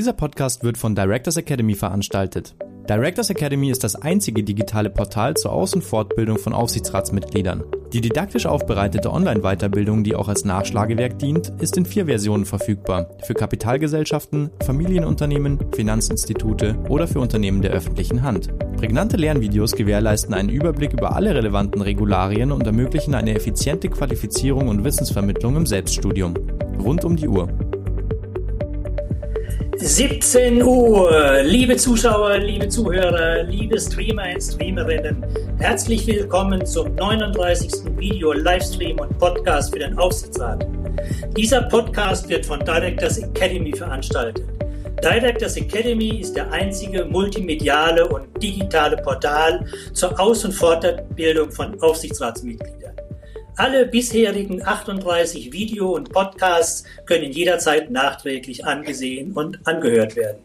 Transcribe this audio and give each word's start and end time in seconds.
Dieser 0.00 0.14
Podcast 0.14 0.64
wird 0.64 0.78
von 0.78 0.94
Directors 0.94 1.36
Academy 1.36 1.74
veranstaltet. 1.74 2.54
Directors 2.88 3.28
Academy 3.28 3.70
ist 3.70 3.84
das 3.84 3.96
einzige 3.96 4.42
digitale 4.42 4.88
Portal 4.88 5.36
zur 5.36 5.52
Aus- 5.52 5.74
und 5.74 5.84
Fortbildung 5.84 6.38
von 6.38 6.54
Aufsichtsratsmitgliedern. 6.54 7.64
Die 7.92 8.00
didaktisch 8.00 8.46
aufbereitete 8.46 9.12
Online-Weiterbildung, 9.12 10.02
die 10.02 10.14
auch 10.14 10.28
als 10.28 10.46
Nachschlagewerk 10.46 11.18
dient, 11.18 11.52
ist 11.60 11.76
in 11.76 11.84
vier 11.84 12.06
Versionen 12.06 12.46
verfügbar. 12.46 13.10
Für 13.24 13.34
Kapitalgesellschaften, 13.34 14.48
Familienunternehmen, 14.64 15.58
Finanzinstitute 15.74 16.78
oder 16.88 17.06
für 17.06 17.20
Unternehmen 17.20 17.60
der 17.60 17.72
öffentlichen 17.72 18.22
Hand. 18.22 18.48
Prägnante 18.78 19.18
Lernvideos 19.18 19.72
gewährleisten 19.72 20.32
einen 20.32 20.48
Überblick 20.48 20.94
über 20.94 21.14
alle 21.14 21.34
relevanten 21.34 21.82
Regularien 21.82 22.52
und 22.52 22.66
ermöglichen 22.66 23.14
eine 23.14 23.34
effiziente 23.34 23.90
Qualifizierung 23.90 24.68
und 24.68 24.82
Wissensvermittlung 24.82 25.56
im 25.56 25.66
Selbststudium. 25.66 26.32
Rund 26.78 27.04
um 27.04 27.16
die 27.16 27.28
Uhr. 27.28 27.50
17 29.82 30.62
Uhr. 30.62 31.40
Liebe 31.42 31.74
Zuschauer, 31.74 32.36
liebe 32.36 32.68
Zuhörer, 32.68 33.44
liebe 33.44 33.80
Streamer 33.80 34.24
und 34.34 34.42
Streamerinnen, 34.42 35.24
herzlich 35.58 36.06
willkommen 36.06 36.66
zum 36.66 36.94
39. 36.96 37.96
Video, 37.96 38.34
Livestream 38.34 38.98
und 39.00 39.18
Podcast 39.18 39.72
für 39.72 39.78
den 39.78 39.98
Aufsichtsrat. 39.98 40.66
Dieser 41.34 41.62
Podcast 41.62 42.28
wird 42.28 42.44
von 42.44 42.60
Directors 42.60 43.16
Academy 43.20 43.74
veranstaltet. 43.74 44.44
Directors 45.02 45.56
Academy 45.56 46.20
ist 46.20 46.36
der 46.36 46.52
einzige 46.52 47.06
multimediale 47.06 48.06
und 48.06 48.26
digitale 48.42 48.98
Portal 48.98 49.64
zur 49.94 50.20
Aus- 50.20 50.44
und 50.44 50.52
Fortbildung 50.52 51.50
von 51.50 51.80
Aufsichtsratsmitgliedern. 51.80 52.96
Alle 53.56 53.86
bisherigen 53.86 54.64
38 54.64 55.52
Video- 55.52 55.94
und 55.94 56.12
Podcasts 56.12 56.84
können 57.04 57.32
jederzeit 57.32 57.90
nachträglich 57.90 58.64
angesehen 58.64 59.32
und 59.32 59.58
angehört 59.66 60.14
werden. 60.16 60.44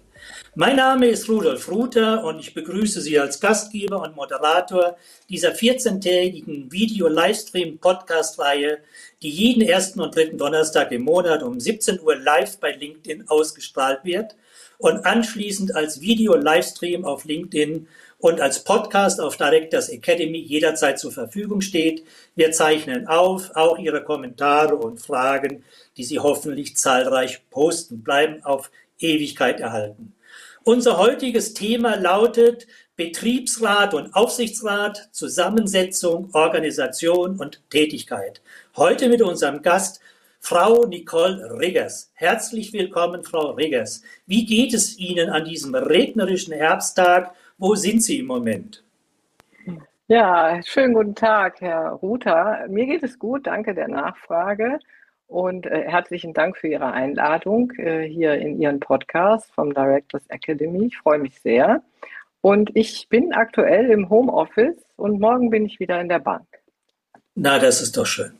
Mein 0.55 0.77
Name 0.77 1.07
ist 1.07 1.29
Rudolf 1.29 1.69
Ruther 1.69 2.23
und 2.23 2.39
ich 2.39 2.53
begrüße 2.53 3.01
Sie 3.01 3.19
als 3.19 3.39
Gastgeber 3.39 4.01
und 4.01 4.15
Moderator 4.15 4.97
dieser 5.29 5.53
14-tägigen 5.53 6.71
Video-Livestream-Podcast-Reihe, 6.71 8.79
die 9.21 9.29
jeden 9.29 9.61
ersten 9.61 10.01
und 10.01 10.15
dritten 10.15 10.37
Donnerstag 10.37 10.91
im 10.91 11.03
Monat 11.03 11.43
um 11.43 11.59
17 11.59 11.99
Uhr 12.01 12.15
live 12.15 12.59
bei 12.59 12.71
LinkedIn 12.71 13.25
ausgestrahlt 13.27 13.99
wird 14.03 14.35
und 14.77 15.05
anschließend 15.05 15.75
als 15.75 16.01
Video-Livestream 16.01 17.05
auf 17.05 17.25
LinkedIn 17.25 17.87
und 18.25 18.41
als 18.41 18.63
Podcast 18.63 19.21
auf 19.21 19.37
Directors 19.37 19.87
Academy 19.89 20.39
jederzeit 20.39 20.97
zur 20.97 21.11
Verfügung 21.11 21.61
steht. 21.61 22.03
Wir 22.33 22.51
zeichnen 22.51 23.05
auf, 23.07 23.51
auch 23.53 23.77
Ihre 23.77 24.03
Kommentare 24.03 24.77
und 24.77 24.99
Fragen, 24.99 25.63
die 25.95 26.03
Sie 26.03 26.17
hoffentlich 26.17 26.75
zahlreich 26.75 27.47
posten, 27.51 28.01
bleiben 28.01 28.43
auf 28.43 28.71
Ewigkeit 28.97 29.59
erhalten. 29.59 30.15
Unser 30.63 30.97
heutiges 30.97 31.53
Thema 31.53 31.97
lautet 31.97 32.65
Betriebsrat 32.95 33.93
und 33.93 34.15
Aufsichtsrat, 34.15 35.07
Zusammensetzung, 35.11 36.31
Organisation 36.33 37.37
und 37.37 37.61
Tätigkeit. 37.69 38.41
Heute 38.75 39.07
mit 39.07 39.21
unserem 39.21 39.61
Gast 39.61 39.99
Frau 40.39 40.85
Nicole 40.85 41.59
Riggers. 41.59 42.09
Herzlich 42.15 42.73
willkommen, 42.73 43.23
Frau 43.23 43.51
Riggers. 43.51 44.01
Wie 44.25 44.47
geht 44.47 44.73
es 44.73 44.97
Ihnen 44.97 45.29
an 45.29 45.45
diesem 45.45 45.75
regnerischen 45.75 46.53
Herbsttag 46.55 47.35
wo 47.57 47.75
sind 47.75 48.03
Sie 48.03 48.19
im 48.19 48.27
Moment? 48.27 48.83
Ja, 50.07 50.61
schönen 50.63 50.93
guten 50.93 51.15
Tag, 51.15 51.61
Herr 51.61 51.89
Ruther. 51.89 52.67
Mir 52.69 52.85
geht 52.85 53.03
es 53.03 53.17
gut, 53.17 53.47
danke 53.47 53.73
der 53.73 53.87
Nachfrage 53.87 54.79
und 55.27 55.65
äh, 55.65 55.83
herzlichen 55.87 56.33
Dank 56.33 56.57
für 56.57 56.67
Ihre 56.67 56.91
Einladung 56.91 57.71
äh, 57.77 58.07
hier 58.07 58.35
in 58.35 58.61
Ihren 58.61 58.79
Podcast 58.79 59.51
vom 59.53 59.73
Directors 59.73 60.23
Academy. 60.27 60.85
Ich 60.85 60.97
freue 60.97 61.17
mich 61.17 61.39
sehr. 61.41 61.81
Und 62.41 62.69
ich 62.75 63.09
bin 63.09 63.33
aktuell 63.33 63.89
im 63.89 64.09
Homeoffice 64.09 64.77
und 64.97 65.19
morgen 65.19 65.49
bin 65.49 65.65
ich 65.65 65.79
wieder 65.79 65.99
in 65.99 66.09
der 66.09 66.19
Bank. 66.19 66.45
Na, 67.33 67.57
das 67.57 67.81
ist 67.81 67.97
doch 67.97 68.05
schön. 68.05 68.33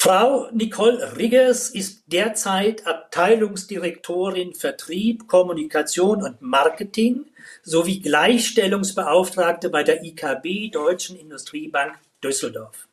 Frau 0.00 0.48
Nicole 0.52 1.16
Riggers 1.16 1.70
ist 1.70 2.04
derzeit 2.06 2.86
Abteilungsdirektorin 2.86 4.54
Vertrieb, 4.54 5.26
Kommunikation 5.26 6.22
und 6.22 6.40
Marketing 6.40 7.24
sowie 7.64 7.98
Gleichstellungsbeauftragte 7.98 9.70
bei 9.70 9.82
der 9.82 10.04
IKB 10.04 10.70
Deutschen 10.70 11.18
Industriebank 11.18 11.94
Düsseldorf. 12.22 12.86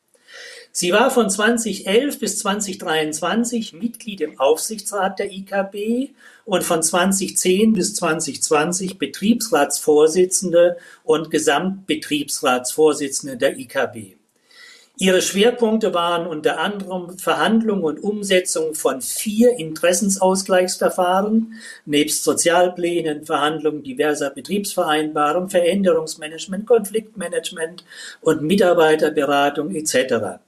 Sie 0.72 0.92
war 0.92 1.12
von 1.12 1.30
2011 1.30 2.18
bis 2.18 2.40
2023 2.40 3.74
Mitglied 3.74 4.20
im 4.20 4.40
Aufsichtsrat 4.40 5.20
der 5.20 5.30
IKB 5.30 6.10
und 6.44 6.64
von 6.64 6.82
2010 6.82 7.72
bis 7.72 7.94
2020 7.94 8.98
Betriebsratsvorsitzende 8.98 10.76
und 11.04 11.30
Gesamtbetriebsratsvorsitzende 11.30 13.36
der 13.36 13.56
IKB. 13.56 14.16
Ihre 14.98 15.20
Schwerpunkte 15.20 15.92
waren 15.92 16.26
unter 16.26 16.58
anderem 16.58 17.18
Verhandlung 17.18 17.82
und 17.82 18.02
Umsetzung 18.02 18.74
von 18.74 19.02
vier 19.02 19.58
Interessensausgleichsverfahren, 19.58 21.60
nebst 21.84 22.24
Sozialplänen, 22.24 23.26
Verhandlungen 23.26 23.82
diverser 23.82 24.30
Betriebsvereinbarungen, 24.30 25.50
Veränderungsmanagement, 25.50 26.66
Konfliktmanagement 26.66 27.84
und 28.22 28.40
Mitarbeiterberatung 28.40 29.74
etc. 29.74 30.38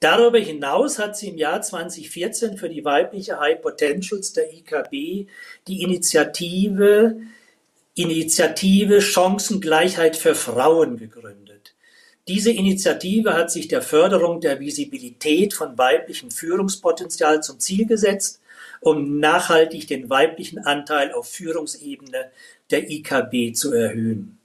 Darüber 0.00 0.38
hinaus 0.38 0.98
hat 0.98 1.18
sie 1.18 1.28
im 1.28 1.36
Jahr 1.36 1.60
2014 1.60 2.56
für 2.56 2.70
die 2.70 2.86
weibliche 2.86 3.38
High 3.38 3.60
Potentials 3.60 4.32
der 4.32 4.54
IKB 4.54 5.28
die 5.68 5.82
Initiative 5.82 7.16
Initiative 7.94 9.02
Chancengleichheit 9.02 10.16
für 10.16 10.34
Frauen 10.34 10.96
gegründet. 10.96 11.41
Diese 12.32 12.50
Initiative 12.50 13.34
hat 13.34 13.52
sich 13.52 13.68
der 13.68 13.82
Förderung 13.82 14.40
der 14.40 14.58
Visibilität 14.58 15.52
von 15.52 15.76
weiblichem 15.76 16.30
Führungspotenzial 16.30 17.42
zum 17.42 17.60
Ziel 17.60 17.84
gesetzt, 17.84 18.40
um 18.80 19.18
nachhaltig 19.18 19.86
den 19.86 20.08
weiblichen 20.08 20.60
Anteil 20.60 21.12
auf 21.12 21.28
Führungsebene 21.28 22.30
der 22.70 22.90
IKB 22.90 23.54
zu 23.54 23.74
erhöhen. 23.74 24.38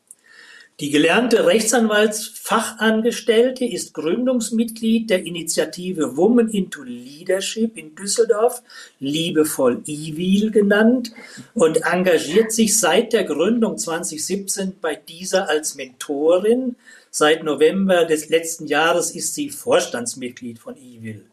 Die 0.82 0.90
gelernte 0.90 1.46
Rechtsanwaltsfachangestellte 1.46 3.64
ist 3.64 3.94
Gründungsmitglied 3.94 5.10
der 5.10 5.26
Initiative 5.26 6.18
Women 6.18 6.50
into 6.50 6.84
Leadership 6.84 7.78
in 7.78 7.96
Düsseldorf, 7.96 8.64
liebevoll 9.00 9.82
IWIL 9.88 10.52
genannt, 10.52 11.14
und 11.54 11.86
engagiert 11.86 12.52
sich 12.52 12.78
seit 12.78 13.14
der 13.14 13.24
Gründung 13.24 13.78
2017 13.78 14.76
bei 14.82 14.96
dieser 14.96 15.48
als 15.48 15.76
Mentorin 15.76 16.76
Seit 17.20 17.44
November 17.44 18.06
des 18.06 18.30
letzten 18.30 18.68
Jahres 18.68 19.10
ist 19.10 19.34
sie 19.34 19.50
Vorstandsmitglied 19.50 20.60
von 20.60 20.78
IWIL. 20.78 21.26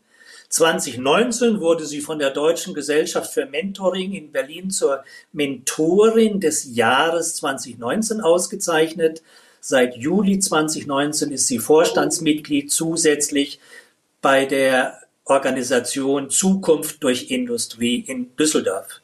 2019 0.48 1.60
wurde 1.60 1.84
sie 1.84 2.00
von 2.00 2.18
der 2.18 2.30
Deutschen 2.30 2.72
Gesellschaft 2.72 3.34
für 3.34 3.44
Mentoring 3.44 4.14
in 4.14 4.32
Berlin 4.32 4.70
zur 4.70 5.04
Mentorin 5.34 6.40
des 6.40 6.74
Jahres 6.74 7.34
2019 7.34 8.22
ausgezeichnet. 8.22 9.22
Seit 9.60 9.98
Juli 9.98 10.38
2019 10.38 11.30
ist 11.30 11.48
sie 11.48 11.58
Vorstandsmitglied 11.58 12.72
zusätzlich 12.72 13.60
bei 14.22 14.46
der 14.46 15.02
Organisation 15.26 16.30
Zukunft 16.30 17.04
durch 17.04 17.30
Industrie 17.30 18.00
in 18.00 18.34
Düsseldorf. 18.36 19.02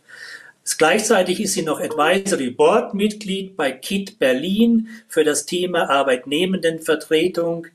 Gleichzeitig 0.78 1.41
ist 1.41 1.54
sie 1.54 1.62
noch 1.62 1.81
Advisory 1.81 2.50
Board 2.50 2.94
Mitglied 2.94 3.56
bei 3.56 3.72
KIT 3.72 4.19
Berlin 4.19 4.88
für 5.08 5.25
das 5.25 5.47
Thema 5.47 5.88
Arbeitnehmendenvertretung. 5.88 7.66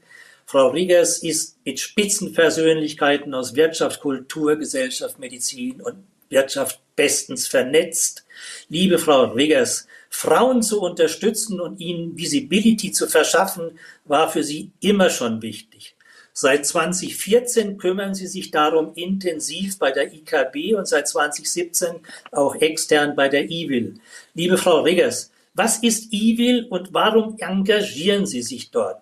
Frau 0.46 0.68
Riggers 0.68 1.24
ist 1.24 1.58
mit 1.66 1.80
Spitzenpersönlichkeiten 1.80 3.34
aus 3.34 3.56
Wirtschaft, 3.56 4.02
Kultur, 4.02 4.56
Gesellschaft, 4.56 5.20
Medizin 5.20 5.82
und 5.82 5.96
Wirtschaft 6.30 6.80
bestens 6.96 7.48
vernetzt. 7.48 8.26
Liebe 8.70 9.00
Frau 9.00 9.26
Riggers, 9.26 9.88
Frauen 10.10 10.62
zu 10.62 10.82
unterstützen 10.82 11.60
und 11.60 11.80
ihnen 11.80 12.18
Visibility 12.18 12.92
zu 12.92 13.08
verschaffen, 13.08 13.78
war 14.06 14.30
für 14.30 14.44
Sie 14.44 14.72
immer 14.80 15.10
schon 15.10 15.42
wichtig. 15.42 15.95
Seit 16.38 16.66
2014 16.66 17.78
kümmern 17.78 18.14
sie 18.14 18.28
sich 18.28 18.52
darum 18.52 18.92
intensiv 18.96 19.80
bei 19.80 19.92
der 19.92 20.12
IKB 20.12 20.76
und 20.76 20.86
seit 20.86 21.08
2017 21.08 22.02
auch 22.34 22.56
extern 22.58 23.16
bei 23.16 23.30
der 23.30 23.50
IWIL. 23.50 23.94
Liebe 24.34 24.58
Frau 24.58 24.82
Riggers, 24.82 25.32
was 25.54 25.78
ist 25.82 26.12
IWIL 26.12 26.68
und 26.70 26.94
warum 26.94 27.38
engagieren 27.40 28.26
Sie 28.26 28.42
sich 28.42 28.70
dort? 28.70 29.02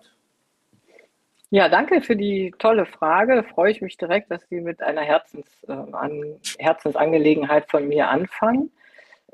Ja, 1.50 1.68
danke 1.68 2.02
für 2.02 2.14
die 2.14 2.54
tolle 2.60 2.86
Frage. 2.86 3.44
Freue 3.52 3.72
ich 3.72 3.82
mich 3.82 3.96
direkt, 3.96 4.30
dass 4.30 4.48
Sie 4.48 4.60
mit 4.60 4.80
einer 4.80 5.02
Herzens, 5.02 5.46
äh, 5.66 5.72
an, 5.72 6.36
Herzensangelegenheit 6.60 7.68
von 7.68 7.88
mir 7.88 8.10
anfangen. 8.10 8.70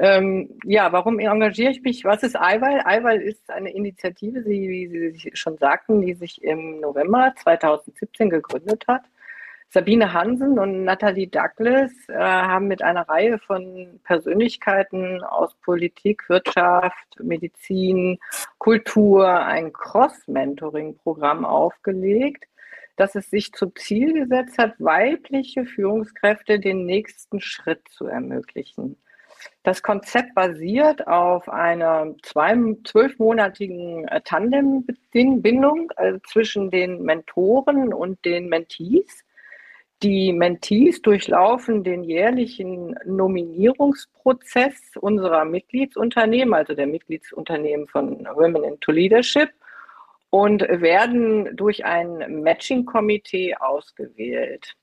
Ähm, 0.03 0.59
ja, 0.65 0.93
warum 0.93 1.19
engagiere 1.19 1.73
ich 1.73 1.83
mich? 1.83 2.05
Was 2.05 2.23
ist 2.23 2.35
Eiweiß? 2.35 2.87
Eiweiß 2.87 3.21
ist 3.23 3.51
eine 3.51 3.71
Initiative, 3.71 4.47
wie 4.47 4.89
Sie 5.13 5.31
schon 5.35 5.59
sagten, 5.59 6.01
die 6.01 6.15
sich 6.15 6.43
im 6.43 6.81
November 6.81 7.35
2017 7.37 8.31
gegründet 8.31 8.87
hat. 8.89 9.03
Sabine 9.69 10.15
Hansen 10.15 10.59
und 10.59 10.85
Nathalie 10.85 11.29
Douglas 11.29 11.93
äh, 12.09 12.15
haben 12.15 12.67
mit 12.67 12.83
einer 12.83 13.11
Reihe 13.11 13.39
von 13.41 14.01
Persönlichkeiten 14.05 15.23
aus 15.23 15.55
Politik, 15.57 16.31
Wirtschaft, 16.31 17.21
Medizin, 17.23 18.19
Kultur 18.57 19.29
ein 19.29 19.71
Cross-Mentoring-Programm 19.71 21.45
aufgelegt, 21.45 22.47
das 22.97 23.15
es 23.17 23.29
sich 23.29 23.53
zum 23.53 23.77
Ziel 23.77 24.15
gesetzt 24.15 24.57
hat, 24.57 24.77
weibliche 24.79 25.67
Führungskräfte 25.67 26.59
den 26.59 26.87
nächsten 26.87 27.41
Schritt 27.43 27.87
zu 27.91 28.07
ermöglichen. 28.07 28.97
Das 29.63 29.83
Konzept 29.83 30.35
basiert 30.35 31.07
auf 31.07 31.47
einer 31.49 32.15
zwölfmonatigen 32.23 34.09
äh, 34.09 34.23
Tandembindung 34.23 35.93
also 35.97 36.19
zwischen 36.27 36.71
den 36.71 37.03
Mentoren 37.03 37.93
und 37.93 38.25
den 38.25 38.49
Mentees. 38.49 39.25
Die 40.03 40.33
Mentees 40.33 41.03
durchlaufen 41.03 41.85
den 41.85 42.05
jährlichen 42.05 42.97
Nominierungsprozess 43.05 44.97
unserer 44.99 45.45
Mitgliedsunternehmen, 45.45 46.55
also 46.55 46.73
der 46.73 46.87
Mitgliedsunternehmen 46.87 47.87
von 47.87 48.27
Women 48.35 48.65
into 48.65 48.93
Leadership, 48.93 49.51
und 50.31 50.63
werden 50.63 51.55
durch 51.55 51.85
ein 51.85 52.43
Matching-Komitee 52.43 53.57
ausgewählt. 53.57 54.75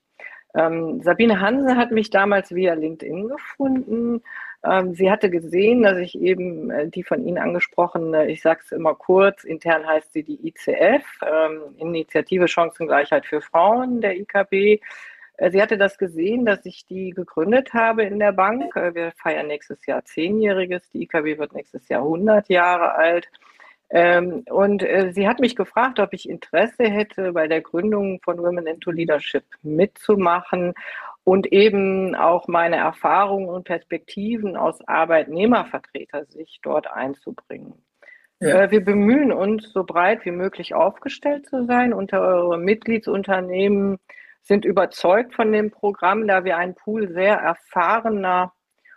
Ähm, 0.54 1.02
Sabine 1.02 1.40
Hansen 1.40 1.76
hat 1.76 1.90
mich 1.90 2.10
damals 2.10 2.54
via 2.54 2.74
LinkedIn 2.74 3.28
gefunden. 3.28 4.22
Ähm, 4.64 4.94
sie 4.94 5.10
hatte 5.10 5.30
gesehen, 5.30 5.82
dass 5.82 5.98
ich 5.98 6.18
eben 6.20 6.70
äh, 6.70 6.88
die 6.88 7.04
von 7.04 7.24
Ihnen 7.24 7.38
angesprochene, 7.38 8.28
ich 8.28 8.42
sage 8.42 8.60
es 8.64 8.72
immer 8.72 8.94
kurz, 8.94 9.44
intern 9.44 9.86
heißt 9.86 10.12
sie 10.12 10.24
die 10.24 10.48
ICF, 10.48 11.04
ähm, 11.22 11.60
Initiative 11.76 12.48
Chancengleichheit 12.48 13.24
für 13.24 13.40
Frauen 13.40 14.00
der 14.00 14.16
IKB. 14.18 14.80
Äh, 15.36 15.50
sie 15.52 15.62
hatte 15.62 15.78
das 15.78 15.96
gesehen, 15.96 16.44
dass 16.44 16.66
ich 16.66 16.86
die 16.86 17.10
gegründet 17.10 17.72
habe 17.72 18.02
in 18.02 18.18
der 18.18 18.32
Bank. 18.32 18.74
Äh, 18.74 18.94
wir 18.94 19.12
feiern 19.12 19.46
nächstes 19.46 19.86
Jahr 19.86 20.04
zehnjähriges. 20.04 20.90
Die 20.90 21.02
IKB 21.02 21.38
wird 21.38 21.52
nächstes 21.54 21.88
Jahr 21.88 22.02
100 22.02 22.48
Jahre 22.48 22.94
alt. 22.94 23.30
Ähm, 23.90 24.44
und 24.50 24.84
sie 25.12 25.26
hat 25.26 25.40
mich 25.40 25.56
gefragt, 25.56 25.98
ob 25.98 26.12
ich 26.12 26.28
Interesse 26.28 26.84
hätte, 26.84 27.32
bei 27.32 27.48
der 27.48 27.62
Gründung 27.62 28.20
von 28.22 28.38
Women 28.38 28.66
into 28.66 28.90
Leadership 28.90 29.44
mitzumachen 29.62 30.74
und 31.28 31.52
eben 31.52 32.14
auch 32.14 32.48
meine 32.48 32.76
Erfahrungen 32.76 33.50
und 33.50 33.64
Perspektiven 33.64 34.56
aus 34.56 34.80
Arbeitnehmervertretersicht 34.88 36.60
dort 36.62 36.90
einzubringen. 36.90 37.74
Ja. 38.40 38.62
Äh, 38.62 38.70
wir 38.70 38.82
bemühen 38.82 39.30
uns, 39.30 39.70
so 39.70 39.84
breit 39.84 40.24
wie 40.24 40.30
möglich 40.30 40.74
aufgestellt 40.74 41.44
zu 41.44 41.66
sein. 41.66 41.92
Unsere 41.92 42.56
Mitgliedsunternehmen 42.56 43.98
sind 44.40 44.64
überzeugt 44.64 45.34
von 45.34 45.52
dem 45.52 45.70
Programm, 45.70 46.26
da 46.26 46.44
wir 46.44 46.56
einen 46.56 46.74
Pool 46.74 47.12
sehr 47.12 47.34
erfahrener 47.34 48.54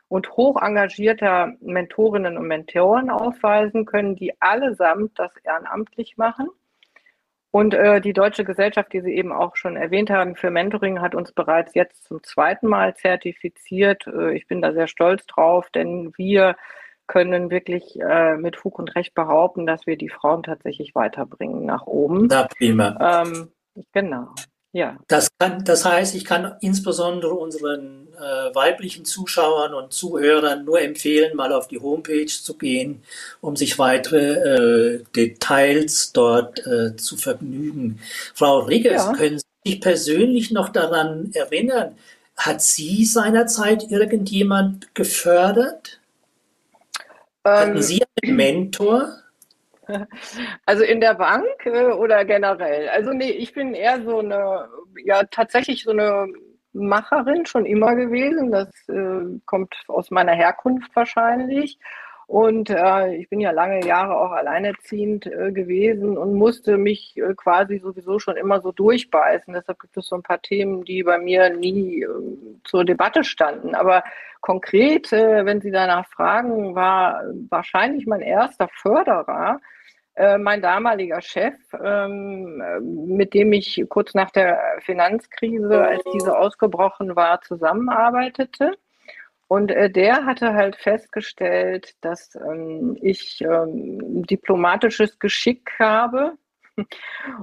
und 0.08 0.32
hoch 0.38 0.62
engagierter 0.62 1.52
Mentorinnen 1.60 2.38
und 2.38 2.48
Mentoren 2.48 3.10
aufweisen 3.10 3.84
können, 3.84 4.16
die 4.16 4.42
allesamt 4.42 5.20
das 5.20 5.34
ehrenamtlich 5.44 6.16
machen. 6.16 6.48
Und 7.52 7.74
äh, 7.74 8.00
die 8.00 8.14
Deutsche 8.14 8.46
Gesellschaft, 8.46 8.94
die 8.94 9.02
Sie 9.02 9.14
eben 9.14 9.34
auch 9.34 9.58
schon 9.58 9.76
erwähnt 9.76 10.10
haben, 10.10 10.36
für 10.36 10.50
Mentoring 10.50 11.02
hat 11.02 11.16
uns 11.16 11.34
bereits 11.34 11.74
jetzt 11.76 12.06
zum 12.06 12.24
zweiten 12.24 12.68
Mal 12.68 12.96
zertifiziert. 12.96 14.08
Äh, 14.08 14.36
ich 14.36 14.48
bin 14.48 14.62
da 14.62 14.72
sehr 14.72 14.88
stolz 14.88 15.26
drauf, 15.26 15.70
denn 15.70 16.14
wir 16.16 16.56
können 17.08 17.52
wirklich 17.52 18.00
äh, 18.00 18.38
mit 18.38 18.56
Fug 18.56 18.80
und 18.80 18.96
Recht 18.96 19.14
behaupten, 19.14 19.66
dass 19.66 19.86
wir 19.86 19.98
die 19.98 20.08
Frauen 20.08 20.44
tatsächlich 20.44 20.96
weiterbringen 20.96 21.66
nach 21.66 21.86
oben. 21.86 22.28
Na, 22.28 22.48
prima. 22.58 23.24
Ähm, 23.26 23.50
genau. 23.92 24.30
Ja. 24.74 24.98
Das, 25.08 25.30
kann, 25.38 25.66
das 25.66 25.84
heißt, 25.84 26.16
ich 26.16 26.24
kann 26.24 26.56
insbesondere 26.62 27.34
unseren 27.34 28.08
äh, 28.18 28.56
weiblichen 28.56 29.04
Zuschauern 29.04 29.74
und 29.74 29.92
Zuhörern 29.92 30.64
nur 30.64 30.82
empfehlen, 30.82 31.36
mal 31.36 31.52
auf 31.52 31.68
die 31.68 31.80
Homepage 31.80 32.28
zu 32.28 32.58
gehen, 32.58 33.04
um 33.42 33.58
sich 33.58 33.80
weitere 33.80 35.00
äh, 35.00 35.04
Details 35.14 36.14
dort 36.14 36.66
äh, 36.66 36.96
zu 36.96 37.18
vergnügen. 37.18 38.00
Frau 38.34 38.60
Riggers, 38.60 39.08
ja. 39.08 39.14
können 39.14 39.40
Sie 39.40 39.72
sich 39.72 39.82
persönlich 39.82 40.52
noch 40.52 40.70
daran 40.70 41.32
erinnern, 41.34 41.98
hat 42.38 42.62
Sie 42.62 43.04
seinerzeit 43.06 43.92
irgendjemand 43.92 44.96
gefördert? 44.96 46.00
Ähm, 47.44 47.52
Hatten 47.52 47.82
Sie 47.82 48.04
einen 48.24 48.36
Mentor? 48.38 49.21
Also 50.66 50.84
in 50.84 51.02
der 51.02 51.16
Bank 51.16 51.66
äh, 51.66 51.92
oder 51.92 52.26
generell? 52.26 52.90
Also 52.90 53.12
nee, 53.14 53.32
ich 53.32 53.54
bin 53.54 53.74
eher 53.74 54.02
so 54.04 54.20
eine, 54.20 54.68
ja 55.06 55.24
tatsächlich 55.24 55.84
so 55.84 55.92
eine 55.92 56.28
Macherin 56.74 57.46
schon 57.46 57.66
immer 57.66 57.96
gewesen. 57.96 58.52
Das 58.52 58.70
äh, 58.88 59.40
kommt 59.46 59.76
aus 59.88 60.12
meiner 60.12 60.34
Herkunft 60.34 60.96
wahrscheinlich. 60.96 61.78
Und 62.32 62.70
äh, 62.70 63.16
ich 63.16 63.28
bin 63.28 63.42
ja 63.42 63.52
lange 63.52 63.86
Jahre 63.86 64.16
auch 64.16 64.32
alleinerziehend 64.32 65.26
äh, 65.26 65.52
gewesen 65.52 66.18
und 66.18 66.34
musste 66.34 66.78
mich 66.78 67.18
äh, 67.18 67.34
quasi 67.36 67.80
sowieso 67.80 68.20
schon 68.20 68.38
immer 68.38 68.62
so 68.62 68.72
durchbeißen. 68.72 69.54
Deshalb 69.54 69.80
gibt 69.80 69.98
es 69.98 70.08
so 70.08 70.16
ein 70.16 70.24
paar 70.24 70.42
Themen, 70.42 70.86
die 70.86 71.04
bei 71.04 71.18
mir 71.18 71.50
nie 71.50 72.04
ähm, 72.04 72.62
zur 72.64 72.86
Debatte 72.86 73.26
standen. 73.26 73.76
Aber 73.76 74.06
konkret, 74.40 75.12
äh, 75.12 75.46
wenn 75.46 75.60
Sie 75.60 75.72
danach 75.72 76.08
fragen, 76.08 76.74
war 76.74 77.22
wahrscheinlich 77.50 78.08
mein 78.08 78.22
erster 78.22 78.70
Förderer 78.82 79.60
äh, 80.16 80.38
mein 80.38 80.62
damaliger 80.62 81.22
Chef, 81.22 81.54
ähm, 81.84 82.62
mit 83.08 83.34
dem 83.34 83.54
ich 83.54 83.84
kurz 83.90 84.14
nach 84.14 84.32
der 84.32 84.60
Finanzkrise, 84.82 85.82
als 85.82 86.04
diese 86.14 86.38
ausgebrochen 86.38 87.16
war, 87.16 87.42
zusammenarbeitete. 87.42 88.78
Und 89.48 89.72
äh, 89.72 89.90
der 89.90 90.26
hatte 90.26 90.54
halt 90.54 90.78
festgestellt, 90.78 91.96
dass 92.02 92.36
ähm, 92.36 92.98
ich 93.02 93.42
ähm, 93.42 94.26
diplomatisches 94.26 95.20
Geschick 95.20 95.72
habe. 95.80 96.38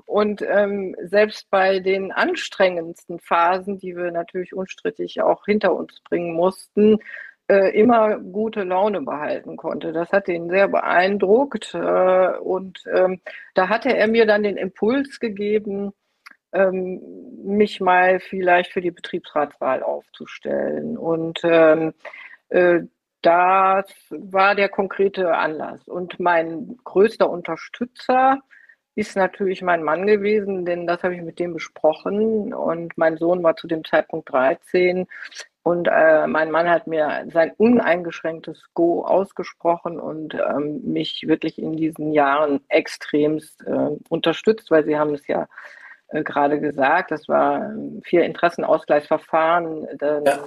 Und 0.06 0.42
ähm, 0.42 0.96
selbst 1.02 1.50
bei 1.50 1.80
den 1.80 2.10
anstrengendsten 2.12 3.18
Phasen, 3.18 3.78
die 3.78 3.94
wir 3.94 4.10
natürlich 4.10 4.54
unstrittig 4.54 5.20
auch 5.20 5.44
hinter 5.44 5.74
uns 5.74 6.00
bringen 6.00 6.32
mussten, 6.32 6.98
äh, 7.48 7.70
immer 7.78 8.18
gute 8.18 8.62
Laune 8.62 9.00
behalten 9.02 9.56
konnte. 9.56 9.92
Das 9.92 10.12
hat 10.12 10.28
ihn 10.28 10.50
sehr 10.50 10.68
beeindruckt 10.68 11.74
äh, 11.74 12.36
und 12.38 12.84
ähm, 12.92 13.20
da 13.54 13.68
hatte 13.68 13.96
er 13.96 14.06
mir 14.08 14.26
dann 14.26 14.42
den 14.42 14.56
Impuls 14.56 15.18
gegeben, 15.18 15.92
ähm, 16.52 17.00
mich 17.44 17.80
mal 17.80 18.20
vielleicht 18.20 18.72
für 18.72 18.80
die 18.80 18.90
Betriebsratswahl 18.90 19.82
aufzustellen. 19.82 20.96
Und 20.96 21.40
ähm, 21.44 21.94
äh, 22.48 22.80
das 23.22 23.86
war 24.10 24.54
der 24.54 24.68
konkrete 24.68 25.34
Anlass. 25.34 25.86
Und 25.88 26.20
mein 26.20 26.78
größter 26.84 27.28
Unterstützer 27.28 28.40
ist 28.94 29.16
natürlich 29.16 29.62
mein 29.62 29.82
Mann 29.82 30.06
gewesen, 30.06 30.64
denn 30.64 30.86
das 30.86 31.02
habe 31.02 31.14
ich 31.14 31.22
mit 31.22 31.38
dem 31.38 31.54
besprochen. 31.54 32.52
Und 32.52 32.96
mein 32.98 33.16
Sohn 33.16 33.42
war 33.42 33.56
zu 33.56 33.66
dem 33.66 33.84
Zeitpunkt 33.84 34.30
13. 34.32 35.06
Und 35.68 35.86
äh, 35.86 36.26
mein 36.26 36.50
Mann 36.50 36.70
hat 36.70 36.86
mir 36.86 37.26
sein 37.30 37.52
uneingeschränktes 37.58 38.62
Go 38.72 39.04
ausgesprochen 39.04 40.00
und 40.00 40.32
ähm, 40.32 40.80
mich 40.82 41.24
wirklich 41.26 41.58
in 41.58 41.76
diesen 41.76 42.10
Jahren 42.10 42.60
extremst 42.68 43.60
äh, 43.66 43.90
unterstützt, 44.08 44.70
weil 44.70 44.86
Sie 44.86 44.96
haben 44.96 45.12
es 45.12 45.26
ja 45.26 45.46
äh, 46.08 46.22
gerade 46.22 46.58
gesagt, 46.58 47.10
das 47.10 47.28
war 47.28 47.66
ähm, 47.66 48.00
vier 48.02 48.24
Interessenausgleichsverfahren. 48.24 49.86
ja. 50.00 50.38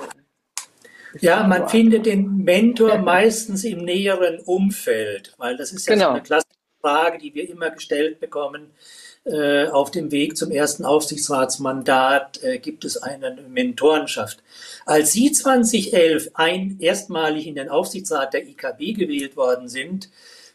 ja, 1.19 1.43
man 1.45 1.69
findet 1.69 2.07
den 2.07 2.37
Mentor 2.37 2.97
meistens 2.97 3.63
im 3.63 3.85
näheren 3.85 4.39
Umfeld, 4.39 5.35
weil 5.37 5.55
das 5.55 5.71
ist 5.71 5.87
ja 5.87 5.93
genau. 5.93 6.05
so 6.05 6.11
eine 6.13 6.23
klassische 6.23 6.57
Frage, 6.81 7.19
die 7.19 7.35
wir 7.35 7.47
immer 7.47 7.69
gestellt 7.69 8.19
bekommen 8.19 8.71
äh, 9.23 9.67
auf 9.67 9.91
dem 9.91 10.11
Weg 10.11 10.35
zum 10.35 10.49
ersten 10.49 10.83
Aufsichtsratsmandat 10.83 12.41
äh, 12.43 12.57
gibt 12.57 12.85
es 12.85 12.97
eine 12.97 13.37
Mentorenschaft. 13.49 14.39
Als 14.85 15.11
Sie 15.11 15.31
2011 15.31 16.31
ein, 16.33 16.77
erstmalig 16.79 17.45
in 17.45 17.55
den 17.55 17.69
Aufsichtsrat 17.69 18.33
der 18.33 18.47
IKB 18.47 18.97
gewählt 18.97 19.37
worden 19.37 19.67
sind, 19.67 20.09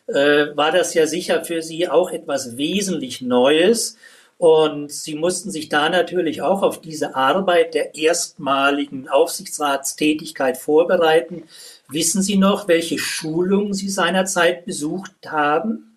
äh, 0.09 0.57
war 0.57 0.73
das 0.73 0.95
ja 0.95 1.07
sicher 1.07 1.45
für 1.45 1.63
Sie 1.63 1.89
auch 1.89 2.11
etwas 2.11 2.57
wesentlich 2.57 3.23
Neues. 3.23 3.97
Und 4.39 4.93
Sie 4.93 5.15
mussten 5.15 5.51
sich 5.51 5.69
da 5.69 5.89
natürlich 5.89 6.43
auch 6.43 6.63
auf 6.63 6.81
diese 6.81 7.15
Arbeit 7.15 7.75
der 7.75 7.95
erstmaligen 7.95 9.09
Aufsichtsratstätigkeit 9.09 10.59
vorbereiten. 10.59 11.45
Wissen 11.89 12.21
Sie 12.21 12.37
noch, 12.37 12.69
welche 12.69 12.99
Schulungen 12.99 13.73
Sie 13.73 13.89
seinerzeit 13.89 14.67
besucht 14.67 15.13
haben? 15.25 15.96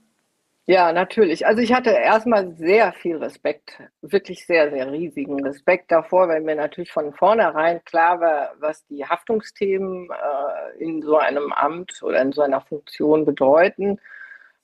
Ja, 0.70 0.94
natürlich. 0.94 1.48
Also 1.48 1.64
ich 1.64 1.74
hatte 1.74 1.90
erstmal 1.90 2.54
sehr 2.58 2.94
viel 2.94 3.18
Respekt, 3.18 3.80
wirklich 4.04 4.46
sehr, 4.46 4.70
sehr 4.70 4.92
riesigen 4.92 5.44
Respekt 5.44 5.92
davor, 5.92 6.28
weil 6.28 6.42
mir 6.42 6.54
natürlich 6.56 6.92
von 6.92 7.12
vornherein 7.12 7.84
klar 7.86 8.22
war, 8.22 8.54
was 8.60 8.86
die 8.86 9.04
Haftungsthemen 9.04 10.10
äh, 10.12 10.84
in 10.84 11.02
so 11.02 11.18
einem 11.18 11.52
Amt 11.54 12.04
oder 12.04 12.22
in 12.22 12.34
so 12.34 12.44
einer 12.44 12.62
Funktion 12.62 13.26
bedeuten. 13.26 14.00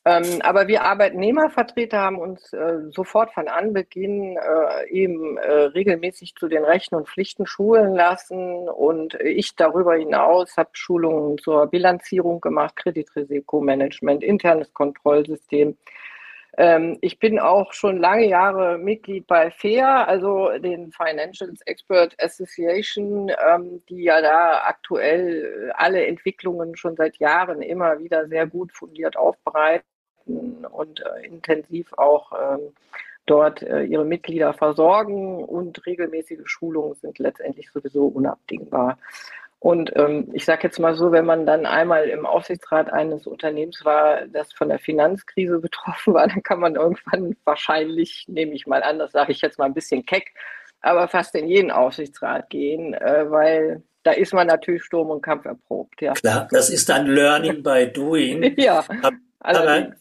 Ähm, 0.08 0.40
aber 0.44 0.68
wir 0.68 0.84
Arbeitnehmervertreter 0.84 2.00
haben 2.00 2.20
uns 2.20 2.54
äh, 2.54 2.92
sofort 2.92 3.34
von 3.34 3.48
Anbeginn 3.48 4.38
äh, 4.38 4.88
eben 4.92 5.38
äh, 5.38 5.52
regelmäßig 5.52 6.36
zu 6.36 6.48
den 6.48 6.64
Rechten 6.64 6.94
und 6.94 7.10
Pflichten 7.10 7.48
schulen 7.48 7.96
lassen. 7.96 8.70
Und 8.70 9.16
ich 9.16 9.56
darüber 9.56 9.96
hinaus 9.96 10.58
habe 10.58 10.70
Schulungen 10.74 11.40
zur 11.40 11.66
Bilanzierung 11.68 12.40
gemacht, 12.40 12.76
Kreditrisikomanagement, 12.76 14.24
internes 14.24 14.72
Kontrollsystem. 14.74 15.76
Ähm, 16.58 17.00
ich 17.02 17.18
bin 17.18 17.40
auch 17.40 17.74
schon 17.74 17.98
lange 17.98 18.28
Jahre 18.28 18.78
Mitglied 18.78 19.26
bei 19.26 19.50
FAIR, 19.50 20.08
also 20.08 20.50
den 20.60 20.92
Financial 20.92 21.52
Expert 21.66 22.16
Association, 22.22 23.32
ähm, 23.44 23.82
die 23.90 24.04
ja 24.04 24.22
da 24.22 24.62
aktuell 24.66 25.74
alle 25.76 26.06
Entwicklungen 26.06 26.78
schon 26.78 26.96
seit 26.96 27.18
Jahren 27.18 27.64
immer 27.64 28.00
wieder 28.00 28.28
sehr 28.28 28.46
gut 28.46 28.72
fundiert 28.72 29.18
aufbereiten 29.18 29.95
und 30.25 31.01
äh, 31.01 31.27
intensiv 31.27 31.94
auch 31.94 32.32
ähm, 32.32 32.72
dort 33.25 33.62
äh, 33.62 33.84
ihre 33.84 34.05
Mitglieder 34.05 34.53
versorgen 34.53 35.44
und 35.44 35.86
regelmäßige 35.86 36.41
Schulungen 36.46 36.96
sind 36.96 37.20
letztendlich 37.20 37.72
sowieso 37.72 38.08
unabdingbar. 38.08 38.98
Und 39.60 39.91
ähm, 39.96 40.29
ich 40.34 40.46
sage 40.46 40.63
jetzt 40.63 40.79
mal 40.79 40.96
so, 40.96 41.12
wenn 41.12 41.25
man 41.25 41.48
dann 41.48 41.65
einmal 41.65 42.08
im 42.08 42.25
Aufsichtsrat 42.25 42.94
eines 42.94 43.25
Unternehmens 43.25 43.84
war, 43.84 44.27
das 44.27 44.53
von 44.53 44.70
der 44.70 44.77
Finanzkrise 44.79 45.60
betroffen 45.62 46.13
war, 46.13 46.27
dann 46.27 46.44
kann 46.44 46.60
man 46.60 46.75
irgendwann 46.75 47.36
wahrscheinlich, 47.46 48.25
nehme 48.27 48.53
ich 48.53 48.67
mal 48.67 48.84
an, 48.84 49.00
das 49.00 49.12
sage 49.12 49.32
ich 49.32 49.41
jetzt 49.41 49.58
mal 49.58 49.65
ein 49.65 49.74
bisschen 49.74 50.05
keck, 50.05 50.34
aber 50.82 51.08
fast 51.08 51.34
in 51.34 51.48
jeden 51.48 51.72
Aufsichtsrat 51.72 52.50
gehen, 52.51 52.94
äh, 52.94 53.25
weil 53.29 53.82
da 54.03 54.12
ist 54.12 54.36
man 54.36 54.46
natürlich 54.46 54.84
Sturm 54.84 55.10
und 55.10 55.24
Kampf 55.24 55.46
erprobt. 55.46 56.00
Ja. 56.00 56.13
Klar, 56.13 56.48
das 56.51 56.70
ist 56.70 56.88
dann 56.88 57.08
Learning 57.08 57.63
by 57.63 57.91
Doing. 57.91 58.53
ja, 58.58 58.86
aber, 59.39 59.94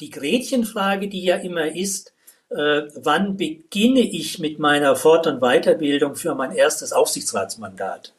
die 0.00 0.10
Gretchenfrage, 0.10 1.08
die 1.08 1.24
ja 1.24 1.36
immer 1.36 1.74
ist, 1.74 2.12
äh, 2.50 2.82
wann 2.94 3.36
beginne 3.36 4.00
ich 4.00 4.38
mit 4.38 4.58
meiner 4.58 4.94
Fort- 4.96 5.26
und 5.26 5.40
Weiterbildung 5.40 6.14
für 6.14 6.34
mein 6.34 6.52
erstes 6.52 6.92
Aufsichtsratsmandat? 6.92 8.12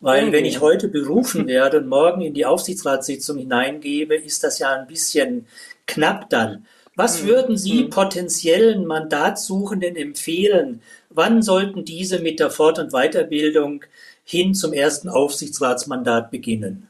Weil 0.00 0.26
mhm. 0.26 0.32
wenn 0.32 0.44
ich 0.44 0.60
heute 0.60 0.88
berufen 0.88 1.46
werde 1.46 1.78
und 1.78 1.88
morgen 1.88 2.22
in 2.22 2.34
die 2.34 2.46
Aufsichtsratssitzung 2.46 3.38
hineingebe, 3.38 4.14
ist 4.14 4.44
das 4.44 4.58
ja 4.58 4.72
ein 4.72 4.86
bisschen 4.86 5.46
knapp 5.86 6.30
dann. 6.30 6.66
Was 6.94 7.22
mhm. 7.22 7.28
würden 7.28 7.56
Sie 7.56 7.84
mhm. 7.84 7.90
potenziellen 7.90 8.86
Mandatssuchenden 8.86 9.96
empfehlen? 9.96 10.82
Wann 11.10 11.42
sollten 11.42 11.84
diese 11.84 12.20
mit 12.20 12.40
der 12.40 12.50
Fort- 12.50 12.78
und 12.78 12.92
Weiterbildung 12.92 13.84
hin 14.24 14.54
zum 14.54 14.72
ersten 14.72 15.08
Aufsichtsratsmandat 15.08 16.30
beginnen? 16.30 16.87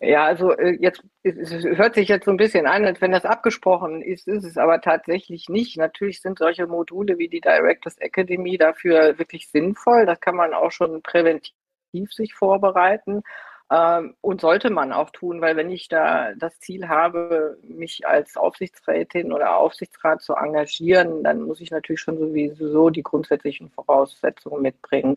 Ja, 0.00 0.24
also 0.26 0.52
äh, 0.52 0.76
jetzt 0.80 1.02
es 1.24 1.50
hört 1.52 1.94
sich 1.96 2.08
jetzt 2.08 2.24
so 2.24 2.30
ein 2.30 2.36
bisschen 2.36 2.66
an, 2.66 2.84
als 2.84 3.00
wenn 3.00 3.10
das 3.10 3.24
abgesprochen 3.24 4.00
ist, 4.00 4.28
ist 4.28 4.44
es 4.44 4.56
aber 4.56 4.80
tatsächlich 4.80 5.48
nicht. 5.48 5.76
Natürlich 5.76 6.20
sind 6.20 6.38
solche 6.38 6.66
Module 6.68 7.18
wie 7.18 7.28
die 7.28 7.40
Directors 7.40 7.98
Academy 7.98 8.56
dafür 8.58 9.18
wirklich 9.18 9.50
sinnvoll. 9.50 10.06
Das 10.06 10.20
kann 10.20 10.36
man 10.36 10.54
auch 10.54 10.70
schon 10.70 11.02
präventiv 11.02 11.52
sich 12.12 12.34
vorbereiten. 12.34 13.22
Ähm, 13.70 14.14
und 14.20 14.40
sollte 14.40 14.70
man 14.70 14.92
auch 14.92 15.10
tun, 15.10 15.40
weil 15.40 15.56
wenn 15.56 15.70
ich 15.70 15.88
da 15.88 16.32
das 16.36 16.58
Ziel 16.60 16.88
habe, 16.88 17.58
mich 17.62 18.06
als 18.06 18.36
Aufsichtsrätin 18.36 19.32
oder 19.32 19.56
Aufsichtsrat 19.58 20.22
zu 20.22 20.34
engagieren, 20.34 21.24
dann 21.24 21.42
muss 21.42 21.60
ich 21.60 21.70
natürlich 21.70 22.00
schon 22.00 22.18
sowieso 22.18 22.90
die 22.90 23.02
grundsätzlichen 23.02 23.70
Voraussetzungen 23.70 24.62
mitbringen. 24.62 25.16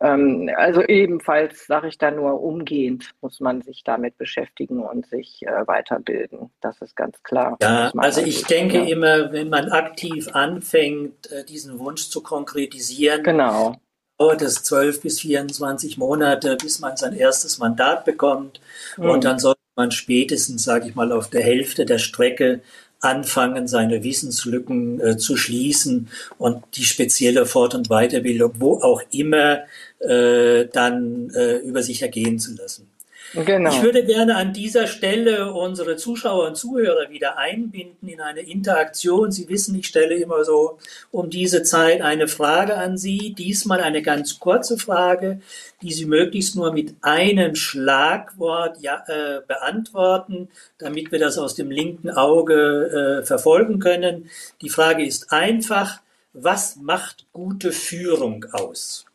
Ähm, 0.00 0.50
also 0.56 0.82
ebenfalls 0.82 1.66
sage 1.66 1.88
ich 1.88 1.98
da 1.98 2.10
nur 2.10 2.42
umgehend 2.42 3.12
muss 3.22 3.40
man 3.40 3.62
sich 3.62 3.82
damit 3.82 4.18
beschäftigen 4.18 4.80
und 4.80 5.06
sich 5.06 5.42
äh, 5.42 5.66
weiterbilden. 5.66 6.50
Das 6.60 6.80
ist 6.82 6.96
ganz 6.96 7.22
klar. 7.22 7.56
Ja, 7.62 7.90
also 7.96 8.20
ich 8.20 8.44
denke 8.44 8.78
ja. 8.78 8.84
immer, 8.84 9.32
wenn 9.32 9.48
man 9.48 9.70
aktiv 9.70 10.28
anfängt, 10.32 11.30
äh, 11.32 11.44
diesen 11.44 11.78
Wunsch 11.78 12.08
zu 12.08 12.22
konkretisieren, 12.22 13.22
genau 13.22 13.76
dauert 14.18 14.42
es 14.42 14.62
12 14.62 15.02
bis 15.02 15.20
24 15.20 15.98
Monate, 15.98 16.56
bis 16.56 16.80
man 16.80 16.96
sein 16.96 17.14
erstes 17.14 17.58
Mandat 17.58 18.04
bekommt. 18.04 18.60
Mhm. 18.96 19.10
Und 19.10 19.24
dann 19.24 19.38
sollte 19.38 19.60
man 19.76 19.90
spätestens, 19.90 20.64
sage 20.64 20.88
ich 20.88 20.94
mal, 20.94 21.12
auf 21.12 21.28
der 21.28 21.42
Hälfte 21.42 21.84
der 21.84 21.98
Strecke 21.98 22.62
anfangen, 23.00 23.68
seine 23.68 24.02
Wissenslücken 24.02 25.00
äh, 25.00 25.16
zu 25.16 25.36
schließen 25.36 26.08
und 26.38 26.62
die 26.74 26.84
spezielle 26.84 27.46
Fort- 27.46 27.74
und 27.74 27.88
Weiterbildung, 27.88 28.54
wo 28.58 28.80
auch 28.80 29.02
immer, 29.10 29.60
äh, 29.98 30.66
dann 30.72 31.30
äh, 31.30 31.56
über 31.58 31.82
sich 31.82 32.02
ergehen 32.02 32.38
zu 32.38 32.54
lassen. 32.54 32.88
Genau. 33.34 33.70
Ich 33.70 33.82
würde 33.82 34.04
gerne 34.04 34.36
an 34.36 34.52
dieser 34.52 34.86
Stelle 34.86 35.52
unsere 35.52 35.96
Zuschauer 35.96 36.46
und 36.46 36.56
Zuhörer 36.56 37.10
wieder 37.10 37.38
einbinden 37.38 38.08
in 38.08 38.20
eine 38.20 38.40
Interaktion. 38.40 39.30
Sie 39.30 39.48
wissen, 39.48 39.78
ich 39.78 39.88
stelle 39.88 40.14
immer 40.14 40.44
so 40.44 40.78
um 41.10 41.28
diese 41.28 41.62
Zeit 41.62 42.02
eine 42.02 42.28
Frage 42.28 42.76
an 42.76 42.96
Sie. 42.96 43.34
Diesmal 43.34 43.80
eine 43.80 44.02
ganz 44.02 44.38
kurze 44.38 44.78
Frage, 44.78 45.40
die 45.82 45.92
Sie 45.92 46.06
möglichst 46.06 46.56
nur 46.56 46.72
mit 46.72 46.94
einem 47.02 47.54
Schlagwort 47.54 48.78
ja, 48.80 49.04
äh, 49.06 49.40
beantworten, 49.46 50.48
damit 50.78 51.12
wir 51.12 51.18
das 51.18 51.36
aus 51.36 51.54
dem 51.54 51.70
linken 51.70 52.10
Auge 52.10 53.20
äh, 53.22 53.26
verfolgen 53.26 53.78
können. 53.78 54.30
Die 54.62 54.70
Frage 54.70 55.04
ist 55.04 55.32
einfach, 55.32 56.00
was 56.32 56.76
macht 56.76 57.26
gute 57.32 57.72
Führung 57.72 58.46
aus? 58.52 59.06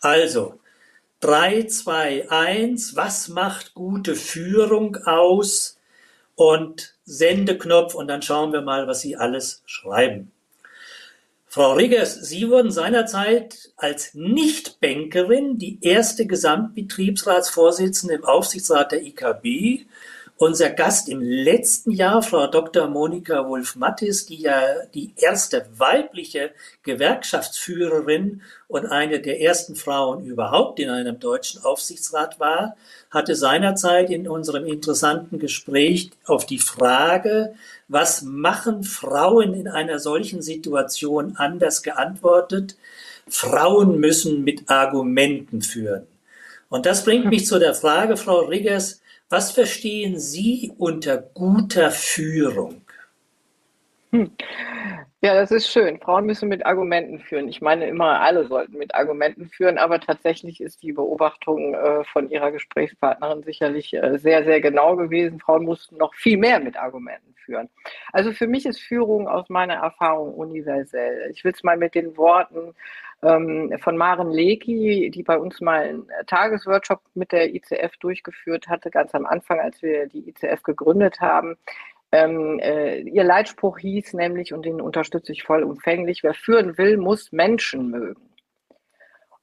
Also, 0.00 0.58
3, 1.22 1.68
2, 1.68 2.30
1, 2.30 2.96
was 2.96 3.28
macht 3.28 3.74
gute 3.74 4.16
Führung 4.16 4.96
aus? 5.04 5.78
Und 6.34 6.96
Sendeknopf 7.04 7.94
und 7.94 8.08
dann 8.08 8.22
schauen 8.22 8.52
wir 8.52 8.62
mal, 8.62 8.88
was 8.88 9.02
Sie 9.02 9.16
alles 9.16 9.62
schreiben. 9.64 10.32
Frau 11.46 11.74
Riggers, 11.74 12.14
Sie 12.14 12.48
wurden 12.50 12.72
seinerzeit 12.72 13.72
als 13.76 14.14
Nichtbankerin 14.14 15.58
die 15.58 15.78
erste 15.82 16.26
Gesamtbetriebsratsvorsitzende 16.26 18.14
im 18.14 18.24
Aufsichtsrat 18.24 18.90
der 18.90 19.02
IKB 19.02 19.86
unser 20.42 20.70
Gast 20.70 21.08
im 21.08 21.20
letzten 21.20 21.92
Jahr, 21.92 22.20
Frau 22.20 22.48
Dr. 22.48 22.88
Monika 22.88 23.48
Wolf-Mattis, 23.48 24.26
die 24.26 24.40
ja 24.42 24.60
die 24.92 25.12
erste 25.16 25.64
weibliche 25.76 26.50
Gewerkschaftsführerin 26.82 28.42
und 28.66 28.86
eine 28.86 29.20
der 29.20 29.40
ersten 29.40 29.76
Frauen 29.76 30.24
überhaupt 30.24 30.80
in 30.80 30.90
einem 30.90 31.20
deutschen 31.20 31.62
Aufsichtsrat 31.62 32.40
war, 32.40 32.74
hatte 33.08 33.36
seinerzeit 33.36 34.10
in 34.10 34.26
unserem 34.26 34.66
interessanten 34.66 35.38
Gespräch 35.38 36.10
auf 36.24 36.44
die 36.44 36.58
Frage, 36.58 37.54
was 37.86 38.22
machen 38.22 38.82
Frauen 38.82 39.54
in 39.54 39.68
einer 39.68 40.00
solchen 40.00 40.42
Situation 40.42 41.36
anders 41.36 41.84
geantwortet. 41.84 42.74
Frauen 43.28 44.00
müssen 44.00 44.42
mit 44.42 44.68
Argumenten 44.68 45.62
führen. 45.62 46.08
Und 46.68 46.84
das 46.84 47.04
bringt 47.04 47.26
mich 47.26 47.46
zu 47.46 47.60
der 47.60 47.74
Frage, 47.74 48.16
Frau 48.16 48.40
Riggers, 48.40 49.01
was 49.32 49.50
verstehen 49.50 50.18
Sie 50.18 50.72
unter 50.76 51.16
guter 51.16 51.90
Führung? 51.90 52.82
Hm. 54.10 54.30
Ja, 55.22 55.34
das 55.34 55.50
ist 55.50 55.68
schön. 55.68 55.98
Frauen 56.00 56.26
müssen 56.26 56.48
mit 56.50 56.66
Argumenten 56.66 57.18
führen. 57.18 57.48
Ich 57.48 57.62
meine 57.62 57.86
immer, 57.86 58.20
alle 58.20 58.46
sollten 58.46 58.76
mit 58.76 58.94
Argumenten 58.94 59.48
führen, 59.48 59.78
aber 59.78 60.00
tatsächlich 60.00 60.60
ist 60.60 60.82
die 60.82 60.92
Beobachtung 60.92 61.74
äh, 61.74 62.04
von 62.04 62.28
Ihrer 62.28 62.50
Gesprächspartnerin 62.50 63.42
sicherlich 63.42 63.94
äh, 63.94 64.18
sehr, 64.18 64.44
sehr 64.44 64.60
genau 64.60 64.96
gewesen. 64.96 65.40
Frauen 65.40 65.64
mussten 65.64 65.96
noch 65.96 66.12
viel 66.14 66.36
mehr 66.36 66.60
mit 66.60 66.76
Argumenten 66.76 67.32
führen. 67.36 67.70
Also 68.12 68.32
für 68.32 68.46
mich 68.46 68.66
ist 68.66 68.80
Führung 68.80 69.28
aus 69.28 69.48
meiner 69.48 69.74
Erfahrung 69.74 70.34
universell. 70.34 71.30
Ich 71.32 71.42
will 71.42 71.52
es 71.52 71.62
mal 71.62 71.78
mit 71.78 71.94
den 71.94 72.16
Worten 72.16 72.74
ähm, 73.22 73.76
von 73.80 73.96
Maren 73.96 74.30
Leki, 74.30 75.10
die 75.10 75.22
bei 75.22 75.38
uns 75.38 75.60
mal 75.60 75.82
einen 75.82 76.08
Tagesworkshop 76.26 77.00
mit 77.14 77.32
der 77.32 77.54
ICF 77.54 77.96
durchgeführt 77.98 78.68
hatte, 78.68 78.90
ganz 78.90 79.14
am 79.14 79.26
Anfang, 79.26 79.60
als 79.60 79.80
wir 79.82 80.06
die 80.06 80.28
ICF 80.28 80.62
gegründet 80.62 81.20
haben. 81.20 81.56
Ähm, 82.10 82.58
äh, 82.58 83.00
ihr 83.00 83.24
Leitspruch 83.24 83.78
hieß 83.78 84.14
nämlich, 84.14 84.52
und 84.52 84.66
den 84.66 84.80
unterstütze 84.80 85.32
ich 85.32 85.44
vollumfänglich, 85.44 86.22
wer 86.22 86.34
führen 86.34 86.76
will, 86.76 86.98
muss 86.98 87.32
Menschen 87.32 87.90
mögen. 87.90 88.28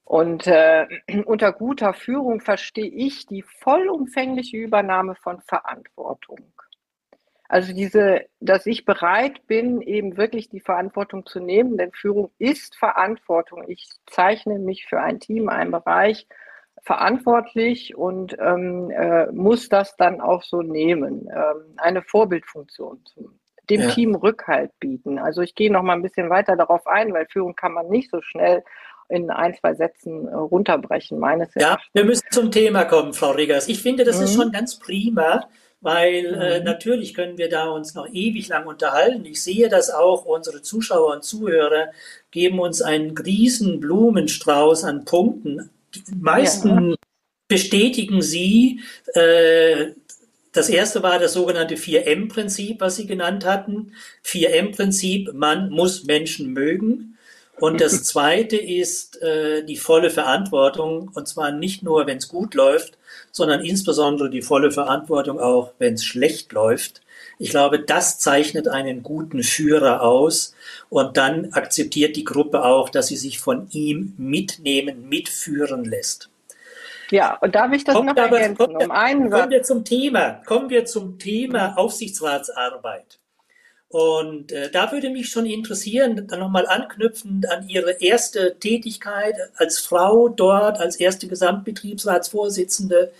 Und 0.04 0.46
äh, 0.46 0.86
unter 1.24 1.52
guter 1.52 1.94
Führung 1.94 2.40
verstehe 2.40 2.90
ich 2.90 3.26
die 3.26 3.42
vollumfängliche 3.42 4.56
Übernahme 4.56 5.14
von 5.16 5.40
Verantwortung. 5.40 6.52
Also 7.50 7.72
diese, 7.72 8.26
dass 8.38 8.64
ich 8.64 8.84
bereit 8.84 9.44
bin, 9.48 9.82
eben 9.82 10.16
wirklich 10.16 10.50
die 10.50 10.60
Verantwortung 10.60 11.26
zu 11.26 11.40
nehmen, 11.40 11.76
denn 11.76 11.90
Führung 11.90 12.30
ist 12.38 12.76
Verantwortung. 12.76 13.64
Ich 13.66 13.88
zeichne 14.06 14.60
mich 14.60 14.86
für 14.86 15.00
ein 15.00 15.18
Team, 15.18 15.48
einen 15.48 15.72
Bereich 15.72 16.28
verantwortlich 16.84 17.96
und 17.96 18.36
ähm, 18.38 18.92
äh, 18.92 19.32
muss 19.32 19.68
das 19.68 19.96
dann 19.96 20.20
auch 20.20 20.44
so 20.44 20.62
nehmen. 20.62 21.28
Ähm, 21.34 21.74
eine 21.76 22.02
Vorbildfunktion 22.02 23.04
zu, 23.04 23.32
dem 23.68 23.80
ja. 23.80 23.88
Team 23.88 24.14
Rückhalt 24.14 24.70
bieten. 24.78 25.18
Also 25.18 25.42
ich 25.42 25.56
gehe 25.56 25.72
noch 25.72 25.82
mal 25.82 25.94
ein 25.94 26.02
bisschen 26.02 26.30
weiter 26.30 26.54
darauf 26.54 26.86
ein, 26.86 27.12
weil 27.12 27.26
Führung 27.26 27.56
kann 27.56 27.72
man 27.72 27.88
nicht 27.88 28.12
so 28.12 28.22
schnell 28.22 28.62
in 29.08 29.28
ein, 29.28 29.56
zwei 29.56 29.74
Sätzen 29.74 30.28
äh, 30.28 30.34
runterbrechen, 30.36 31.18
meines 31.18 31.56
Erachtens. 31.56 31.84
Ja, 31.94 32.00
wir 32.00 32.04
müssen 32.04 32.28
zum 32.30 32.52
Thema 32.52 32.84
kommen, 32.84 33.12
Frau 33.12 33.32
Riggers. 33.32 33.66
Ich 33.66 33.82
finde, 33.82 34.04
das 34.04 34.18
mhm. 34.18 34.24
ist 34.24 34.34
schon 34.36 34.52
ganz 34.52 34.78
prima, 34.78 35.48
weil 35.80 36.26
äh, 36.26 36.30
mhm. 36.30 36.40
äh, 36.40 36.60
natürlich 36.60 37.14
können 37.14 37.38
wir 37.38 37.48
da 37.48 37.68
uns 37.68 37.94
noch 37.94 38.08
ewig 38.12 38.48
lang 38.48 38.66
unterhalten. 38.66 39.24
Ich 39.24 39.42
sehe 39.42 39.68
das 39.68 39.90
auch, 39.90 40.24
unsere 40.24 40.62
Zuschauer 40.62 41.14
und 41.14 41.24
Zuhörer 41.24 41.88
geben 42.30 42.58
uns 42.60 42.82
einen 42.82 43.16
riesen 43.16 43.80
Blumenstrauß 43.80 44.84
an 44.84 45.04
Punkten. 45.04 45.70
Die 45.94 46.02
meisten 46.16 46.90
ja. 46.90 46.96
bestätigen 47.48 48.22
sie, 48.22 48.80
äh, 49.14 49.92
das 50.52 50.68
erste 50.68 51.02
war 51.02 51.18
das 51.20 51.34
sogenannte 51.34 51.76
4M-Prinzip, 51.76 52.80
was 52.80 52.96
Sie 52.96 53.06
genannt 53.06 53.44
hatten. 53.44 53.92
4M-Prinzip, 54.24 55.32
man 55.32 55.70
muss 55.70 56.04
Menschen 56.04 56.52
mögen. 56.52 57.09
Und 57.60 57.80
das 57.80 58.04
zweite 58.04 58.56
ist 58.56 59.20
äh, 59.22 59.62
die 59.64 59.76
volle 59.76 60.10
Verantwortung, 60.10 61.10
und 61.14 61.28
zwar 61.28 61.52
nicht 61.52 61.82
nur, 61.82 62.06
wenn 62.06 62.16
es 62.18 62.28
gut 62.28 62.54
läuft, 62.54 62.98
sondern 63.32 63.64
insbesondere 63.64 64.30
die 64.30 64.42
volle 64.42 64.70
Verantwortung 64.70 65.38
auch, 65.38 65.72
wenn 65.78 65.94
es 65.94 66.04
schlecht 66.04 66.52
läuft. 66.52 67.02
Ich 67.38 67.50
glaube, 67.50 67.78
das 67.78 68.18
zeichnet 68.18 68.68
einen 68.68 69.02
guten 69.02 69.42
Führer 69.42 70.02
aus 70.02 70.54
und 70.88 71.16
dann 71.16 71.52
akzeptiert 71.52 72.16
die 72.16 72.24
Gruppe 72.24 72.64
auch, 72.64 72.88
dass 72.88 73.08
sie 73.08 73.16
sich 73.16 73.38
von 73.38 73.68
ihm 73.70 74.14
mitnehmen, 74.16 75.08
mitführen 75.08 75.84
lässt. 75.84 76.30
Ja, 77.10 77.36
und 77.38 77.54
darf 77.54 77.72
ich 77.72 77.84
das 77.84 77.94
kommt 77.94 78.06
noch 78.06 78.16
aber, 78.16 78.40
ergänzen? 78.40 78.56
Kommen, 78.56 78.76
um 78.76 78.90
einen 78.90 79.30
kommen 79.30 79.50
wir 79.50 79.62
zum 79.62 79.84
Thema. 79.84 80.42
Kommen 80.46 80.70
wir 80.70 80.84
zum 80.84 81.18
Thema 81.18 81.76
Aufsichtsratsarbeit. 81.76 83.18
Und 83.90 84.52
äh, 84.52 84.70
da 84.70 84.92
würde 84.92 85.10
mich 85.10 85.30
schon 85.30 85.46
interessieren, 85.46 86.28
dann 86.28 86.38
nochmal 86.38 86.68
anknüpfend 86.68 87.50
an 87.50 87.68
Ihre 87.68 87.90
erste 88.00 88.56
Tätigkeit 88.60 89.34
als 89.56 89.80
Frau 89.80 90.28
dort, 90.28 90.78
als 90.78 90.94
erste 90.94 91.26
Gesamtbetriebsratsvorsitzende. 91.26 93.10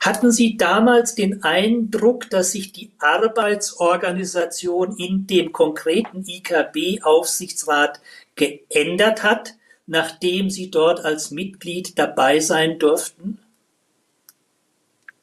Hatten 0.00 0.32
Sie 0.32 0.56
damals 0.56 1.14
den 1.16 1.44
Eindruck, 1.44 2.30
dass 2.30 2.52
sich 2.52 2.72
die 2.72 2.92
Arbeitsorganisation 2.98 4.96
in 4.96 5.26
dem 5.26 5.52
konkreten 5.52 6.24
IKB-Aufsichtsrat 6.26 8.00
geändert 8.36 9.22
hat, 9.22 9.52
nachdem 9.86 10.48
Sie 10.48 10.70
dort 10.70 11.04
als 11.04 11.30
Mitglied 11.30 11.98
dabei 11.98 12.40
sein 12.40 12.78
durften? 12.78 13.38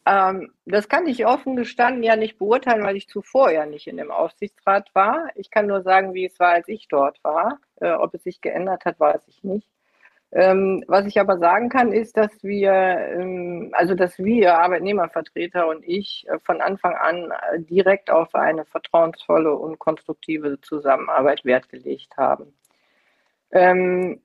Ähm, 0.06 0.54
das 0.66 0.90
kann 0.90 1.08
ich 1.08 1.26
offen 1.26 1.56
gestanden 1.56 2.04
ja 2.04 2.16
nicht 2.16 2.38
beurteilen, 2.38 2.84
weil 2.84 2.98
ich 2.98 3.08
zuvor 3.08 3.52
ja 3.52 3.66
nicht 3.66 3.88
in 3.88 3.98
dem 3.98 4.12
Aufsichtsrat 4.12 4.94
war. 4.94 5.30
Ich 5.36 5.50
kann 5.50 5.68
nur 5.68 5.82
sagen, 5.82 6.14
wie 6.14 6.26
es 6.26 6.40
war, 6.40 6.50
als 6.54 6.68
ich 6.68 6.88
dort 6.90 7.24
war. 7.24 7.60
Äh, 7.80 7.92
ob 7.92 8.14
es 8.14 8.24
sich 8.24 8.42
geändert 8.42 8.86
hat, 8.86 9.00
weiß 9.00 9.22
ich 9.28 9.44
nicht. 9.44 9.68
Ähm, 10.36 10.84
was 10.88 11.06
ich 11.06 11.20
aber 11.20 11.38
sagen 11.38 11.70
kann, 11.70 11.94
ist, 11.94 12.18
dass 12.18 12.44
wir, 12.44 12.72
ähm, 12.72 13.70
also 13.74 13.94
dass 13.94 14.18
wir 14.18 14.58
Arbeitnehmervertreter 14.58 15.68
und 15.68 15.88
ich 15.88 16.26
äh, 16.28 16.40
von 16.40 16.60
Anfang 16.60 16.96
an 16.96 17.32
äh, 17.32 17.60
direkt 17.60 18.10
auf 18.10 18.34
eine 18.34 18.66
vertrauensvolle 18.66 19.54
und 19.56 19.78
konstruktive 19.78 20.60
Zusammenarbeit 20.62 21.46
Wert 21.46 21.70
gelegt 21.70 22.18
haben. 22.18 22.56
Ähm, 23.52 24.22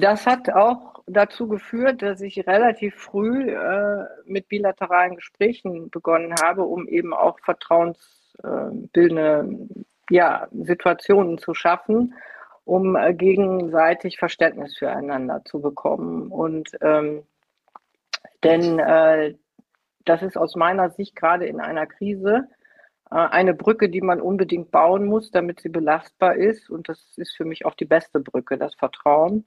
das 0.00 0.26
hat 0.26 0.50
auch 0.50 1.02
dazu 1.06 1.46
geführt, 1.48 2.02
dass 2.02 2.20
ich 2.20 2.46
relativ 2.46 2.96
früh 2.96 3.50
äh, 3.50 4.04
mit 4.24 4.48
bilateralen 4.48 5.16
Gesprächen 5.16 5.88
begonnen 5.90 6.34
habe, 6.42 6.64
um 6.64 6.86
eben 6.88 7.14
auch 7.14 7.38
vertrauensbildende 7.40 9.68
ja, 10.10 10.48
Situationen 10.52 11.38
zu 11.38 11.54
schaffen, 11.54 12.14
um 12.64 12.96
äh, 12.96 13.14
gegenseitig 13.14 14.18
Verständnis 14.18 14.76
füreinander 14.76 15.44
zu 15.44 15.60
bekommen. 15.60 16.28
Und 16.28 16.70
ähm, 16.80 17.22
denn 18.44 18.78
äh, 18.78 19.34
das 20.04 20.22
ist 20.22 20.36
aus 20.36 20.56
meiner 20.56 20.90
Sicht 20.90 21.16
gerade 21.16 21.46
in 21.46 21.60
einer 21.60 21.86
Krise 21.86 22.48
äh, 23.10 23.14
eine 23.14 23.54
Brücke, 23.54 23.88
die 23.88 24.00
man 24.00 24.20
unbedingt 24.20 24.70
bauen 24.70 25.06
muss, 25.06 25.30
damit 25.30 25.60
sie 25.60 25.68
belastbar 25.68 26.36
ist. 26.36 26.70
Und 26.70 26.88
das 26.88 27.14
ist 27.16 27.36
für 27.36 27.44
mich 27.44 27.66
auch 27.66 27.74
die 27.74 27.84
beste 27.84 28.20
Brücke, 28.20 28.58
das 28.58 28.74
Vertrauen. 28.74 29.44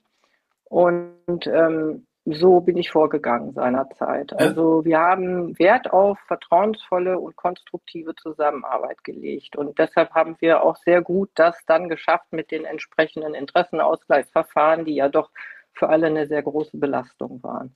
Und 0.71 1.47
ähm, 1.47 2.07
so 2.23 2.61
bin 2.61 2.77
ich 2.77 2.91
vorgegangen 2.91 3.51
seinerzeit. 3.51 4.31
Also 4.39 4.85
wir 4.85 4.99
haben 4.99 5.59
Wert 5.59 5.91
auf 5.91 6.17
vertrauensvolle 6.27 7.19
und 7.19 7.35
konstruktive 7.35 8.15
Zusammenarbeit 8.15 9.03
gelegt. 9.03 9.57
Und 9.57 9.77
deshalb 9.79 10.11
haben 10.11 10.37
wir 10.39 10.63
auch 10.63 10.77
sehr 10.77 11.01
gut 11.01 11.29
das 11.35 11.57
dann 11.67 11.89
geschafft 11.89 12.31
mit 12.31 12.51
den 12.51 12.63
entsprechenden 12.63 13.33
Interessenausgleichsverfahren, 13.33 14.85
die 14.85 14.95
ja 14.95 15.09
doch 15.09 15.29
für 15.73 15.89
alle 15.89 16.07
eine 16.07 16.25
sehr 16.25 16.41
große 16.41 16.77
Belastung 16.77 17.43
waren. 17.43 17.75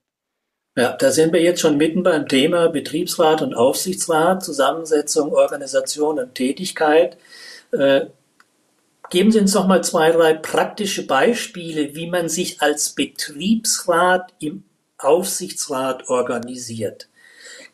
Ja, 0.78 0.93
da 0.93 1.12
sind 1.12 1.34
wir 1.34 1.41
jetzt 1.41 1.60
schon 1.60 1.76
mitten 1.76 2.04
beim 2.04 2.30
Thema 2.30 2.70
Betriebsrat 2.70 3.41
und 3.41 3.56
Aufsichtsrat, 3.56 4.41
Zusammensetzung, 4.41 5.34
Organisation 5.34 6.17
und 6.17 6.34
Tätigkeit. 6.34 7.17
Äh, 7.74 8.06
geben 9.10 9.32
Sie 9.32 9.39
uns 9.39 9.54
noch 9.54 9.68
mal 9.68 9.84
zwei, 9.84 10.12
drei 10.12 10.34
praktische 10.34 11.06
Beispiele, 11.06 11.96
wie 11.96 12.10
man 12.10 12.30
sich 12.30 12.62
als 12.62 12.89
Betriebsrat 12.89 14.34
im 14.39 14.63
Aufsichtsrat 14.98 16.10
organisiert. 16.10 17.10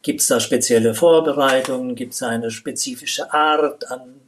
Gibt 0.02 0.22
es 0.22 0.28
da 0.28 0.39
spezielle 0.39 0.96
Vorbereitungen? 0.96 1.96
Gibt 1.96 2.13
es 2.13 2.24
eine 2.24 2.50
spezifische 2.50 3.32
Art 3.34 3.89
an? 3.91 4.20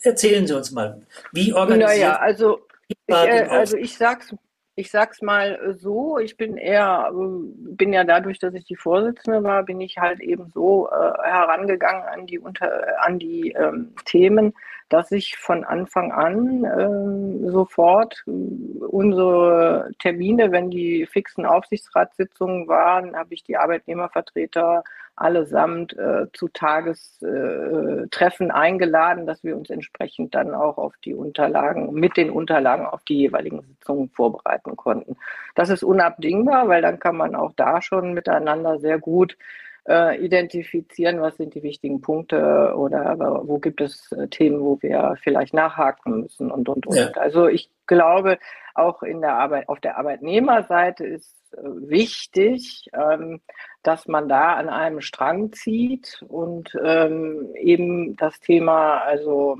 Erzählen 0.00 0.46
Sie 0.46 0.56
uns 0.56 0.72
mal, 0.72 1.00
wie 1.32 1.52
organisiert 1.52 1.90
naja, 1.90 2.16
also 2.16 2.66
ich, 2.88 2.96
äh, 3.06 3.46
also 3.48 3.76
ich 3.76 3.96
sag's 3.96 4.34
ich 4.74 4.90
sag's 4.90 5.20
mal 5.20 5.76
so, 5.78 6.18
ich 6.18 6.36
bin 6.36 6.56
eher, 6.56 7.10
bin 7.12 7.92
ja 7.92 8.04
dadurch, 8.04 8.38
dass 8.38 8.54
ich 8.54 8.64
die 8.64 8.76
Vorsitzende 8.76 9.42
war, 9.44 9.64
bin 9.64 9.80
ich 9.80 9.98
halt 9.98 10.20
eben 10.20 10.50
so 10.54 10.88
äh, 10.88 10.94
herangegangen 10.94 12.04
an 12.04 12.26
die 12.26 12.38
unter, 12.38 13.04
an 13.04 13.18
die 13.18 13.50
ähm, 13.52 13.94
Themen, 14.06 14.54
dass 14.92 15.10
ich 15.10 15.38
von 15.38 15.64
Anfang 15.64 16.12
an 16.12 16.64
äh, 16.64 17.50
sofort 17.50 18.22
unsere 18.26 19.90
Termine, 19.98 20.52
wenn 20.52 20.70
die 20.70 21.06
fixen 21.06 21.46
Aufsichtsratssitzungen 21.46 22.68
waren, 22.68 23.16
habe 23.16 23.32
ich 23.32 23.42
die 23.42 23.56
Arbeitnehmervertreter 23.56 24.84
allesamt 25.16 25.96
äh, 25.96 26.26
zu 26.34 26.48
Tagestreffen 26.48 28.50
äh, 28.50 28.52
eingeladen, 28.52 29.26
dass 29.26 29.42
wir 29.42 29.56
uns 29.56 29.70
entsprechend 29.70 30.34
dann 30.34 30.54
auch 30.54 30.76
auf 30.76 30.94
die 31.04 31.14
Unterlagen, 31.14 31.94
mit 31.94 32.18
den 32.18 32.30
Unterlagen 32.30 32.84
auf 32.84 33.02
die 33.04 33.16
jeweiligen 33.16 33.62
Sitzungen 33.62 34.10
vorbereiten 34.10 34.76
konnten. 34.76 35.16
Das 35.54 35.70
ist 35.70 35.84
unabdingbar, 35.84 36.68
weil 36.68 36.82
dann 36.82 36.98
kann 36.98 37.16
man 37.16 37.34
auch 37.34 37.52
da 37.56 37.80
schon 37.80 38.12
miteinander 38.12 38.78
sehr 38.78 38.98
gut 38.98 39.38
äh, 39.88 40.24
identifizieren, 40.24 41.20
was 41.20 41.36
sind 41.36 41.54
die 41.54 41.62
wichtigen 41.62 42.00
Punkte 42.00 42.74
oder 42.76 43.16
wo 43.44 43.58
gibt 43.58 43.80
es 43.80 44.12
äh, 44.12 44.28
Themen, 44.28 44.60
wo 44.60 44.80
wir 44.80 45.16
vielleicht 45.22 45.54
nachhaken 45.54 46.20
müssen 46.20 46.50
und 46.50 46.68
und 46.68 46.86
und. 46.86 46.96
Ja. 46.96 47.10
Also 47.12 47.48
ich 47.48 47.68
glaube, 47.86 48.38
auch 48.74 49.02
in 49.02 49.20
der 49.20 49.34
Arbeit, 49.34 49.68
auf 49.68 49.80
der 49.80 49.98
Arbeitnehmerseite 49.98 51.04
ist 51.04 51.34
äh, 51.52 51.62
wichtig, 51.62 52.86
ähm, 52.94 53.40
dass 53.82 54.06
man 54.06 54.28
da 54.28 54.54
an 54.54 54.68
einem 54.68 55.00
Strang 55.00 55.52
zieht 55.52 56.24
und 56.28 56.76
ähm, 56.82 57.52
eben 57.56 58.16
das 58.16 58.38
Thema 58.40 58.98
also 58.98 59.58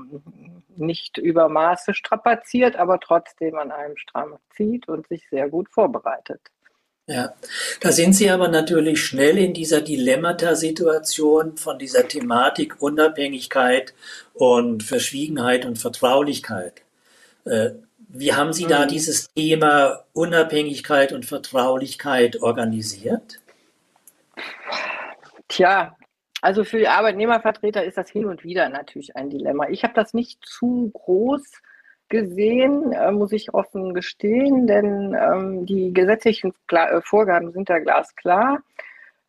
nicht 0.75 1.17
über 1.17 1.49
Maße 1.49 1.93
strapaziert, 1.93 2.77
aber 2.77 2.99
trotzdem 2.99 3.57
an 3.57 3.71
einem 3.71 3.97
Strang 3.97 4.37
zieht 4.51 4.87
und 4.87 5.07
sich 5.07 5.29
sehr 5.29 5.49
gut 5.49 5.69
vorbereitet. 5.69 6.41
Ja, 7.05 7.33
da 7.81 7.91
sind 7.91 8.13
Sie 8.13 8.29
aber 8.29 8.47
natürlich 8.47 9.01
schnell 9.01 9.37
in 9.37 9.53
dieser 9.53 9.81
Dilemmata-Situation 9.81 11.57
von 11.57 11.77
dieser 11.77 12.07
Thematik 12.07 12.81
Unabhängigkeit 12.81 13.93
und 14.33 14.83
Verschwiegenheit 14.83 15.65
und 15.65 15.77
Vertraulichkeit. 15.77 16.81
Äh, 17.43 17.71
wie 18.07 18.33
haben 18.33 18.53
Sie 18.53 18.67
da 18.67 18.85
mhm. 18.85 18.87
dieses 18.87 19.33
Thema 19.33 20.05
Unabhängigkeit 20.13 21.11
und 21.11 21.25
Vertraulichkeit 21.25 22.41
organisiert? 22.41 23.41
Tja, 25.49 25.97
also 26.41 26.63
für 26.63 26.77
die 26.77 26.87
Arbeitnehmervertreter 26.87 27.83
ist 27.83 27.97
das 27.97 28.09
hin 28.09 28.25
und 28.25 28.45
wieder 28.45 28.69
natürlich 28.69 29.15
ein 29.17 29.29
Dilemma. 29.29 29.67
Ich 29.67 29.83
habe 29.83 29.93
das 29.93 30.13
nicht 30.13 30.45
zu 30.45 30.89
groß 30.93 31.43
gesehen, 32.13 32.91
äh, 32.91 33.11
muss 33.11 33.31
ich 33.31 33.55
offen 33.55 33.95
gestehen, 33.95 34.67
denn 34.67 35.17
ähm, 35.19 35.65
die 35.65 35.91
gesetzlichen 35.91 36.53
Kla 36.67 36.91
äh, 36.91 37.01
Vorgaben 37.01 37.51
sind 37.51 37.71
da 37.71 37.79
glasklar. 37.79 38.59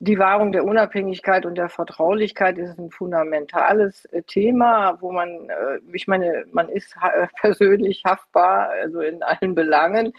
Die 0.01 0.19
Wahrung 0.19 0.53
der 0.53 0.65
Unabhängigkeit 0.65 1.47
und 1.47 1.55
der 1.55 1.71
Vertraulichkeit 1.71 2.59
ist 2.59 2.79
ein 2.79 2.91
fundamentales 2.91 4.05
äh, 4.13 4.23
Thema, 4.23 4.99
wo 5.01 5.13
man, 5.13 5.49
äh, 5.49 5.79
ich 5.95 6.07
meine, 6.07 6.45
man 6.53 6.69
ist 6.69 6.95
persönlich 7.41 8.03
haftbar, 8.05 8.69
also 8.69 9.01
in 9.01 9.23
allen 9.23 9.55
Belangen. 9.55 10.13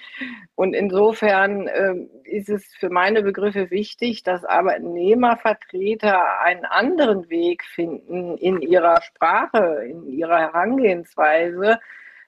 Und 0.56 0.73
insofern 0.73 1.67
äh, 1.67 1.93
ist 2.23 2.49
es 2.49 2.65
für 2.80 2.89
meine 2.89 3.21
Begriffe 3.21 3.69
wichtig, 3.69 4.23
dass 4.23 4.43
Arbeitnehmervertreter 4.43 6.39
einen 6.39 6.65
anderen 6.65 7.30
Weg 7.30 7.63
finden 7.63 8.38
in 8.38 8.63
ihrer 8.63 9.04
Sprache, 9.04 9.84
in 9.88 10.08
ihrer 10.08 10.39
Herangehensweise, 10.39 11.78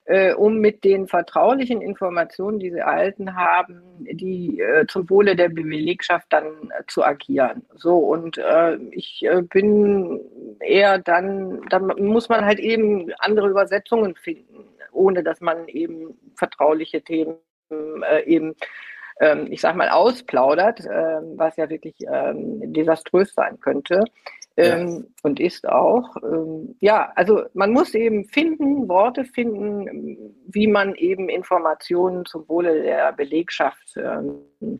äh, 0.07 0.33
um 0.33 0.59
mit 0.59 0.83
den 0.85 1.07
vertraulichen 1.07 1.81
Informationen, 1.81 2.59
die 2.59 2.71
sie 2.71 2.79
erhalten 2.79 3.35
haben, 3.35 3.81
die 3.99 4.59
äh, 4.61 4.87
zum 4.87 5.09
Wohle 5.09 5.35
der 5.35 5.49
Belegschaft 5.49 6.27
dann 6.29 6.45
äh, 6.45 6.83
zu 6.87 7.03
agieren. 7.03 7.65
So 7.75 7.97
und 7.97 8.37
äh, 8.37 8.77
ich 8.91 9.23
äh, 9.23 9.41
bin 9.41 10.21
eher 10.61 10.97
dann, 10.97 11.61
dann 11.69 11.87
muss 11.97 12.29
man 12.29 12.45
halt 12.45 12.59
eben 12.59 13.11
andere 13.19 13.49
Übersetzungen 13.49 14.15
finden, 14.15 14.65
ohne 14.93 15.23
dass 15.23 15.41
man 15.41 15.67
eben 15.67 16.17
vertrauliche 16.35 17.01
Themen 17.01 17.37
äh, 17.69 18.23
eben 18.23 18.55
ähm, 19.19 19.47
ich 19.49 19.61
sag 19.61 19.75
mal, 19.75 19.89
ausplaudert, 19.89 20.81
ähm, 20.85 21.33
was 21.37 21.57
ja 21.57 21.69
wirklich 21.69 21.95
ähm, 22.01 22.71
desaströs 22.73 23.33
sein 23.33 23.59
könnte. 23.59 24.03
Ähm, 24.57 24.87
ja. 24.87 25.03
und 25.21 25.39
ist 25.39 25.69
auch. 25.69 26.15
Ähm, 26.23 26.75
ja, 26.79 27.11
also 27.15 27.43
man 27.53 27.71
muss 27.71 27.93
eben 27.93 28.25
finden, 28.25 28.89
Worte 28.89 29.23
finden, 29.23 30.35
wie 30.47 30.65
man 30.67 30.95
eben 30.95 31.29
Informationen 31.29 32.25
zum 32.25 32.49
Wohle 32.49 32.81
der 32.81 33.13
Belegschaft 33.13 33.95
ähm, 33.97 34.79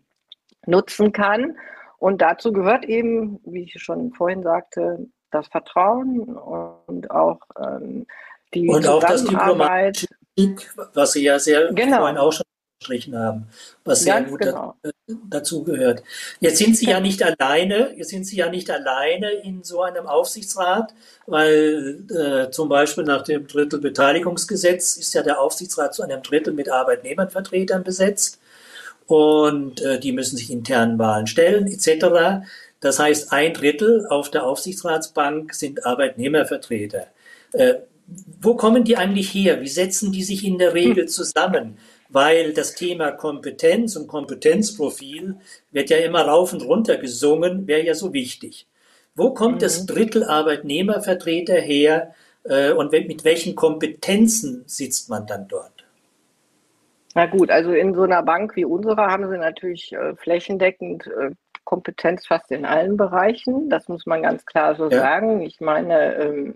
nutzen 0.65 1.11
kann. 1.11 1.57
Und 1.99 2.23
dazu 2.23 2.51
gehört 2.51 2.85
eben, 2.85 3.39
wie 3.45 3.63
ich 3.63 3.81
schon 3.81 4.13
vorhin 4.13 4.41
sagte, 4.41 5.07
das 5.29 5.47
Vertrauen 5.47 6.21
und 6.21 7.11
auch 7.11 7.39
ähm, 7.59 8.07
die 8.53 8.69
und 8.69 8.83
Zusammenarbeit. 8.83 10.07
Auch 10.39 10.45
das 10.75 10.95
was 10.95 11.11
Sie 11.13 11.23
ja 11.23 11.37
sehr 11.37 11.71
genau. 11.73 11.97
vorhin 11.97 12.17
auch 12.17 12.31
schon 12.31 12.45
gestrichen 12.79 13.17
haben, 13.17 13.47
was 13.83 14.01
sehr 14.01 14.15
Ganz 14.15 14.29
gut 14.29 14.39
genau. 14.39 14.75
dazu 15.29 15.63
gehört. 15.63 16.03
Jetzt 16.39 16.57
sind 16.57 16.77
Sie 16.77 16.85
ja 16.87 16.99
nicht 16.99 17.23
alleine, 17.23 17.93
jetzt 17.97 18.09
sind 18.09 18.25
Sie 18.25 18.37
ja 18.37 18.49
nicht 18.49 18.69
alleine 18.69 19.31
in 19.31 19.63
so 19.63 19.81
einem 19.81 20.05
Aufsichtsrat, 20.05 20.93
weil 21.25 22.03
äh, 22.09 22.51
zum 22.51 22.69
Beispiel 22.69 23.03
nach 23.03 23.23
dem 23.23 23.47
Drittelbeteiligungsgesetz 23.47 24.97
ist 24.97 25.13
ja 25.13 25.23
der 25.23 25.41
Aufsichtsrat 25.41 25.95
zu 25.95 26.03
einem 26.03 26.21
Drittel 26.21 26.53
mit 26.53 26.69
Arbeitnehmervertretern 26.69 27.83
besetzt 27.83 28.39
und 29.07 29.81
äh, 29.81 29.99
die 29.99 30.11
müssen 30.11 30.37
sich 30.37 30.51
internen 30.51 30.99
Wahlen 30.99 31.27
stellen 31.27 31.67
etc. 31.67 32.45
Das 32.79 32.99
heißt, 32.99 33.31
ein 33.33 33.53
Drittel 33.53 34.05
auf 34.07 34.29
der 34.29 34.45
Aufsichtsratsbank 34.45 35.53
sind 35.53 35.85
Arbeitnehmervertreter. 35.85 37.07
Äh, 37.53 37.75
wo 38.39 38.55
kommen 38.55 38.83
die 38.83 38.95
eigentlich 38.95 39.33
her? 39.33 39.61
Wie 39.61 39.67
setzen 39.67 40.11
die 40.11 40.23
sich 40.23 40.45
in 40.45 40.59
der 40.59 40.73
Regel 40.73 41.03
hm. 41.03 41.07
zusammen? 41.07 41.77
Weil 42.09 42.53
das 42.53 42.75
Thema 42.75 43.11
Kompetenz 43.11 43.95
und 43.95 44.07
Kompetenzprofil 44.07 45.35
wird 45.71 45.89
ja 45.89 45.97
immer 45.97 46.21
rauf 46.21 46.53
und 46.53 46.63
runter 46.63 46.97
gesungen, 46.97 47.67
wäre 47.67 47.85
ja 47.85 47.93
so 47.93 48.13
wichtig. 48.13 48.67
Wo 49.15 49.33
kommt 49.33 49.55
mhm. 49.55 49.59
das 49.59 49.85
Drittel 49.85 50.23
Arbeitnehmervertreter 50.23 51.55
her 51.55 52.13
äh, 52.43 52.71
und 52.71 52.91
mit 52.91 53.23
welchen 53.23 53.55
Kompetenzen 53.55 54.63
sitzt 54.67 55.09
man 55.09 55.25
dann 55.25 55.47
dort? 55.47 55.85
Na 57.15 57.25
gut, 57.25 57.49
also 57.49 57.71
in 57.71 57.95
so 57.95 58.03
einer 58.03 58.21
Bank 58.21 58.55
wie 58.55 58.65
unserer 58.65 59.07
haben 59.07 59.27
sie 59.27 59.37
natürlich 59.37 59.91
äh, 59.91 60.15
flächendeckend 60.15 61.07
äh, 61.07 61.31
Kompetenz 61.63 62.27
fast 62.27 62.51
in 62.51 62.63
allen 62.63 62.95
Bereichen. 62.95 63.69
Das 63.69 63.89
muss 63.89 64.05
man 64.05 64.21
ganz 64.21 64.45
klar 64.45 64.75
so 64.75 64.89
ja. 64.89 64.99
sagen. 64.99 65.41
Ich 65.41 65.59
meine, 65.59 66.15
ähm, 66.15 66.55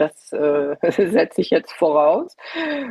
das 0.00 0.32
äh, 0.32 0.76
setze 0.90 1.40
ich 1.40 1.50
jetzt 1.50 1.72
voraus. 1.72 2.36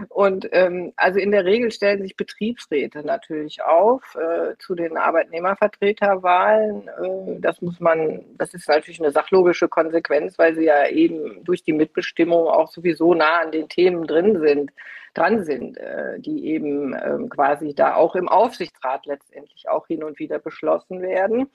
Und 0.10 0.48
ähm, 0.52 0.93
also 0.96 1.20
in 1.20 1.32
der 1.32 1.46
Regel 1.46 1.72
stellen 1.72 2.02
sich 2.02 2.15
Betriebsräte 2.15 3.06
natürlich 3.06 3.63
auf 3.63 4.15
äh, 4.15 4.56
zu 4.60 4.76
den 4.76 4.98
Arbeitnehmervertreterwahlen. 4.98 6.88
Äh, 6.88 7.39
das 7.39 7.62
muss 7.62 7.80
man, 7.80 8.26
das 8.38 8.54
ist 8.54 8.67
natürlich 8.67 9.02
eine 9.02 9.12
sachlogische 9.12 9.67
Konsequenz, 9.67 10.38
weil 10.38 10.56
sie 10.56 10.65
ja 10.65 10.88
eben 10.88 11.43
durch 11.43 11.63
die 11.63 11.74
Mitbestimmung 11.74 12.48
auch 12.48 12.70
sowieso 12.70 13.13
nah 13.13 13.39
an 13.41 13.52
den 13.52 13.70
Themen 13.70 14.06
drin 14.06 14.39
sind, 14.39 14.72
dran 15.13 15.43
sind, 15.43 15.78
äh, 15.78 16.20
die 16.20 16.48
eben 16.48 16.93
ähm, 16.93 17.30
quasi 17.30 17.74
da 17.74 17.96
auch 17.96 18.15
im 18.15 18.30
Aufsichtsrat 18.30 19.06
letztendlich 19.06 19.67
auch 19.70 19.88
hin 19.88 20.04
und 20.04 20.20
wieder 20.20 20.39
beschlossen 20.39 21.02
werden. 21.02 21.50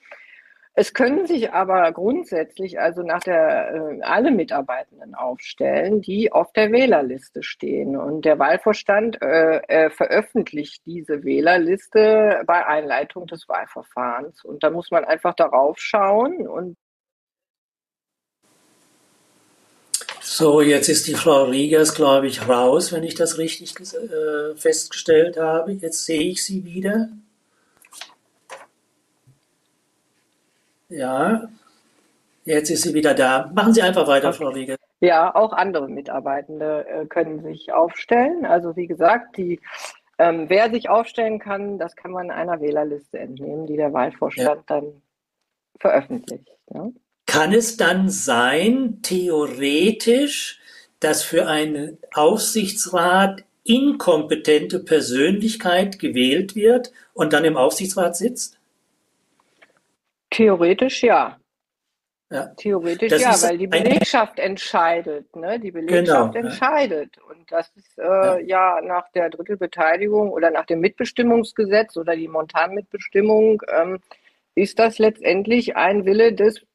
Es 0.75 0.95
können 0.95 1.27
sich 1.27 1.51
aber 1.51 1.91
grundsätzlich 1.91 2.79
also 2.79 3.03
nach 3.03 3.19
der 3.19 3.73
äh, 3.75 4.01
alle 4.01 4.31
Mitarbeitenden 4.31 5.13
aufstellen, 5.13 6.01
die 6.01 6.31
auf 6.31 6.51
der 6.53 6.71
Wählerliste 6.71 7.43
stehen. 7.43 7.95
Und 7.95 8.25
der 8.25 8.39
Wahlvorstand 8.39 9.21
äh, 9.21 9.57
äh, 9.67 9.89
veröffentlicht 9.91 10.83
diese 10.87 11.23
Wählerliste 11.23 12.41
bei 12.47 12.65
Einleitung 12.65 13.27
des 13.27 13.47
Wahlverfahrens. 13.47 14.43
Und 14.43 14.63
da 14.63 14.71
muss 14.71 14.89
man 14.89 15.05
einfach 15.05 15.35
darauf 15.35 15.77
schauen 15.77 16.47
und 16.47 16.75
So, 20.25 20.61
jetzt 20.61 20.89
ist 20.89 21.05
die 21.07 21.13
Frau 21.13 21.43
Riegers, 21.43 21.93
glaube 21.93 22.27
ich, 22.27 22.47
raus, 22.47 22.91
wenn 22.91 23.03
ich 23.03 23.13
das 23.13 23.37
richtig 23.37 23.75
äh, 23.79 24.55
festgestellt 24.55 25.37
habe. 25.37 25.73
Jetzt 25.73 26.05
sehe 26.05 26.23
ich 26.23 26.43
sie 26.43 26.63
wieder. 26.65 27.09
Ja, 30.93 31.49
jetzt 32.45 32.69
ist 32.69 32.83
sie 32.83 32.93
wieder 32.93 33.15
da. 33.15 33.51
Machen 33.55 33.73
Sie 33.73 33.81
einfach 33.81 34.07
weiter, 34.07 34.29
okay. 34.29 34.37
Frau 34.37 34.49
Riegel. 34.49 34.75
Ja, 34.99 35.33
auch 35.35 35.51
andere 35.51 35.89
Mitarbeitende 35.89 36.85
äh, 36.87 37.05
können 37.07 37.41
sich 37.41 37.73
aufstellen. 37.73 38.45
Also 38.45 38.75
wie 38.75 38.85
gesagt, 38.85 39.37
die, 39.37 39.59
ähm, 40.19 40.45
wer 40.49 40.69
sich 40.69 40.89
aufstellen 40.89 41.39
kann, 41.39 41.79
das 41.79 41.95
kann 41.95 42.11
man 42.11 42.29
einer 42.29 42.61
Wählerliste 42.61 43.17
entnehmen, 43.17 43.65
die 43.65 43.75
der 43.75 43.91
Wahlvorstand 43.91 44.47
ja. 44.57 44.63
dann 44.67 45.01
veröffentlicht. 45.79 46.47
Ja. 46.71 46.89
Kann 47.25 47.53
es 47.53 47.75
dann 47.75 48.09
sein, 48.09 48.99
theoretisch, 49.01 50.61
dass 50.99 51.23
für 51.23 51.47
einen 51.47 51.97
Aufsichtsrat 52.13 53.43
inkompetente 53.63 54.79
Persönlichkeit 54.79 55.97
gewählt 55.97 56.55
wird 56.55 56.91
und 57.13 57.33
dann 57.33 57.45
im 57.45 57.57
Aufsichtsrat 57.57 58.15
sitzt? 58.15 58.59
Theoretisch 60.33 61.03
ja. 61.03 61.37
Ja. 62.31 62.47
Theoretisch 62.57 63.11
das 63.11 63.21
ja, 63.21 63.47
weil 63.47 63.59
die 63.59 63.67
Belegschaft 63.67 64.39
entscheidet. 64.39 65.35
Ne? 65.35 65.59
Die 65.59 65.71
Belegschaft 65.71 66.33
genau, 66.33 66.47
entscheidet. 66.47 67.17
Ja. 67.17 67.23
Und 67.29 67.51
das 67.51 67.71
ist 67.75 67.97
äh, 67.99 68.03
ja. 68.03 68.39
ja. 68.39 68.81
nach 68.81 69.09
der 69.11 69.29
Drittelbeteiligung 69.29 70.31
oder 70.31 70.49
nach 70.49 70.65
dem 70.65 70.79
Mitbestimmungsgesetz 70.79 71.95
oder 71.95 72.15
die 72.15 72.27
Montanmitbestimmung 72.27 73.61
ähm, 73.71 73.99
ist 74.55 74.79
das 74.79 74.97
letztendlich 74.97 75.75
ein 75.75 76.05
Wille 76.05 76.33
des 76.33 76.65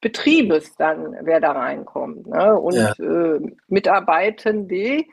Betriebes 0.00 0.74
dann, 0.76 1.16
wer 1.22 1.40
da 1.40 1.52
reinkommt. 1.52 2.26
Ne? 2.26 2.58
Und 2.58 2.76
äh, 2.76 3.54
Mitarbeitende 3.68 5.04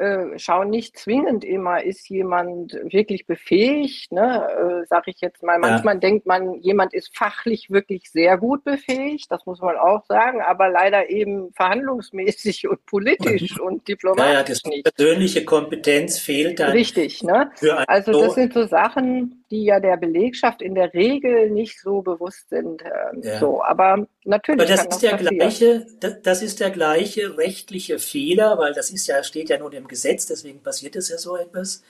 äh, 0.00 0.38
schauen 0.38 0.70
nicht 0.70 0.98
zwingend 0.98 1.44
immer, 1.44 1.82
ist 1.84 2.08
jemand 2.08 2.72
wirklich 2.72 3.26
befähigt, 3.26 4.10
ne? 4.12 4.82
äh, 4.82 4.86
sage 4.86 5.10
ich 5.10 5.20
jetzt 5.20 5.42
mal. 5.42 5.58
Manchmal 5.58 5.94
ja. 5.94 6.00
denkt 6.00 6.26
man, 6.26 6.54
jemand 6.54 6.94
ist 6.94 7.16
fachlich 7.16 7.70
wirklich 7.70 8.10
sehr 8.10 8.38
gut 8.38 8.64
befähigt, 8.64 9.30
das 9.30 9.44
muss 9.44 9.60
man 9.60 9.76
auch 9.76 10.04
sagen, 10.06 10.40
aber 10.40 10.70
leider 10.70 11.10
eben 11.10 11.52
verhandlungsmäßig 11.52 12.66
und 12.66 12.84
politisch 12.86 13.60
und 13.60 13.86
diplomatisch 13.86 14.32
ja, 14.32 14.38
ja, 14.38 14.42
das 14.42 14.64
nicht. 14.64 14.94
Persönliche 14.94 15.44
Kompetenz 15.44 16.18
fehlt 16.18 16.60
dann. 16.60 16.72
Richtig, 16.72 17.22
ne? 17.22 17.50
Also 17.86 18.12
das 18.12 18.34
sind 18.34 18.54
so 18.54 18.66
Sachen, 18.66 19.39
die 19.50 19.64
ja 19.64 19.80
der 19.80 19.96
Belegschaft 19.96 20.62
in 20.62 20.74
der 20.74 20.94
Regel 20.94 21.50
nicht 21.50 21.80
so 21.80 22.02
bewusst 22.02 22.48
sind. 22.50 22.82
Äh, 22.82 22.88
ja. 23.22 23.38
So, 23.38 23.62
aber 23.62 24.06
natürlich. 24.24 24.60
Aber 24.60 24.76
das 24.76 24.86
ist 24.86 25.02
der 25.02 25.10
passieren. 25.10 25.36
gleiche, 25.36 25.86
das 26.22 26.42
ist 26.42 26.60
der 26.60 26.70
gleiche 26.70 27.36
rechtliche 27.36 27.98
Fehler, 27.98 28.58
weil 28.58 28.72
das 28.72 28.90
ist 28.90 29.06
ja 29.06 29.22
steht 29.22 29.50
ja 29.50 29.58
nur 29.58 29.72
im 29.72 29.88
Gesetz, 29.88 30.26
deswegen 30.26 30.62
passiert 30.62 30.96
es 30.96 31.08
ja 31.08 31.18
so 31.18 31.36
etwas. 31.36 31.82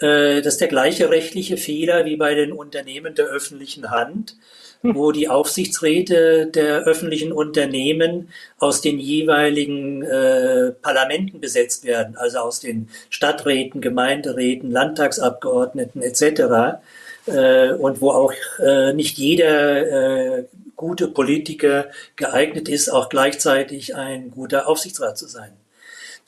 Äh, 0.00 0.42
das 0.42 0.54
ist 0.54 0.60
der 0.60 0.68
gleiche 0.68 1.10
rechtliche 1.10 1.56
Fehler 1.56 2.04
wie 2.04 2.16
bei 2.16 2.34
den 2.34 2.52
Unternehmen 2.52 3.14
der 3.14 3.26
öffentlichen 3.26 3.90
Hand. 3.90 4.36
Wo 4.82 5.12
die 5.12 5.28
Aufsichtsräte 5.28 6.46
der 6.46 6.80
öffentlichen 6.80 7.32
Unternehmen 7.32 8.28
aus 8.58 8.80
den 8.80 8.98
jeweiligen 8.98 10.02
äh, 10.02 10.72
Parlamenten 10.82 11.40
besetzt 11.40 11.84
werden, 11.84 12.16
also 12.16 12.38
aus 12.38 12.60
den 12.60 12.88
Stadträten, 13.10 13.80
Gemeinderäten, 13.80 14.70
Landtagsabgeordneten 14.70 16.02
etc. 16.02 16.80
Äh, 17.26 17.72
und 17.72 18.00
wo 18.00 18.10
auch 18.10 18.32
äh, 18.58 18.92
nicht 18.92 19.18
jeder 19.18 20.38
äh, 20.38 20.44
gute 20.76 21.08
Politiker 21.08 21.88
geeignet 22.16 22.68
ist, 22.68 22.88
auch 22.88 23.08
gleichzeitig 23.08 23.96
ein 23.96 24.30
guter 24.30 24.68
Aufsichtsrat 24.68 25.18
zu 25.18 25.26
sein. 25.26 25.50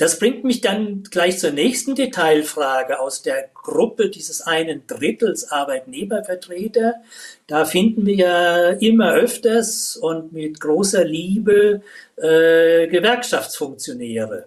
Das 0.00 0.18
bringt 0.18 0.44
mich 0.44 0.62
dann 0.62 1.02
gleich 1.02 1.38
zur 1.38 1.50
nächsten 1.50 1.94
Detailfrage 1.94 3.00
aus 3.00 3.20
der 3.20 3.50
Gruppe 3.52 4.08
dieses 4.08 4.40
einen 4.40 4.86
Drittels 4.86 5.52
Arbeitnehmervertreter. 5.52 6.94
Da 7.46 7.66
finden 7.66 8.06
wir 8.06 8.14
ja 8.14 8.68
immer 8.70 9.12
öfters 9.12 9.98
und 9.98 10.32
mit 10.32 10.58
großer 10.58 11.04
Liebe 11.04 11.82
äh, 12.16 12.86
Gewerkschaftsfunktionäre. 12.86 14.46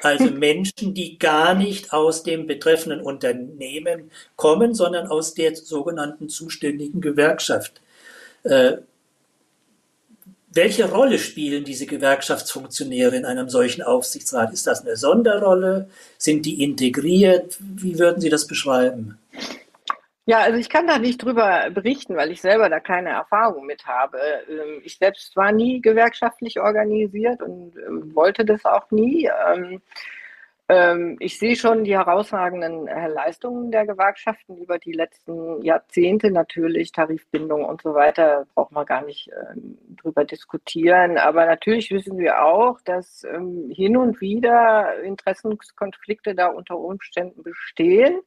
Also 0.00 0.30
Menschen, 0.30 0.94
die 0.94 1.18
gar 1.18 1.54
nicht 1.54 1.92
aus 1.92 2.22
dem 2.22 2.46
betreffenden 2.46 3.02
Unternehmen 3.02 4.10
kommen, 4.36 4.72
sondern 4.72 5.08
aus 5.08 5.34
der 5.34 5.54
sogenannten 5.54 6.30
zuständigen 6.30 7.02
Gewerkschaft. 7.02 7.82
Äh, 8.42 8.78
welche 10.54 10.90
Rolle 10.90 11.18
spielen 11.18 11.64
diese 11.64 11.86
Gewerkschaftsfunktionäre 11.86 13.16
in 13.16 13.24
einem 13.24 13.48
solchen 13.48 13.82
Aufsichtsrat? 13.82 14.52
Ist 14.52 14.66
das 14.66 14.82
eine 14.82 14.96
Sonderrolle? 14.96 15.88
Sind 16.18 16.46
die 16.46 16.62
integriert? 16.62 17.58
Wie 17.60 17.98
würden 17.98 18.20
Sie 18.20 18.30
das 18.30 18.46
beschreiben? 18.46 19.18
Ja, 20.26 20.38
also 20.38 20.58
ich 20.58 20.70
kann 20.70 20.86
da 20.86 20.98
nicht 20.98 21.22
drüber 21.22 21.68
berichten, 21.70 22.16
weil 22.16 22.30
ich 22.30 22.40
selber 22.40 22.70
da 22.70 22.80
keine 22.80 23.10
Erfahrung 23.10 23.66
mit 23.66 23.84
habe. 23.84 24.18
Ähm, 24.48 24.80
ich 24.82 24.96
selbst 24.96 25.36
war 25.36 25.52
nie 25.52 25.82
gewerkschaftlich 25.82 26.60
organisiert 26.60 27.42
und 27.42 27.76
ähm, 27.76 28.14
wollte 28.14 28.44
das 28.46 28.64
auch 28.64 28.90
nie. 28.90 29.28
Ähm, 30.68 31.16
ich 31.20 31.38
sehe 31.38 31.56
schon 31.56 31.84
die 31.84 31.94
herausragenden 31.94 32.88
äh, 32.88 33.08
Leistungen 33.08 33.70
der 33.70 33.86
Gewerkschaften 33.86 34.56
über 34.56 34.78
die 34.78 34.92
letzten 34.92 35.62
Jahrzehnte 35.62 36.30
natürlich, 36.30 36.92
Tarifbindung 36.92 37.64
und 37.64 37.82
so 37.82 37.94
weiter, 37.94 38.46
braucht 38.54 38.72
man 38.72 38.86
gar 38.86 39.04
nicht 39.04 39.30
drüber 40.02 40.24
diskutieren. 40.24 41.18
Aber 41.18 41.46
natürlich 41.46 41.90
wissen 41.90 42.18
wir 42.18 42.44
auch, 42.44 42.80
dass 42.82 43.26
hin 43.70 43.96
und 43.96 44.20
wieder 44.20 45.02
Interessenskonflikte 45.02 46.34
da 46.34 46.48
unter 46.48 46.78
Umständen 46.78 47.42
bestehen 47.42 48.20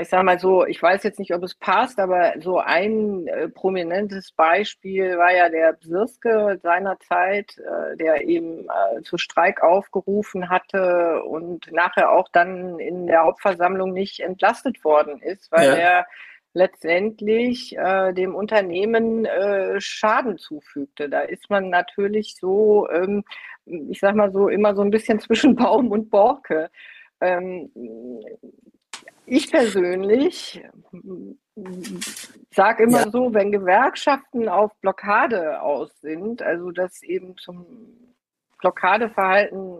ich 0.00 0.08
sage 0.08 0.24
mal 0.24 0.38
so, 0.38 0.66
ich 0.66 0.82
weiß 0.82 1.02
jetzt 1.04 1.18
nicht, 1.18 1.34
ob 1.34 1.42
es 1.42 1.54
passt, 1.54 1.98
aber 2.00 2.34
so 2.40 2.58
ein 2.58 3.26
äh, 3.28 3.48
prominentes 3.48 4.32
Beispiel 4.32 5.16
war 5.16 5.32
ja 5.32 5.48
der 5.48 5.74
Bsirske 5.74 6.58
seinerzeit, 6.62 7.56
äh, 7.58 7.96
der 7.96 8.26
eben 8.26 8.66
äh, 8.68 9.02
zu 9.02 9.16
Streik 9.18 9.62
aufgerufen 9.62 10.48
hatte 10.48 11.22
und 11.24 11.70
nachher 11.72 12.10
auch 12.10 12.28
dann 12.32 12.78
in 12.80 13.06
der 13.06 13.22
Hauptversammlung 13.22 13.92
nicht 13.92 14.20
entlastet 14.20 14.82
worden 14.82 15.20
ist, 15.20 15.52
weil 15.52 15.68
ja. 15.68 15.74
er 15.74 16.06
letztendlich 16.56 17.76
äh, 17.76 18.12
dem 18.14 18.34
Unternehmen 18.34 19.26
äh, 19.26 19.78
Schaden 19.78 20.38
zufügte. 20.38 21.08
Da 21.10 21.20
ist 21.20 21.50
man 21.50 21.68
natürlich 21.68 22.36
so, 22.40 22.88
ähm, 22.90 23.24
ich 23.66 24.00
sag 24.00 24.14
mal 24.14 24.32
so, 24.32 24.48
immer 24.48 24.74
so 24.74 24.82
ein 24.82 24.90
bisschen 24.90 25.20
zwischen 25.20 25.54
Baum 25.54 25.90
und 25.92 26.10
Borke. 26.10 26.70
Ähm, 27.20 27.70
ich 29.26 29.50
persönlich 29.50 30.62
sage 32.50 32.84
immer 32.84 33.04
ja. 33.04 33.10
so, 33.10 33.34
wenn 33.34 33.52
Gewerkschaften 33.52 34.48
auf 34.48 34.72
Blockade 34.80 35.60
aus 35.60 35.90
sind, 36.00 36.42
also 36.42 36.70
dass 36.70 37.02
eben 37.02 37.36
zum 37.36 37.66
Blockadeverhalten 38.58 39.78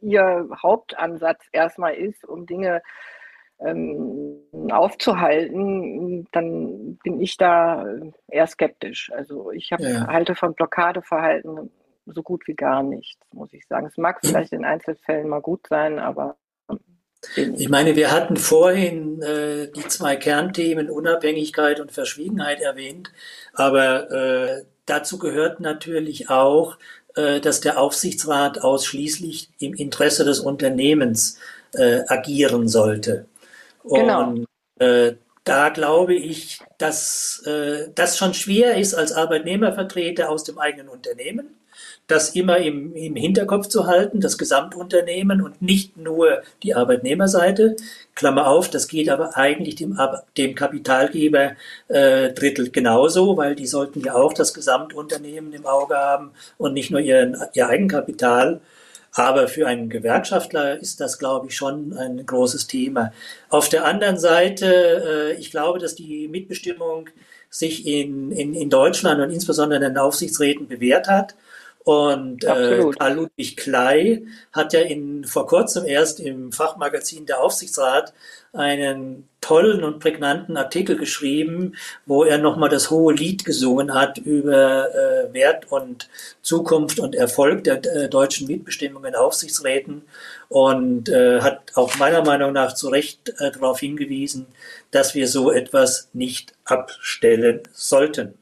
ihr 0.00 0.48
Hauptansatz 0.62 1.44
erstmal 1.52 1.94
ist, 1.94 2.24
um 2.24 2.46
Dinge 2.46 2.82
ähm, 3.60 4.40
aufzuhalten, 4.70 6.26
dann 6.32 6.96
bin 7.02 7.20
ich 7.20 7.36
da 7.36 7.86
eher 8.28 8.46
skeptisch. 8.46 9.10
Also 9.12 9.50
ich 9.50 9.72
hab, 9.72 9.80
ja. 9.80 10.06
halte 10.06 10.34
von 10.34 10.54
Blockadeverhalten 10.54 11.70
so 12.06 12.22
gut 12.22 12.46
wie 12.46 12.54
gar 12.54 12.82
nichts, 12.82 13.20
muss 13.32 13.52
ich 13.52 13.66
sagen. 13.66 13.86
Es 13.86 13.96
mag 13.96 14.20
vielleicht 14.24 14.52
in 14.52 14.64
Einzelfällen 14.64 15.28
mal 15.28 15.40
gut 15.40 15.66
sein, 15.68 15.98
aber 15.98 16.36
ich 17.36 17.68
meine, 17.68 17.96
wir 17.96 18.10
hatten 18.10 18.36
vorhin 18.36 19.22
äh, 19.22 19.68
die 19.68 19.86
zwei 19.88 20.16
Kernthemen 20.16 20.90
Unabhängigkeit 20.90 21.80
und 21.80 21.92
Verschwiegenheit 21.92 22.60
erwähnt, 22.60 23.10
aber 23.52 24.10
äh, 24.10 24.64
dazu 24.86 25.18
gehört 25.18 25.60
natürlich 25.60 26.30
auch, 26.30 26.76
äh, 27.14 27.40
dass 27.40 27.60
der 27.60 27.78
Aufsichtsrat 27.78 28.62
ausschließlich 28.62 29.50
im 29.58 29.74
Interesse 29.74 30.24
des 30.24 30.40
Unternehmens 30.40 31.38
äh, 31.72 32.00
agieren 32.08 32.68
sollte. 32.68 33.26
Genau. 33.84 34.28
Und 34.28 34.46
äh, 34.78 35.14
da 35.44 35.68
glaube 35.68 36.14
ich, 36.14 36.58
dass 36.78 37.42
äh, 37.46 37.88
das 37.94 38.16
schon 38.16 38.34
schwer 38.34 38.76
ist 38.78 38.94
als 38.94 39.12
Arbeitnehmervertreter 39.12 40.30
aus 40.30 40.44
dem 40.44 40.58
eigenen 40.58 40.88
Unternehmen 40.88 41.56
das 42.06 42.30
immer 42.30 42.58
im, 42.58 42.94
im 42.94 43.16
Hinterkopf 43.16 43.68
zu 43.68 43.86
halten, 43.86 44.20
das 44.20 44.36
Gesamtunternehmen 44.36 45.40
und 45.40 45.62
nicht 45.62 45.96
nur 45.96 46.42
die 46.62 46.74
Arbeitnehmerseite. 46.74 47.76
Klammer 48.14 48.46
auf, 48.46 48.68
das 48.68 48.88
geht 48.88 49.08
aber 49.08 49.36
eigentlich 49.36 49.76
dem, 49.76 49.98
dem 50.36 50.54
Kapitalgeber 50.54 51.52
äh, 51.88 52.30
Drittel 52.32 52.70
genauso, 52.70 53.36
weil 53.36 53.54
die 53.54 53.66
sollten 53.66 54.00
ja 54.00 54.14
auch 54.14 54.34
das 54.34 54.52
Gesamtunternehmen 54.52 55.52
im 55.54 55.64
Auge 55.64 55.96
haben 55.96 56.32
und 56.58 56.74
nicht 56.74 56.90
nur 56.90 57.00
ihren, 57.00 57.36
ihr 57.54 57.68
Eigenkapital. 57.68 58.60
Aber 59.16 59.46
für 59.46 59.66
einen 59.66 59.88
Gewerkschaftler 59.88 60.78
ist 60.80 61.00
das, 61.00 61.18
glaube 61.18 61.46
ich, 61.46 61.56
schon 61.56 61.96
ein 61.96 62.26
großes 62.26 62.66
Thema. 62.66 63.12
Auf 63.48 63.68
der 63.68 63.84
anderen 63.84 64.18
Seite, 64.18 64.66
äh, 65.36 65.40
ich 65.40 65.50
glaube, 65.52 65.78
dass 65.78 65.94
die 65.94 66.28
Mitbestimmung 66.28 67.08
sich 67.48 67.86
in, 67.86 68.32
in, 68.32 68.54
in 68.54 68.68
Deutschland 68.68 69.20
und 69.20 69.30
insbesondere 69.30 69.76
in 69.76 69.94
den 69.94 69.98
Aufsichtsräten 69.98 70.66
bewährt 70.66 71.08
hat. 71.08 71.36
Und 71.84 72.44
äh, 72.44 72.82
Karl 72.98 73.14
Ludwig 73.14 73.58
Klei 73.58 74.22
hat 74.52 74.72
ja 74.72 74.80
in, 74.80 75.24
vor 75.24 75.46
kurzem 75.46 75.84
erst 75.84 76.18
im 76.18 76.50
Fachmagazin 76.50 77.26
der 77.26 77.42
Aufsichtsrat 77.42 78.14
einen 78.54 79.28
tollen 79.42 79.84
und 79.84 79.98
prägnanten 79.98 80.56
Artikel 80.56 80.96
geschrieben, 80.96 81.74
wo 82.06 82.24
er 82.24 82.38
nochmal 82.38 82.70
das 82.70 82.90
hohe 82.90 83.12
Lied 83.12 83.44
gesungen 83.44 83.92
hat 83.92 84.16
über 84.16 84.94
äh, 84.94 85.34
Wert 85.34 85.70
und 85.70 86.08
Zukunft 86.40 87.00
und 87.00 87.14
Erfolg 87.14 87.64
der 87.64 87.84
äh, 87.84 88.08
deutschen 88.08 88.46
Mitbestimmung 88.46 89.04
in 89.04 89.14
Aufsichtsräten 89.14 90.02
und 90.48 91.10
äh, 91.10 91.42
hat 91.42 91.72
auch 91.74 91.98
meiner 91.98 92.24
Meinung 92.24 92.54
nach 92.54 92.74
zu 92.74 92.88
Recht 92.88 93.28
äh, 93.40 93.50
darauf 93.50 93.80
hingewiesen, 93.80 94.46
dass 94.90 95.14
wir 95.14 95.28
so 95.28 95.52
etwas 95.52 96.08
nicht 96.14 96.54
abstellen 96.64 97.60
sollten. 97.74 98.38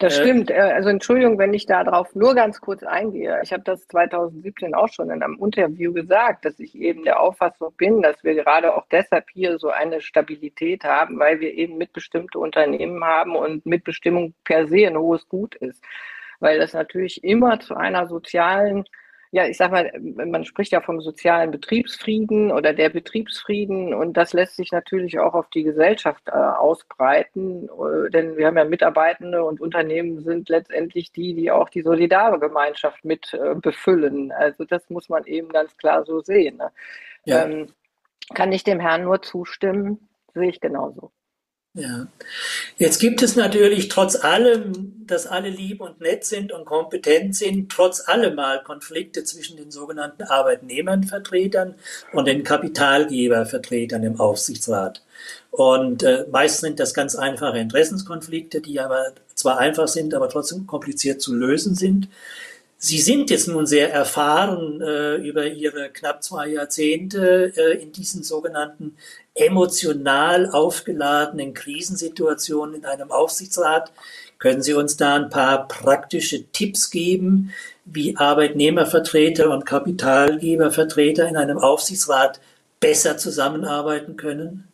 Das 0.00 0.18
äh, 0.18 0.22
stimmt. 0.22 0.50
Äh, 0.50 0.54
also 0.54 0.88
Entschuldigung, 0.88 1.38
wenn 1.38 1.54
ich 1.54 1.66
darauf 1.66 2.14
nur 2.14 2.34
ganz 2.34 2.60
kurz 2.60 2.82
eingehe. 2.82 3.38
Ich 3.42 3.52
habe 3.52 3.62
das 3.62 3.86
2017 3.86 4.74
auch 4.74 4.88
schon 4.88 5.10
in 5.10 5.22
einem 5.22 5.38
Interview 5.38 5.92
gesagt, 5.92 6.46
dass 6.46 6.58
ich 6.58 6.74
eben 6.74 7.04
der 7.04 7.20
Auffassung 7.20 7.72
bin, 7.76 8.02
dass 8.02 8.24
wir 8.24 8.34
gerade 8.34 8.74
auch 8.74 8.86
deshalb 8.90 9.28
hier 9.30 9.58
so 9.58 9.68
eine 9.68 10.00
Stabilität 10.00 10.84
haben, 10.84 11.18
weil 11.18 11.40
wir 11.40 11.52
eben 11.52 11.76
mitbestimmte 11.76 12.38
Unternehmen 12.38 13.04
haben 13.04 13.36
und 13.36 13.66
Mitbestimmung 13.66 14.34
per 14.42 14.66
se 14.66 14.86
ein 14.86 14.96
hohes 14.96 15.28
Gut 15.28 15.54
ist. 15.56 15.84
Weil 16.40 16.58
das 16.58 16.72
natürlich 16.72 17.22
immer 17.22 17.60
zu 17.60 17.76
einer 17.76 18.06
sozialen 18.06 18.84
ja, 19.32 19.46
ich 19.46 19.56
sag 19.56 19.70
mal, 19.70 19.92
man 20.00 20.44
spricht 20.44 20.72
ja 20.72 20.80
vom 20.80 21.00
sozialen 21.00 21.52
Betriebsfrieden 21.52 22.50
oder 22.50 22.72
der 22.72 22.88
Betriebsfrieden 22.88 23.94
und 23.94 24.16
das 24.16 24.32
lässt 24.32 24.56
sich 24.56 24.72
natürlich 24.72 25.20
auch 25.20 25.34
auf 25.34 25.48
die 25.50 25.62
Gesellschaft 25.62 26.26
äh, 26.26 26.32
ausbreiten, 26.32 27.68
äh, 27.68 28.10
denn 28.10 28.36
wir 28.36 28.48
haben 28.48 28.56
ja 28.56 28.64
Mitarbeitende 28.64 29.44
und 29.44 29.60
Unternehmen 29.60 30.20
sind 30.24 30.48
letztendlich 30.48 31.12
die, 31.12 31.34
die 31.34 31.52
auch 31.52 31.68
die 31.68 31.82
Solidargemeinschaft 31.82 33.04
mit 33.04 33.32
äh, 33.34 33.54
befüllen. 33.54 34.32
Also 34.32 34.64
das 34.64 34.90
muss 34.90 35.08
man 35.08 35.24
eben 35.26 35.48
ganz 35.50 35.76
klar 35.76 36.04
so 36.04 36.20
sehen. 36.20 36.56
Ne? 36.56 36.72
Ja. 37.24 37.44
Ähm, 37.44 37.68
kann 38.34 38.50
ich 38.50 38.64
dem 38.64 38.80
Herrn 38.80 39.04
nur 39.04 39.22
zustimmen, 39.22 40.08
sehe 40.34 40.48
ich 40.48 40.60
genauso. 40.60 41.12
Ja. 41.74 42.08
Jetzt 42.78 42.98
gibt 42.98 43.22
es 43.22 43.36
natürlich 43.36 43.86
trotz 43.86 44.16
allem, 44.16 45.06
dass 45.06 45.28
alle 45.28 45.50
lieb 45.50 45.80
und 45.80 46.00
nett 46.00 46.24
sind 46.24 46.50
und 46.50 46.64
kompetent 46.64 47.36
sind, 47.36 47.70
trotz 47.70 48.08
allem 48.08 48.34
mal 48.34 48.60
Konflikte 48.64 49.22
zwischen 49.22 49.56
den 49.56 49.70
sogenannten 49.70 50.24
Arbeitnehmernvertretern 50.24 51.76
und 52.12 52.26
den 52.26 52.42
Kapitalgebervertretern 52.42 54.02
im 54.02 54.18
Aufsichtsrat. 54.18 55.02
Und 55.52 56.02
äh, 56.02 56.26
meist 56.32 56.60
sind 56.60 56.80
das 56.80 56.92
ganz 56.92 57.14
einfache 57.14 57.58
Interessenskonflikte, 57.58 58.60
die 58.60 58.80
aber 58.80 59.12
zwar 59.34 59.58
einfach 59.58 59.86
sind, 59.86 60.12
aber 60.12 60.28
trotzdem 60.28 60.66
kompliziert 60.66 61.22
zu 61.22 61.34
lösen 61.34 61.76
sind. 61.76 62.08
Sie 62.78 62.98
sind 62.98 63.30
jetzt 63.30 63.46
nun 63.46 63.66
sehr 63.66 63.92
erfahren 63.92 64.80
äh, 64.80 65.16
über 65.16 65.46
Ihre 65.46 65.90
knapp 65.90 66.22
zwei 66.22 66.48
Jahrzehnte 66.48 67.52
äh, 67.54 67.80
in 67.80 67.92
diesen 67.92 68.22
sogenannten 68.22 68.96
emotional 69.40 70.50
aufgeladenen 70.50 71.54
Krisensituationen 71.54 72.76
in 72.76 72.84
einem 72.84 73.10
Aufsichtsrat. 73.10 73.92
Können 74.38 74.62
Sie 74.62 74.74
uns 74.74 74.96
da 74.96 75.16
ein 75.16 75.30
paar 75.30 75.66
praktische 75.68 76.50
Tipps 76.50 76.90
geben, 76.90 77.52
wie 77.84 78.16
Arbeitnehmervertreter 78.16 79.50
und 79.50 79.66
Kapitalgebervertreter 79.66 81.28
in 81.28 81.36
einem 81.36 81.58
Aufsichtsrat 81.58 82.40
besser 82.78 83.16
zusammenarbeiten 83.18 84.16
können? 84.16 84.68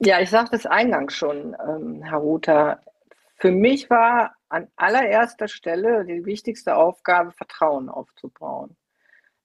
Ja, 0.00 0.20
ich 0.20 0.30
sagte 0.30 0.54
es 0.54 0.66
eingangs 0.66 1.14
schon, 1.14 1.56
ähm, 1.66 2.02
Herr 2.02 2.18
Ruther. 2.18 2.80
Für 3.34 3.50
mich 3.50 3.90
war 3.90 4.36
an 4.48 4.68
allererster 4.76 5.48
Stelle 5.48 6.04
die 6.04 6.24
wichtigste 6.24 6.76
Aufgabe, 6.76 7.32
Vertrauen 7.32 7.88
aufzubauen. 7.88 8.76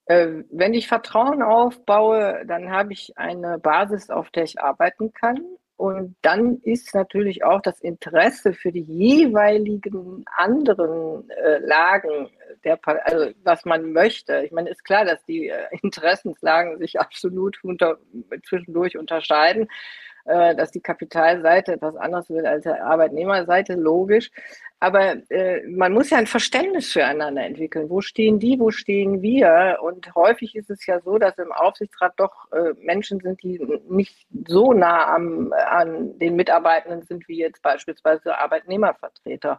Äh, 0.06 0.44
wenn 0.52 0.74
ich 0.74 0.88
Vertrauen 0.88 1.42
aufbaue, 1.42 2.44
dann 2.46 2.72
habe 2.72 2.94
ich 2.94 3.18
eine 3.18 3.58
Basis, 3.60 4.10
auf 4.10 4.30
der 4.32 4.44
ich 4.44 4.62
arbeiten 4.62 5.14
kann. 5.14 5.40
Und 5.76 6.16
dann 6.22 6.60
ist 6.62 6.94
natürlich 6.94 7.44
auch 7.44 7.62
das 7.62 7.82
Interesse 7.82 8.54
für 8.54 8.72
die 8.72 8.84
jeweiligen 8.84 10.24
anderen 10.36 11.30
äh, 11.30 11.58
Lagen, 11.60 12.30
der, 12.64 12.80
also 13.06 13.32
was 13.44 13.66
man 13.66 13.92
möchte. 13.92 14.44
Ich 14.46 14.52
meine, 14.52 14.70
ist 14.70 14.86
klar, 14.86 15.04
dass 15.04 15.24
die 15.26 15.50
äh, 15.50 15.66
Interessenslagen 15.82 16.78
sich 16.78 17.00
absolut 17.00 17.62
unter, 17.64 17.98
zwischendurch 18.48 18.98
unterscheiden. 18.98 19.68
Äh, 20.26 20.56
dass 20.56 20.72
die 20.72 20.82
Kapitalseite 20.82 21.74
etwas 21.74 21.96
anderes 21.96 22.30
will 22.30 22.46
als 22.46 22.64
die 22.64 22.70
Arbeitnehmerseite, 22.70 23.76
logisch. 23.76 24.32
Aber 24.80 25.16
äh, 25.30 25.62
man 25.68 25.94
muss 25.94 26.10
ja 26.10 26.18
ein 26.18 26.28
Verständnis 26.28 26.92
füreinander 26.92 27.44
entwickeln. 27.44 27.90
Wo 27.90 28.02
stehen 28.02 28.40
die, 28.40 28.60
wo 28.60 28.70
stehen 28.70 29.22
wir? 29.22 29.78
Und 29.82 30.14
häufig 30.14 30.56
ist 30.56 30.70
es 30.70 30.86
ja 30.86 31.00
so, 31.00 31.18
dass 31.18 31.38
im 31.38 31.54
Aufsichtsrat 31.54 32.14
doch 32.18 32.52
äh, 32.52 32.74
Menschen 32.82 33.22
sind, 33.22 33.42
die 33.44 33.66
nicht 33.88 34.28
so 34.46 34.74
nah 34.74 35.14
am, 35.16 35.54
an 35.54 36.20
den 36.20 36.36
Mitarbeitenden 36.36 37.04
sind 37.04 37.26
wie 37.30 37.38
jetzt 37.38 37.62
beispielsweise 37.62 38.38
Arbeitnehmervertreter. 38.38 39.58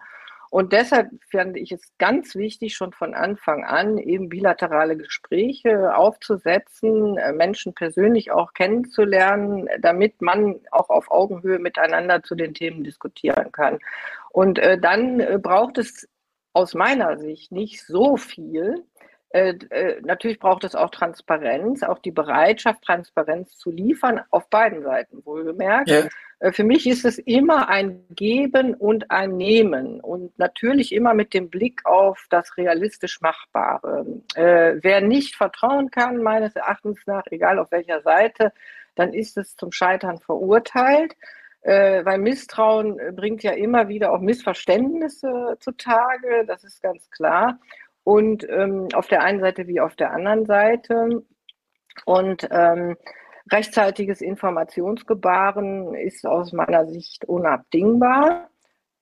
Und 0.55 0.73
deshalb 0.73 1.11
fand 1.33 1.57
ich 1.57 1.73
es 1.73 1.81
ganz 1.99 2.37
wichtig, 2.37 2.77
schon 2.77 2.93
von 2.93 3.13
Anfang 3.13 3.65
an 3.65 3.99
eben 3.99 4.29
bilaterale 4.29 4.97
Gespräche 4.97 5.97
aufzusetzen, 5.97 7.19
äh, 7.19 7.33
Menschen 7.33 7.75
persönlich 7.75 8.31
auch 8.31 8.53
kennenzulernen, 8.53 9.69
damit 9.81 10.23
man 10.23 10.61
auch 10.71 10.91
auf 10.91 11.11
Augenhöhe 11.11 11.59
miteinander 11.59 12.23
zu 12.23 12.37
den 12.37 12.55
Themen 12.55 12.85
diskutieren 12.85 13.51
kann. 13.51 13.81
Und 14.31 14.61
äh, 14.61 14.79
dann 14.79 15.19
äh, 15.19 15.41
braucht 15.43 15.77
es 15.77 16.09
aus 16.53 16.75
meiner 16.75 17.19
Sicht 17.19 17.51
nicht 17.51 17.85
so 17.85 18.17
viel, 18.17 18.85
natürlich 20.03 20.39
braucht 20.39 20.63
es 20.63 20.77
auch 20.77 20.91
Transparenz, 20.91 21.83
auch 21.83 21.99
die 21.99 22.13
Bereitschaft, 22.13 22.83
Transparenz 22.83 23.57
zu 23.57 23.71
liefern, 23.71 24.21
auf 24.31 24.49
beiden 24.49 24.83
Seiten 24.83 25.25
wohlgemerkt. 25.25 25.91
Ja. 25.91 26.05
Äh, 26.45 26.53
für 26.53 26.65
mich 26.65 26.87
ist 26.87 27.05
es 27.05 27.19
immer 27.19 27.69
ein 27.69 28.05
Geben 28.11 28.75
und 28.75 29.11
ein 29.11 29.37
Nehmen 29.37 30.01
und 30.01 30.39
natürlich 30.39 30.93
immer 30.93 31.15
mit 31.15 31.35
dem 31.35 31.51
Blick 31.51 31.85
auf 31.85 32.27
das 32.31 32.57
realistisch 32.57 33.21
Machbare. 33.21 34.07
Äh, 34.35 34.77
wer 34.83 35.01
nicht 35.01 35.37
vertrauen 35.37 35.91
kann, 35.91 36.23
meines 36.23 36.55
Erachtens 36.55 37.01
nach, 37.07 37.25
egal 37.31 37.59
auf 37.59 37.71
welcher 37.73 38.03
Seite, 38.03 38.53
dann 38.95 39.13
ist 39.13 39.37
es 39.37 39.57
zum 39.57 39.73
Scheitern 39.73 40.19
verurteilt. 40.19 41.15
Äh, 41.63 42.05
weil 42.05 42.19
Misstrauen 42.19 43.01
bringt 43.17 43.43
ja 43.43 43.53
immer 43.53 43.89
wieder 43.89 44.13
auch 44.13 44.21
Missverständnisse 44.21 45.57
zutage, 45.61 46.45
das 46.47 46.63
ist 46.63 46.83
ganz 46.83 47.11
klar 47.11 47.59
und 48.05 48.47
ähm, 48.49 48.89
auf 48.95 49.09
der 49.09 49.23
einen 49.23 49.41
Seite 49.41 49.67
wie 49.67 49.81
auf 49.81 49.97
der 49.97 50.13
anderen 50.13 50.47
Seite. 50.47 51.23
Und 52.05 52.47
ähm, 52.51 52.97
rechtzeitiges 53.51 54.21
Informationsgebaren 54.21 55.95
ist 55.95 56.27
aus 56.27 56.53
meiner 56.53 56.87
Sicht 56.87 57.25
unabdingbar. 57.25 58.49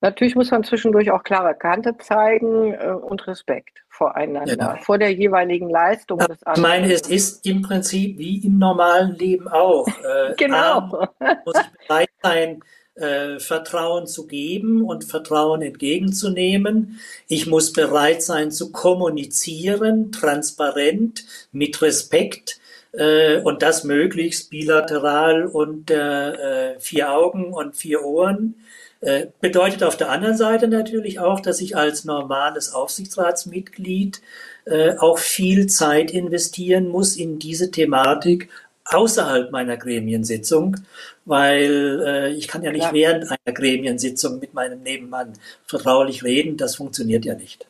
Natürlich 0.01 0.35
muss 0.35 0.51
man 0.51 0.65
zwischendurch 0.65 1.13
auch 1.13 1.23
klare 1.23 1.55
Kante 1.55 1.97
zeigen 1.97 2.75
äh, 2.75 2.89
und 2.89 3.25
Respekt 3.29 3.85
voreinander, 3.89 4.57
ja. 4.57 4.77
vor 4.83 4.99
der 4.99 5.13
jeweiligen 5.13 5.71
Leistung 5.71 6.19
ja, 6.19 6.27
des 6.27 6.43
anderen. 6.43 6.65
Ich 6.65 6.81
meine, 6.81 6.93
es 6.93 7.09
ist 7.09 7.47
im 7.47 7.63
Prinzip 7.63 8.19
wie 8.19 8.45
im 8.45 8.59
normalen 8.59 9.15
Leben 9.15 9.47
auch. 9.47 9.87
Äh, 9.87 10.35
genau. 10.39 11.07
muss 11.45 11.55
ich 11.55 11.87
bereit 11.87 12.11
sein, 12.21 12.61
äh, 12.95 13.39
Vertrauen 13.39 14.07
zu 14.07 14.27
geben 14.27 14.83
und 14.83 15.05
Vertrauen 15.05 15.63
entgegenzunehmen. 15.63 17.01
Ich 17.29 17.47
muss 17.47 17.73
bereit 17.73 18.23
sein 18.23 18.51
zu 18.51 18.71
kommunizieren, 18.73 20.13
transparent, 20.13 21.25
mit 21.53 21.81
Respekt 21.83 22.61
äh, 22.93 23.41
und 23.41 23.63
das 23.63 23.85
möglichst 23.85 24.51
bilateral 24.51 25.47
und 25.47 25.91
äh, 25.91 26.79
vier 26.81 27.13
Augen 27.13 27.53
und 27.53 27.77
vier 27.77 28.05
Ohren. 28.05 28.57
Äh, 29.01 29.29
bedeutet 29.41 29.83
auf 29.83 29.97
der 29.97 30.11
anderen 30.11 30.37
Seite 30.37 30.69
natürlich 30.69 31.19
auch, 31.19 31.41
dass 31.41 31.61
ich 31.61 31.77
als 31.77 32.05
normales 32.05 32.73
Aufsichtsratsmitglied 32.73 34.23
äh, 34.65 34.97
auch 34.97 35.19
viel 35.19 35.67
Zeit 35.67 36.13
investieren 36.13 36.87
muss 36.87 37.17
in 37.17 37.41
diese 37.41 37.73
Thematik 37.73 38.49
außerhalb 38.95 39.53
meiner 39.53 39.77
Gremiensitzung, 39.77 40.77
weil 41.25 42.03
äh, 42.05 42.33
ich 42.33 42.49
kann 42.49 42.63
ja 42.63 42.73
nicht 42.73 42.85
ja. 42.85 42.93
während 42.93 43.31
einer 43.31 43.55
Gremiensitzung 43.55 44.39
mit 44.39 44.55
meinem 44.55 44.83
Nebenmann 44.83 45.35
vertraulich 45.67 46.25
reden, 46.25 46.57
das 46.57 46.77
funktioniert 46.77 47.25
ja 47.25 47.35
nicht. 47.35 47.67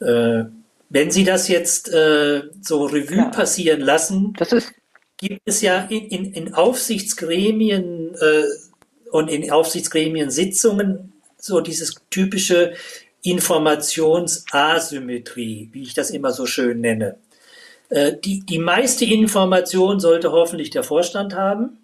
Äh, 0.00 0.44
wenn 0.88 1.10
Sie 1.10 1.24
das 1.24 1.48
jetzt 1.48 1.92
äh, 1.92 2.42
so 2.62 2.84
Revue 2.84 3.16
ja. 3.16 3.28
passieren 3.30 3.80
lassen, 3.80 4.34
gibt 5.16 5.42
es 5.44 5.62
ja 5.62 5.80
in, 5.88 6.06
in, 6.08 6.32
in 6.32 6.54
Aufsichtsgremien 6.54 8.14
äh, 8.14 8.44
und 9.10 9.28
in 9.28 9.50
Aufsichtsgremien-Sitzungen 9.50 11.12
so 11.38 11.60
dieses 11.60 11.96
typische 12.10 12.74
Informationsasymmetrie, 13.22 15.70
wie 15.72 15.82
ich 15.82 15.94
das 15.94 16.10
immer 16.10 16.32
so 16.32 16.46
schön 16.46 16.80
nenne. 16.80 17.16
Äh, 17.88 18.14
die, 18.24 18.44
die 18.44 18.58
meiste 18.58 19.04
Information 19.04 20.00
sollte 20.00 20.32
hoffentlich 20.32 20.70
der 20.70 20.82
Vorstand 20.82 21.34
haben. 21.34 21.78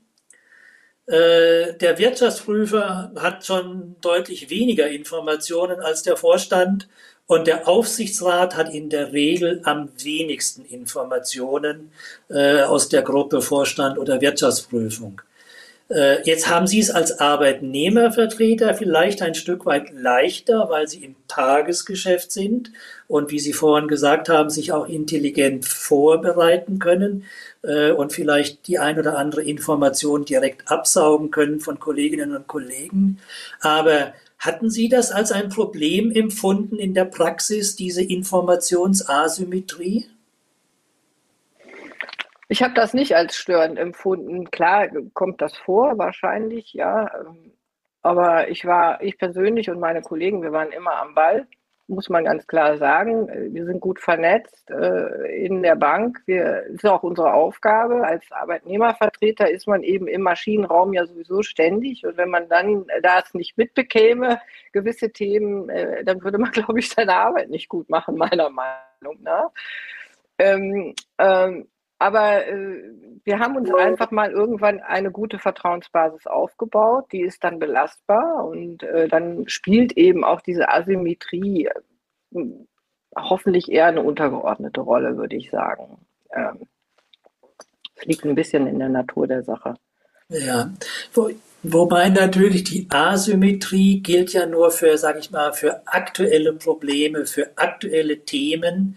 Äh, 1.07 1.75
der 1.75 1.99
Wirtschaftsprüfer 1.99 3.13
hat 3.17 3.45
schon 3.45 3.97
deutlich 4.01 4.51
weniger 4.51 4.89
Informationen 4.89 5.81
als 5.81 6.03
der 6.03 6.17
Vorstand 6.17 6.89
und 7.27 7.47
der 7.47 7.69
Aufsichtsrat 7.69 8.57
hat 8.57 8.73
in 8.73 8.91
der 8.91 9.13
Regel 9.13 9.61
am 9.65 9.89
wenigsten 10.03 10.65
Informationen 10.65 11.93
äh, 12.29 12.63
aus 12.63 12.89
der 12.89 13.03
Gruppe 13.03 13.43
Vorstand 13.43 13.99
oder 13.99 14.21
Wirtschaftsprüfung. 14.21 15.23
Äh, 15.93 16.23
jetzt 16.25 16.49
haben 16.49 16.67
Sie 16.67 16.81
es 16.81 16.91
als 16.91 17.21
Arbeitnehmervertreter 17.21 18.75
vielleicht 18.75 19.21
ein 19.21 19.35
Stück 19.35 19.67
weit 19.67 19.93
leichter, 19.93 20.71
weil 20.71 20.89
Sie 20.89 21.05
im 21.05 21.17
Tagesgeschäft 21.29 22.33
sind 22.33 22.73
und 23.09 23.31
wie 23.31 23.39
Sie 23.39 23.53
vorhin 23.53 23.89
gesagt 23.89 24.31
haben, 24.31 24.49
sich 24.49 24.73
auch 24.73 24.89
intelligent 24.89 25.67
vorbereiten 25.67 26.79
können 26.79 27.25
äh, 27.63 27.91
und 27.91 28.15
vielleicht 28.15 28.67
die 28.69 28.79
ein 28.79 28.99
oder 28.99 29.19
andere 29.19 29.43
Information 29.43 30.25
direkt 30.25 30.71
absaugen 30.71 31.31
können 31.31 31.61
von 31.61 31.79
Kolleginnen 31.79 32.35
und 32.35 32.47
Kollegen. 32.47 33.19
Aber 33.61 34.15
hatten 34.39 34.71
Sie 34.71 34.89
das 34.89 35.13
als 35.13 35.31
ein 35.31 35.51
Problem 35.51 36.11
empfunden 36.11 36.79
in 36.79 36.95
der 36.95 37.05
Praxis, 37.05 37.77
diese 37.77 38.03
Informationsasymmetrie? 38.03 40.07
Ich 42.53 42.63
habe 42.63 42.75
das 42.75 42.93
nicht 42.93 43.17
als 43.17 43.35
störend 43.35 43.79
empfunden. 43.79 44.51
Klar 44.51 44.87
kommt 45.15 45.41
das 45.41 45.57
vor, 45.57 45.97
wahrscheinlich, 45.97 46.75
ja. 46.75 47.11
Aber 48.03 48.49
ich 48.49 48.67
war, 48.67 49.03
ich 49.03 49.17
persönlich 49.17 49.71
und 49.71 49.81
meine 49.81 50.03
Kollegen, 50.03 50.43
wir 50.43 50.53
waren 50.53 50.71
immer 50.71 50.97
am 50.97 51.15
Ball, 51.15 51.47
muss 51.87 52.11
man 52.11 52.27
ganz 52.27 52.47
klar 52.47 52.77
sagen. 52.77 53.55
Wir 53.55 53.65
sind 53.65 53.81
gut 53.81 54.01
vernetzt 54.01 54.71
äh, 54.71 55.47
in 55.47 55.63
der 55.63 55.77
Bank. 55.77 56.21
Wir, 56.27 56.65
ist 56.65 56.85
auch 56.85 57.03
unsere 57.03 57.33
Aufgabe. 57.33 58.05
Als 58.05 58.31
Arbeitnehmervertreter 58.31 59.51
ist 59.51 59.67
man 59.67 59.83
eben 59.83 60.07
im 60.07 60.21
Maschinenraum 60.21 60.93
ja 60.93 61.07
sowieso 61.07 61.41
ständig. 61.41 62.05
Und 62.05 62.19
wenn 62.19 62.29
man 62.29 62.51
dann 62.51 62.85
das 63.01 63.33
nicht 63.33 63.57
mitbekäme, 63.57 64.43
gewisse 64.73 65.11
Themen, 65.11 65.71
äh, 65.71 66.05
dann 66.05 66.23
würde 66.23 66.37
man, 66.37 66.51
glaube 66.53 66.81
ich, 66.81 66.91
seine 66.91 67.15
Arbeit 67.15 67.49
nicht 67.49 67.71
gut 67.71 67.89
machen, 67.89 68.19
meiner 68.19 68.51
Meinung 68.51 69.23
nach. 69.23 69.53
Ähm, 70.39 70.95
ähm, 71.19 71.69
aber 72.03 72.47
äh, 72.49 72.83
wir 73.25 73.39
haben 73.39 73.57
uns 73.57 73.73
einfach 73.73 74.11
mal 74.11 74.33
irgendwann 74.33 74.81
eine 74.81 75.13
gute 75.13 75.39
Vertrauensbasis 75.39 76.27
aufgebaut, 76.27 77.07
die 77.13 77.21
ist 77.23 77.45
dann 77.45 77.61
belastbar 77.61 78.45
und 78.45 78.83
äh, 78.83 79.07
dann 79.07 79.49
spielt 79.49 79.93
eben 79.93 80.25
auch 80.25 80.41
diese 80.41 80.69
Asymmetrie 80.69 81.67
äh, 82.35 82.41
hoffentlich 83.17 83.71
eher 83.71 83.87
eine 83.87 84.03
untergeordnete 84.03 84.81
Rolle, 84.81 85.17
würde 85.17 85.37
ich 85.37 85.51
sagen. 85.51 86.05
Ähm, 86.35 86.67
liegt 88.03 88.25
ein 88.25 88.35
bisschen 88.35 88.67
in 88.67 88.81
der 88.81 88.89
Natur 88.89 89.29
der 89.29 89.45
Sache. 89.45 89.75
Ja, 90.29 90.73
Wo, 91.13 91.31
wobei 91.63 92.09
natürlich 92.09 92.65
die 92.65 92.89
Asymmetrie 92.91 94.01
gilt 94.01 94.33
ja 94.33 94.47
nur 94.47 94.73
für, 94.73 94.99
sage 94.99 95.21
ich 95.21 95.31
mal, 95.31 95.53
für 95.53 95.87
aktuelle 95.87 96.53
Probleme, 96.55 97.27
für 97.27 97.51
aktuelle 97.55 98.25
Themen. 98.25 98.97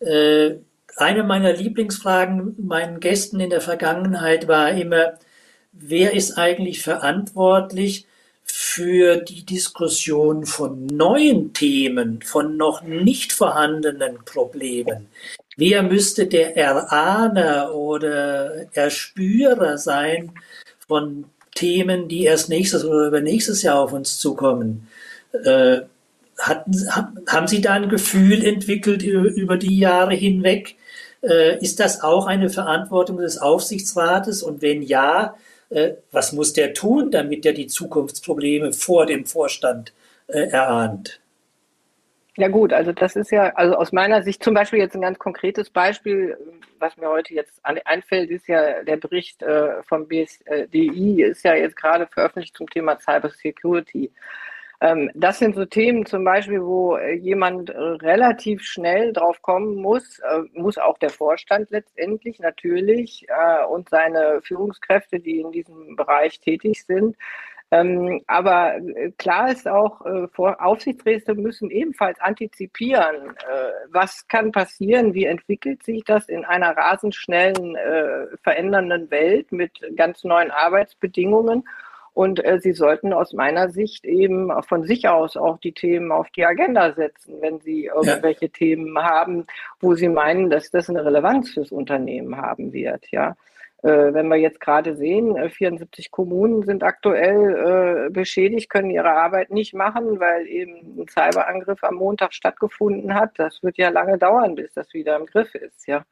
Äh, 0.00 0.54
eine 0.96 1.22
meiner 1.22 1.52
Lieblingsfragen 1.52 2.56
meinen 2.58 3.00
Gästen 3.00 3.38
in 3.40 3.50
der 3.50 3.60
Vergangenheit 3.60 4.48
war 4.48 4.70
immer, 4.70 5.18
wer 5.72 6.14
ist 6.14 6.38
eigentlich 6.38 6.82
verantwortlich 6.82 8.06
für 8.44 9.16
die 9.16 9.44
Diskussion 9.44 10.46
von 10.46 10.86
neuen 10.86 11.52
Themen, 11.52 12.22
von 12.22 12.56
noch 12.56 12.82
nicht 12.82 13.32
vorhandenen 13.32 14.24
Problemen? 14.24 15.08
Wer 15.56 15.82
müsste 15.82 16.26
der 16.26 16.56
Erahner 16.56 17.74
oder 17.74 18.66
Erspürer 18.74 19.78
sein 19.78 20.32
von 20.86 21.24
Themen, 21.54 22.08
die 22.08 22.24
erst 22.24 22.48
nächstes 22.48 22.84
oder 22.84 23.08
übernächstes 23.08 23.62
Jahr 23.62 23.80
auf 23.80 23.92
uns 23.92 24.18
zukommen? 24.18 24.88
Äh, 25.44 25.80
hatten, 26.38 26.88
haben 27.26 27.46
Sie 27.46 27.60
da 27.60 27.74
ein 27.74 27.88
Gefühl 27.88 28.44
entwickelt 28.44 29.02
über 29.02 29.56
die 29.56 29.78
Jahre 29.78 30.14
hinweg, 30.14 30.76
ist 31.60 31.80
das 31.80 32.02
auch 32.02 32.26
eine 32.26 32.50
Verantwortung 32.50 33.18
des 33.18 33.38
Aufsichtsrates? 33.38 34.42
Und 34.42 34.62
wenn 34.62 34.82
ja, 34.82 35.36
äh, 35.70 35.94
was 36.12 36.32
muss 36.32 36.52
der 36.52 36.74
tun, 36.74 37.10
damit 37.10 37.44
er 37.44 37.52
die 37.52 37.66
Zukunftsprobleme 37.66 38.72
vor 38.72 39.06
dem 39.06 39.26
Vorstand 39.26 39.92
äh, 40.28 40.48
erahnt? 40.48 41.20
Ja 42.36 42.48
gut, 42.48 42.72
also 42.72 42.92
das 42.92 43.16
ist 43.16 43.30
ja, 43.30 43.54
also 43.54 43.76
aus 43.76 43.92
meiner 43.92 44.22
Sicht 44.22 44.44
zum 44.44 44.52
Beispiel 44.52 44.78
jetzt 44.78 44.94
ein 44.94 45.00
ganz 45.00 45.18
konkretes 45.18 45.70
Beispiel, 45.70 46.36
was 46.78 46.96
mir 46.98 47.08
heute 47.08 47.32
jetzt 47.32 47.60
einfällt, 47.64 48.30
ist 48.30 48.46
ja 48.46 48.82
der 48.82 48.98
Bericht 48.98 49.42
äh, 49.42 49.82
vom 49.84 50.06
BSDI, 50.06 51.22
ist 51.22 51.44
ja 51.44 51.54
jetzt 51.54 51.76
gerade 51.76 52.06
veröffentlicht 52.06 52.54
zum 52.54 52.68
Thema 52.68 52.98
Cyber 53.00 53.30
Security. 53.30 54.04
Ähm, 54.04 54.12
das 55.14 55.38
sind 55.38 55.54
so 55.54 55.64
Themen 55.64 56.04
zum 56.04 56.24
Beispiel, 56.24 56.62
wo 56.62 56.96
äh, 56.96 57.14
jemand 57.14 57.70
äh, 57.70 57.78
relativ 57.78 58.62
schnell 58.62 59.12
drauf 59.12 59.40
kommen 59.40 59.76
muss, 59.76 60.18
äh, 60.18 60.42
muss 60.52 60.76
auch 60.76 60.98
der 60.98 61.10
Vorstand 61.10 61.70
letztendlich 61.70 62.38
natürlich 62.40 63.26
und 63.70 63.88
seine 63.88 64.40
Führungskräfte, 64.42 65.20
die 65.20 65.40
in 65.40 65.52
diesem 65.52 65.96
Bereich 65.96 66.40
tätig 66.40 66.84
sind, 66.84 67.16
ähm, 67.72 68.22
aber 68.28 68.76
klar 69.18 69.50
ist 69.50 69.66
auch, 69.66 70.00
Aufsichtsräte 70.36 71.34
müssen 71.34 71.70
ebenfalls 71.70 72.20
antizipieren, 72.20 73.34
was 73.90 74.28
kann 74.28 74.52
passieren, 74.52 75.14
wie 75.14 75.24
entwickelt 75.24 75.82
sich 75.82 76.04
das 76.04 76.28
in 76.28 76.44
einer 76.44 76.76
rasend 76.76 77.14
schnellen, 77.14 77.76
verändernden 78.44 79.10
Welt 79.10 79.50
mit 79.50 79.72
ganz 79.96 80.22
neuen 80.22 80.52
Arbeitsbedingungen. 80.52 81.64
Und 82.16 82.42
äh, 82.46 82.58
sie 82.60 82.72
sollten 82.72 83.12
aus 83.12 83.34
meiner 83.34 83.68
Sicht 83.68 84.06
eben 84.06 84.50
von 84.62 84.84
sich 84.84 85.06
aus 85.06 85.36
auch 85.36 85.58
die 85.58 85.72
Themen 85.72 86.10
auf 86.12 86.30
die 86.30 86.46
Agenda 86.46 86.94
setzen, 86.94 87.34
wenn 87.42 87.60
sie 87.60 87.90
irgendwelche 87.94 88.46
ja. 88.46 88.50
Themen 88.54 88.98
haben, 88.98 89.46
wo 89.80 89.94
sie 89.94 90.08
meinen, 90.08 90.48
dass 90.48 90.70
das 90.70 90.88
eine 90.88 91.04
Relevanz 91.04 91.50
fürs 91.50 91.72
Unternehmen 91.72 92.38
haben 92.38 92.72
wird. 92.72 93.04
Ja. 93.10 93.36
Äh, 93.82 94.14
wenn 94.14 94.28
wir 94.28 94.36
jetzt 94.36 94.60
gerade 94.60 94.96
sehen, 94.96 95.36
74 95.36 96.06
äh, 96.06 96.08
Kommunen 96.08 96.62
sind 96.62 96.82
aktuell 96.82 98.06
äh, 98.06 98.10
beschädigt, 98.10 98.70
können 98.70 98.88
ihre 98.88 99.12
Arbeit 99.12 99.50
nicht 99.50 99.74
machen, 99.74 100.18
weil 100.18 100.46
eben 100.46 100.98
ein 100.98 101.08
Cyberangriff 101.08 101.84
am 101.84 101.96
Montag 101.96 102.32
stattgefunden 102.32 103.12
hat. 103.12 103.32
Das 103.36 103.62
wird 103.62 103.76
ja 103.76 103.90
lange 103.90 104.16
dauern, 104.16 104.54
bis 104.54 104.72
das 104.72 104.94
wieder 104.94 105.16
im 105.16 105.26
Griff 105.26 105.54
ist. 105.54 105.86
Ja. 105.86 106.06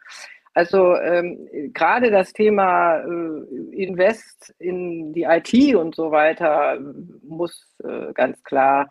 Also 0.54 0.96
ähm, 0.96 1.48
gerade 1.72 2.10
das 2.12 2.32
Thema 2.32 2.98
äh, 2.98 3.82
Invest 3.82 4.54
in 4.60 5.12
die 5.12 5.24
IT 5.24 5.74
und 5.74 5.96
so 5.96 6.12
weiter 6.12 6.78
muss 7.22 7.66
äh, 7.82 8.12
ganz 8.14 8.42
klar 8.44 8.88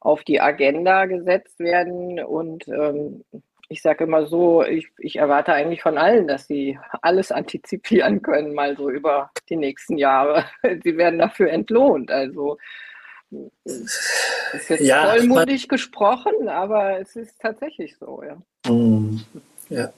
auf 0.00 0.24
die 0.24 0.40
Agenda 0.40 1.06
gesetzt 1.06 1.58
werden. 1.58 2.22
Und 2.22 2.68
ähm, 2.68 3.24
ich 3.68 3.82
sage 3.82 4.04
immer 4.04 4.26
so, 4.26 4.62
ich, 4.62 4.88
ich 4.98 5.16
erwarte 5.16 5.52
eigentlich 5.52 5.82
von 5.82 5.98
allen, 5.98 6.28
dass 6.28 6.46
sie 6.46 6.78
alles 7.02 7.32
antizipieren 7.32 8.20
können, 8.22 8.54
mal 8.54 8.76
so 8.76 8.90
über 8.90 9.30
die 9.48 9.56
nächsten 9.56 9.96
Jahre. 9.96 10.44
Sie 10.84 10.96
werden 10.96 11.18
dafür 11.18 11.50
entlohnt. 11.50 12.10
Also 12.10 12.58
ist 13.64 14.68
jetzt 14.68 14.82
ja, 14.82 15.10
vollmundig 15.10 15.68
gesprochen, 15.68 16.48
aber 16.48 17.00
es 17.00 17.16
ist 17.16 17.40
tatsächlich 17.40 17.96
so, 17.96 18.22
ja. 18.22 18.72
Mm, 18.72 19.20
ja. 19.68 19.92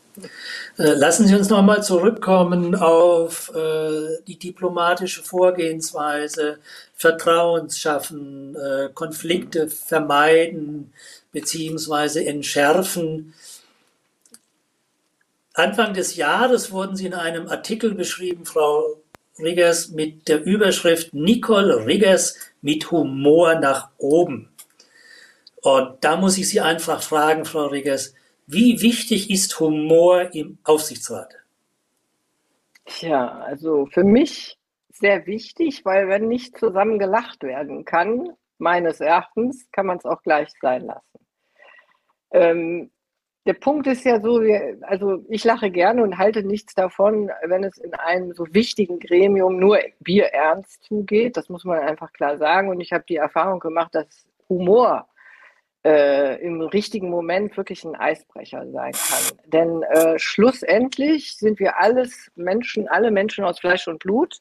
Äh, 0.79 0.95
lassen 0.95 1.27
Sie 1.27 1.35
uns 1.35 1.49
nochmal 1.49 1.83
zurückkommen 1.83 2.75
auf 2.75 3.53
äh, 3.55 4.23
die 4.27 4.39
diplomatische 4.39 5.23
Vorgehensweise, 5.23 6.59
Vertrauen 6.95 7.71
schaffen, 7.71 8.57
äh, 8.57 8.89
Konflikte 8.93 9.69
vermeiden 9.69 10.93
beziehungsweise 11.33 12.25
entschärfen. 12.25 13.35
Anfang 15.55 15.95
des 15.95 16.17
Jahres 16.17 16.71
wurden 16.71 16.97
Sie 16.97 17.07
in 17.07 17.15
einem 17.15 17.49
Artikel 17.49 17.95
beschrieben, 17.95 18.45
Frau 18.45 18.97
Riggers, 19.39 19.89
mit 19.91 20.29
der 20.29 20.43
Überschrift 20.45 21.15
Nicole 21.15 21.87
Riggers 21.87 22.37
mit 22.61 22.91
Humor 22.91 23.57
nach 23.57 23.91
oben. 23.99 24.49
Und 25.61 25.97
da 26.03 26.17
muss 26.17 26.39
ich 26.39 26.49
Sie 26.49 26.61
einfach 26.61 27.03
fragen, 27.03 27.45
Frau 27.45 27.67
Riggers, 27.67 28.15
wie 28.51 28.81
wichtig 28.81 29.31
ist 29.31 29.61
Humor 29.61 30.35
im 30.35 30.59
Aufsichtsrat? 30.65 31.35
Tja, 32.87 33.41
also 33.41 33.87
für 33.87 34.05
mich 34.05 34.59
sehr 34.91 35.27
wichtig, 35.27 35.85
weil 35.85 36.09
wenn 36.09 36.29
nicht 36.29 36.57
zusammen 36.57 36.99
gelacht 36.99 37.43
werden 37.43 37.85
kann, 37.85 38.31
meines 38.57 39.01
Erachtens, 39.01 39.71
kann 39.71 39.87
man 39.87 39.99
es 39.99 40.07
auch 40.07 40.23
gleich 40.23 40.49
sein 40.61 40.87
lassen. 40.87 41.19
Ähm, 42.33 42.91
der 43.47 43.53
Punkt 43.53 43.87
ist 43.87 44.05
ja 44.05 44.21
so, 44.21 44.43
wir, 44.43 44.79
also 44.83 45.25
ich 45.29 45.45
lache 45.45 45.71
gerne 45.71 46.03
und 46.03 46.19
halte 46.19 46.43
nichts 46.43 46.75
davon, 46.75 47.31
wenn 47.45 47.65
es 47.65 47.77
in 47.77 47.95
einem 47.95 48.33
so 48.33 48.47
wichtigen 48.51 48.99
Gremium 48.99 49.59
nur 49.59 49.79
bierernst 50.01 50.85
zugeht. 50.85 51.37
Das 51.37 51.49
muss 51.49 51.65
man 51.65 51.79
einfach 51.79 52.13
klar 52.13 52.39
sagen. 52.39 52.69
Und 52.69 52.81
ich 52.81 52.93
habe 52.93 53.05
die 53.09 53.17
Erfahrung 53.17 53.61
gemacht, 53.61 53.95
dass 53.95 54.27
Humor 54.49 55.07
äh, 55.85 56.41
im 56.43 56.61
richtigen 56.61 57.09
Moment 57.09 57.57
wirklich 57.57 57.85
ein 57.85 57.95
Eisbrecher 57.95 58.67
sein 58.71 58.93
kann. 58.93 59.39
Denn 59.47 59.83
äh, 59.83 60.19
schlussendlich 60.19 61.37
sind 61.37 61.59
wir 61.61 61.79
alles 61.79 62.31
Menschen, 62.35 62.89
alle 62.89 63.11
Menschen 63.11 63.45
aus 63.45 63.61
Fleisch 63.61 63.89
und 63.89 64.01
Blut. 64.01 64.41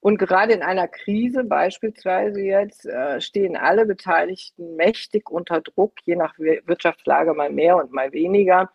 Und 0.00 0.18
gerade 0.18 0.52
in 0.52 0.62
einer 0.62 0.86
Krise 0.86 1.44
beispielsweise 1.44 2.40
jetzt 2.40 2.86
äh, 2.86 3.20
stehen 3.20 3.56
alle 3.56 3.84
Beteiligten 3.84 4.76
mächtig 4.76 5.28
unter 5.30 5.60
Druck, 5.60 5.94
je 6.04 6.16
nach 6.16 6.38
Wirtschaftslage 6.38 7.34
mal 7.34 7.50
mehr 7.50 7.76
und 7.76 7.92
mal 7.92 8.12
weniger. 8.12 8.70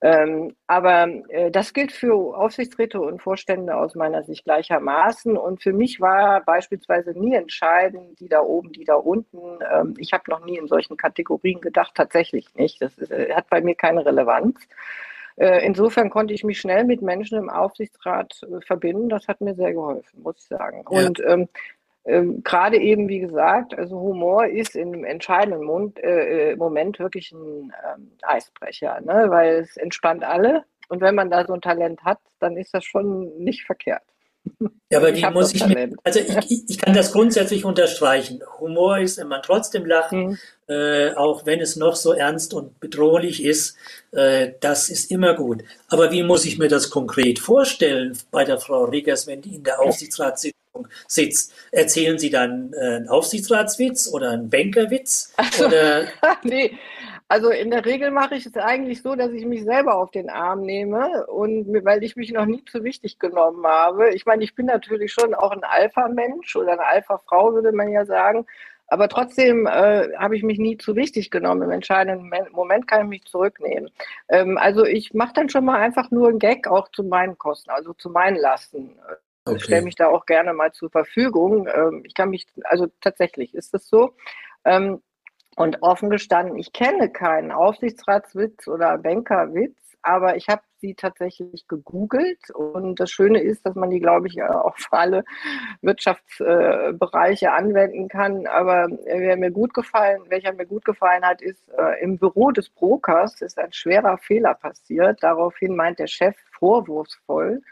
Ähm, 0.00 0.54
aber 0.66 1.08
äh, 1.28 1.50
das 1.50 1.72
gilt 1.72 1.90
für 1.90 2.36
Aufsichtsräte 2.36 3.00
und 3.00 3.20
Vorstände 3.20 3.74
aus 3.76 3.94
meiner 3.94 4.22
Sicht 4.22 4.44
gleichermaßen. 4.44 5.36
Und 5.36 5.62
für 5.62 5.72
mich 5.72 6.00
war 6.00 6.42
beispielsweise 6.44 7.18
nie 7.18 7.34
entscheidend, 7.34 8.20
die 8.20 8.28
da 8.28 8.40
oben, 8.40 8.72
die 8.72 8.84
da 8.84 8.94
unten. 8.94 9.58
Ähm, 9.72 9.94
ich 9.98 10.12
habe 10.12 10.30
noch 10.30 10.44
nie 10.44 10.56
in 10.56 10.68
solchen 10.68 10.96
Kategorien 10.96 11.60
gedacht, 11.60 11.92
tatsächlich 11.94 12.54
nicht. 12.54 12.80
Das 12.80 12.96
ist, 12.96 13.10
äh, 13.10 13.34
hat 13.34 13.50
bei 13.50 13.60
mir 13.60 13.74
keine 13.74 14.06
Relevanz. 14.06 14.68
Äh, 15.36 15.64
insofern 15.64 16.10
konnte 16.10 16.34
ich 16.34 16.42
mich 16.42 16.60
schnell 16.60 16.84
mit 16.84 17.00
Menschen 17.00 17.38
im 17.38 17.50
Aufsichtsrat 17.50 18.40
äh, 18.42 18.60
verbinden. 18.60 19.08
Das 19.08 19.26
hat 19.28 19.40
mir 19.40 19.54
sehr 19.54 19.72
geholfen, 19.72 20.22
muss 20.22 20.38
ich 20.38 20.46
sagen. 20.46 20.84
Ja. 20.90 21.06
Und 21.06 21.20
ähm, 21.26 21.48
ähm, 22.08 22.42
gerade 22.42 22.78
eben, 22.78 23.06
wie 23.08 23.20
gesagt, 23.20 23.76
also 23.76 24.00
Humor 24.00 24.46
ist 24.46 24.74
im 24.74 25.04
entscheidenden 25.04 25.62
Mund, 25.62 26.02
äh, 26.02 26.52
äh, 26.52 26.56
Moment 26.56 26.98
wirklich 26.98 27.32
ein 27.32 27.70
ähm, 27.84 28.12
Eisbrecher, 28.22 29.00
ne? 29.02 29.26
weil 29.28 29.56
es 29.56 29.76
entspannt 29.76 30.24
alle. 30.24 30.64
Und 30.88 31.02
wenn 31.02 31.14
man 31.14 31.30
da 31.30 31.44
so 31.44 31.52
ein 31.52 31.60
Talent 31.60 32.02
hat, 32.04 32.18
dann 32.40 32.56
ist 32.56 32.72
das 32.72 32.86
schon 32.86 33.36
nicht 33.36 33.64
verkehrt. 33.64 34.02
Ja, 34.90 35.00
aber 35.00 35.12
die 35.12 35.22
muss 35.26 35.52
ich 35.52 35.66
mir, 35.66 35.90
also 36.02 36.20
ich, 36.20 36.70
ich 36.70 36.78
kann 36.78 36.94
das 36.94 37.12
grundsätzlich 37.12 37.66
unterstreichen. 37.66 38.40
Humor 38.58 38.98
ist, 38.98 39.18
wenn 39.18 39.28
man 39.28 39.42
trotzdem 39.42 39.84
lacht, 39.84 40.12
mhm. 40.12 40.38
äh, 40.66 41.12
auch 41.12 41.44
wenn 41.44 41.60
es 41.60 41.76
noch 41.76 41.94
so 41.94 42.14
ernst 42.14 42.54
und 42.54 42.80
bedrohlich 42.80 43.44
ist, 43.44 43.76
äh, 44.12 44.52
das 44.60 44.88
ist 44.88 45.10
immer 45.10 45.34
gut. 45.34 45.62
Aber 45.88 46.10
wie 46.10 46.22
muss 46.22 46.46
ich 46.46 46.58
mir 46.58 46.68
das 46.68 46.88
konkret 46.88 47.38
vorstellen 47.38 48.16
bei 48.30 48.44
der 48.44 48.58
Frau 48.58 48.84
Riggers, 48.84 49.26
wenn 49.26 49.42
die 49.42 49.56
in 49.56 49.64
der 49.64 49.78
Aufsichtsratssitzung 49.80 50.52
sitzt? 50.52 50.57
Erzählen 51.72 52.18
Sie 52.18 52.30
dann 52.30 52.72
äh, 52.72 52.96
einen 52.96 53.08
Aufsichtsratswitz 53.08 54.08
oder 54.12 54.30
einen 54.30 54.50
Bankerwitz? 54.50 55.34
Oder? 55.64 56.06
nee, 56.42 56.78
also 57.28 57.50
in 57.50 57.70
der 57.70 57.84
Regel 57.84 58.10
mache 58.10 58.36
ich 58.36 58.46
es 58.46 58.56
eigentlich 58.56 59.02
so, 59.02 59.14
dass 59.14 59.32
ich 59.32 59.44
mich 59.44 59.62
selber 59.64 59.96
auf 59.96 60.10
den 60.10 60.30
Arm 60.30 60.62
nehme 60.62 61.26
und 61.26 61.66
weil 61.84 62.02
ich 62.02 62.16
mich 62.16 62.32
noch 62.32 62.46
nie 62.46 62.64
zu 62.64 62.84
wichtig 62.84 63.18
genommen 63.18 63.66
habe. 63.66 64.14
Ich 64.14 64.24
meine, 64.24 64.42
ich 64.42 64.54
bin 64.54 64.64
natürlich 64.64 65.12
schon 65.12 65.34
auch 65.34 65.50
ein 65.50 65.62
Alpha-Mensch 65.62 66.56
oder 66.56 66.72
eine 66.72 66.86
Alpha-Frau, 66.86 67.52
würde 67.52 67.72
man 67.72 67.90
ja 67.90 68.06
sagen. 68.06 68.46
Aber 68.86 69.08
trotzdem 69.10 69.66
äh, 69.66 70.14
habe 70.16 70.36
ich 70.36 70.42
mich 70.42 70.58
nie 70.58 70.78
zu 70.78 70.96
wichtig 70.96 71.30
genommen. 71.30 71.62
Im 71.62 71.70
entscheidenden 71.70 72.32
Moment 72.52 72.88
kann 72.88 73.02
ich 73.02 73.08
mich 73.08 73.24
zurücknehmen. 73.26 73.90
Ähm, 74.30 74.56
also 74.56 74.84
ich 74.86 75.12
mache 75.12 75.34
dann 75.34 75.50
schon 75.50 75.66
mal 75.66 75.78
einfach 75.78 76.10
nur 76.10 76.28
einen 76.28 76.38
Gag 76.38 76.66
auch 76.66 76.88
zu 76.88 77.04
meinen 77.04 77.36
Kosten, 77.36 77.68
also 77.68 77.92
zu 77.92 78.08
meinen 78.08 78.36
Lasten. 78.36 78.98
Okay. 79.48 79.56
Ich 79.56 79.64
stelle 79.64 79.82
mich 79.82 79.94
da 79.94 80.08
auch 80.08 80.26
gerne 80.26 80.52
mal 80.52 80.72
zur 80.72 80.90
Verfügung. 80.90 81.68
Ähm, 81.72 82.02
ich 82.04 82.14
kann 82.14 82.30
mich, 82.30 82.46
also 82.64 82.86
tatsächlich 83.00 83.54
ist 83.54 83.74
es 83.74 83.88
so. 83.88 84.14
Ähm, 84.64 85.02
und 85.56 85.82
offen 85.82 86.08
gestanden, 86.08 86.56
ich 86.56 86.72
kenne 86.72 87.10
keinen 87.10 87.50
Aufsichtsratswitz 87.50 88.68
oder 88.68 88.96
Bankerwitz, 88.96 89.76
aber 90.02 90.36
ich 90.36 90.48
habe 90.48 90.62
sie 90.80 90.94
tatsächlich 90.94 91.66
gegoogelt. 91.66 92.50
Und 92.50 93.00
das 93.00 93.10
Schöne 93.10 93.40
ist, 93.40 93.66
dass 93.66 93.74
man 93.74 93.90
die, 93.90 93.98
glaube 93.98 94.28
ich, 94.28 94.40
auch 94.40 94.76
für 94.78 94.92
alle 94.92 95.24
Wirtschaftsbereiche 95.82 97.50
anwenden 97.50 98.08
kann. 98.08 98.46
Aber 98.46 98.86
wer 99.04 99.36
mir 99.36 99.50
gut 99.50 99.74
gefallen, 99.74 100.22
welcher 100.28 100.52
mir 100.52 100.66
gut 100.66 100.84
gefallen 100.84 101.24
hat, 101.24 101.42
ist, 101.42 101.68
äh, 101.76 102.02
im 102.02 102.18
Büro 102.18 102.52
des 102.52 102.70
Brokers 102.70 103.40
ist 103.40 103.58
ein 103.58 103.72
schwerer 103.72 104.18
Fehler 104.18 104.54
passiert. 104.54 105.22
Daraufhin 105.24 105.74
meint 105.74 105.98
der 105.98 106.06
Chef 106.06 106.36
vorwurfsvoll 106.52 107.62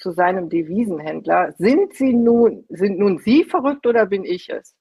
zu 0.00 0.12
seinem 0.12 0.48
Devisenhändler, 0.48 1.52
sind 1.58 1.94
Sie 1.94 2.12
nun, 2.12 2.64
sind 2.68 2.98
nun 2.98 3.18
Sie 3.18 3.44
verrückt 3.44 3.86
oder 3.86 4.06
bin 4.06 4.24
ich 4.24 4.48
es? 4.50 4.74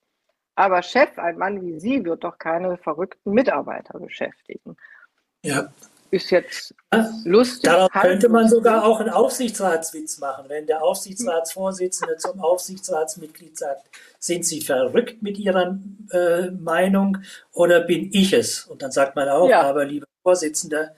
Aber 0.56 0.82
Chef, 0.82 1.18
ein 1.18 1.38
Mann 1.38 1.62
wie 1.62 1.80
Sie, 1.80 2.04
wird 2.04 2.24
doch 2.24 2.38
keine 2.38 2.78
verrückten 2.78 3.32
Mitarbeiter 3.32 3.98
beschäftigen. 4.00 4.76
Ja. 5.44 5.72
ist 6.12 6.32
jetzt 6.32 6.74
lustig. 7.24 7.70
Darauf 7.70 7.92
könnte 7.92 8.28
man 8.30 8.50
sogar 8.50 8.84
auch 8.84 9.00
einen 9.00 9.10
Aufsichtsratswitz 9.10 10.18
machen, 10.20 10.46
wenn 10.48 10.66
der 10.68 10.84
Aufsichtsratsvorsitzende 10.84 12.18
zum 12.18 12.42
Aufsichtsratsmitglied 12.42 13.58
sagt, 13.58 13.86
sind 14.20 14.46
Sie 14.46 14.62
verrückt 14.62 15.22
mit 15.22 15.38
Ihrer 15.38 15.80
äh, 16.12 16.52
Meinung 16.52 17.20
oder 17.54 17.82
bin 17.82 18.10
ich 18.12 18.34
es? 18.34 18.66
Und 18.66 18.82
dann 18.82 18.92
sagt 18.92 19.16
man 19.16 19.30
auch, 19.30 19.48
ja. 19.48 19.62
aber 19.62 19.86
lieber 19.86 20.08
Vorsitzender, 20.24 20.94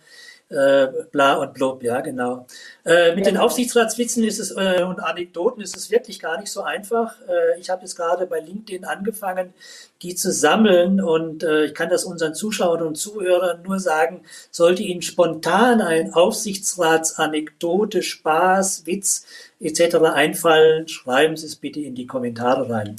äh, 0.51 0.87
bla 1.11 1.35
und 1.35 1.53
blub, 1.53 1.83
ja, 1.83 2.01
genau. 2.01 2.45
Äh, 2.85 3.15
mit 3.15 3.25
ja. 3.25 3.31
den 3.31 3.37
Aufsichtsratswitzen 3.37 4.23
ist 4.23 4.39
es 4.39 4.51
äh, 4.51 4.83
und 4.83 4.99
Anekdoten 4.99 5.61
ist 5.61 5.75
es 5.75 5.89
wirklich 5.89 6.19
gar 6.19 6.39
nicht 6.39 6.51
so 6.51 6.61
einfach. 6.61 7.15
Äh, 7.21 7.59
ich 7.59 7.69
habe 7.69 7.81
jetzt 7.81 7.95
gerade 7.95 8.27
bei 8.27 8.39
LinkedIn 8.39 8.85
angefangen, 8.85 9.53
die 10.01 10.15
zu 10.15 10.31
sammeln 10.31 11.01
und 11.01 11.43
äh, 11.43 11.65
ich 11.65 11.73
kann 11.73 11.89
das 11.89 12.03
unseren 12.03 12.35
Zuschauern 12.35 12.81
und 12.81 12.95
Zuhörern 12.95 13.61
nur 13.63 13.79
sagen, 13.79 14.21
sollte 14.49 14.83
Ihnen 14.83 15.01
spontan 15.01 15.81
ein 15.81 16.13
Aufsichtsratsanekdote, 16.13 18.03
Spaß, 18.03 18.85
Witz 18.85 19.25
etc. 19.59 19.95
einfallen, 20.13 20.87
schreiben 20.87 21.37
Sie 21.37 21.45
es 21.45 21.55
bitte 21.55 21.79
in 21.79 21.95
die 21.95 22.07
Kommentare 22.07 22.69
rein. 22.69 22.97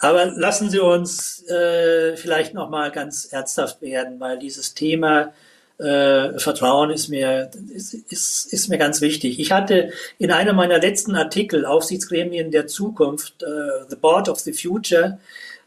Aber 0.00 0.26
lassen 0.26 0.70
Sie 0.70 0.80
uns 0.80 1.46
äh, 1.48 2.16
vielleicht 2.16 2.54
noch 2.54 2.70
mal 2.70 2.90
ganz 2.90 3.26
ernsthaft 3.26 3.82
werden, 3.82 4.18
weil 4.18 4.38
dieses 4.38 4.74
Thema 4.74 5.32
äh, 5.80 6.38
Vertrauen 6.38 6.90
ist 6.90 7.08
mir, 7.08 7.50
ist, 7.74 7.94
ist, 7.94 8.52
ist 8.52 8.68
mir 8.68 8.78
ganz 8.78 9.00
wichtig. 9.00 9.38
Ich 9.40 9.50
hatte 9.50 9.90
in 10.18 10.30
einem 10.30 10.56
meiner 10.56 10.78
letzten 10.78 11.14
Artikel, 11.14 11.64
Aufsichtsgremien 11.64 12.50
der 12.50 12.66
Zukunft, 12.66 13.42
äh, 13.42 13.46
The 13.88 13.96
Board 13.96 14.28
of 14.28 14.40
the 14.40 14.52
Future, 14.52 15.18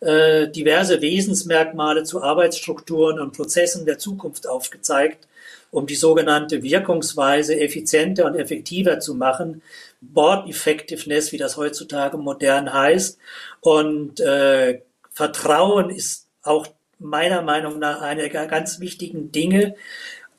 äh, 0.01 0.49
diverse 0.49 1.01
Wesensmerkmale 1.01 2.03
zu 2.03 2.21
Arbeitsstrukturen 2.21 3.19
und 3.19 3.35
Prozessen 3.35 3.85
der 3.85 3.97
Zukunft 3.97 4.47
aufgezeigt, 4.47 5.27
um 5.71 5.87
die 5.87 5.95
sogenannte 5.95 6.61
Wirkungsweise 6.61 7.59
effizienter 7.59 8.25
und 8.25 8.35
effektiver 8.35 8.99
zu 8.99 9.15
machen. 9.15 9.63
Board 10.01 10.47
Effectiveness, 10.47 11.31
wie 11.31 11.37
das 11.37 11.57
heutzutage 11.57 12.17
modern 12.17 12.71
heißt. 12.71 13.17
Und 13.61 14.19
äh, 14.19 14.81
Vertrauen 15.11 15.89
ist 15.89 16.27
auch 16.43 16.67
meiner 17.03 17.41
Meinung 17.41 17.79
nach 17.79 18.01
eine 18.01 18.29
der 18.29 18.47
ganz 18.47 18.79
wichtigen 18.79 19.31
Dinge. 19.31 19.75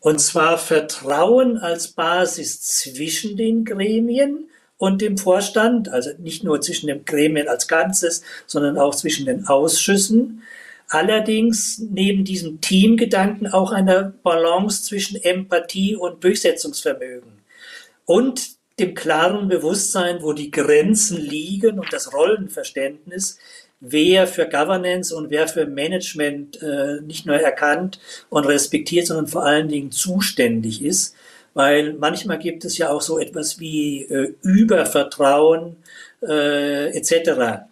Und 0.01 0.21
zwar 0.21 0.59
Vertrauen 0.59 1.57
als 1.59 1.89
Basis 1.89 2.61
zwischen 2.63 3.37
den 3.37 3.65
Gremien 3.65 4.49
und 4.77 5.01
dem 5.01 5.17
Vorstand, 5.17 5.89
also 5.89 6.11
nicht 6.19 6.45
nur 6.45 6.61
zwischen 6.61 6.89
den 6.89 7.05
Gremien 7.05 7.49
als 7.49 7.69
Ganzes, 7.69 8.23
sondern 8.47 8.77
auch 8.77 8.95
zwischen 8.95 9.25
den 9.27 9.47
Ausschüssen. 9.47 10.43
Allerdings 10.89 11.79
neben 11.79 12.25
diesem 12.25 12.61
Teamgedanken 12.61 13.47
auch 13.47 13.73
eine 13.73 14.15
Balance 14.23 14.85
zwischen 14.85 15.23
Empathie 15.23 15.97
und 15.97 16.23
Durchsetzungsvermögen 16.23 17.33
und 18.05 18.55
dem 18.79 18.95
klaren 18.95 19.49
Bewusstsein, 19.49 20.23
wo 20.23 20.33
die 20.33 20.51
Grenzen 20.51 21.17
liegen 21.17 21.79
und 21.79 21.93
das 21.93 22.13
Rollenverständnis, 22.13 23.39
wer 23.87 24.27
für 24.27 24.49
Governance 24.49 25.15
und 25.15 25.31
wer 25.31 25.47
für 25.47 25.67
Management 25.67 26.63
äh, 26.63 27.01
nicht 27.03 27.27
nur 27.27 27.37
erkannt 27.37 28.01
und 28.31 28.45
respektiert, 28.47 29.07
sondern 29.07 29.27
vor 29.27 29.45
allen 29.45 29.69
Dingen 29.69 29.91
zuständig 29.91 30.83
ist. 30.83 31.15
Weil 31.55 31.95
manchmal 31.95 32.39
gibt 32.39 32.65
es 32.65 32.79
ja 32.79 32.91
auch 32.91 33.03
so 33.03 33.19
etwas 33.19 33.61
wie 33.61 34.03
äh, 34.03 34.35
Übervertrauen 34.43 35.77
äh, 36.23 36.97
etc. 36.97 37.65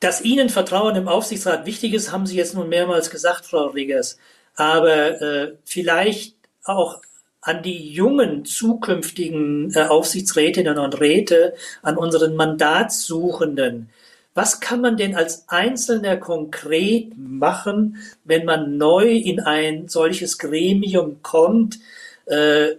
Dass 0.00 0.22
Ihnen 0.22 0.48
Vertrauen 0.48 0.96
im 0.96 1.06
Aufsichtsrat 1.06 1.64
wichtig 1.64 1.94
ist, 1.94 2.10
haben 2.10 2.26
Sie 2.26 2.36
jetzt 2.36 2.54
nun 2.54 2.68
mehrmals 2.68 3.10
gesagt, 3.10 3.46
Frau 3.46 3.66
Riggers. 3.66 4.18
Aber 4.56 5.20
äh, 5.22 5.52
vielleicht 5.64 6.36
auch 6.64 7.00
an 7.42 7.62
die 7.62 7.90
jungen 7.90 8.44
zukünftigen 8.44 9.74
äh, 9.74 9.82
Aufsichtsrätinnen 9.82 10.78
und 10.78 11.00
Räte, 11.00 11.54
an 11.82 11.96
unseren 11.96 12.36
Mandatssuchenden. 12.36 13.90
Was 14.34 14.60
kann 14.60 14.80
man 14.80 14.96
denn 14.96 15.14
als 15.14 15.48
Einzelner 15.48 16.16
konkret 16.16 17.12
machen, 17.18 17.98
wenn 18.24 18.46
man 18.46 18.78
neu 18.78 19.10
in 19.10 19.40
ein 19.40 19.88
solches 19.88 20.38
Gremium 20.38 21.20
kommt? 21.22 21.80
Äh, 22.26 22.76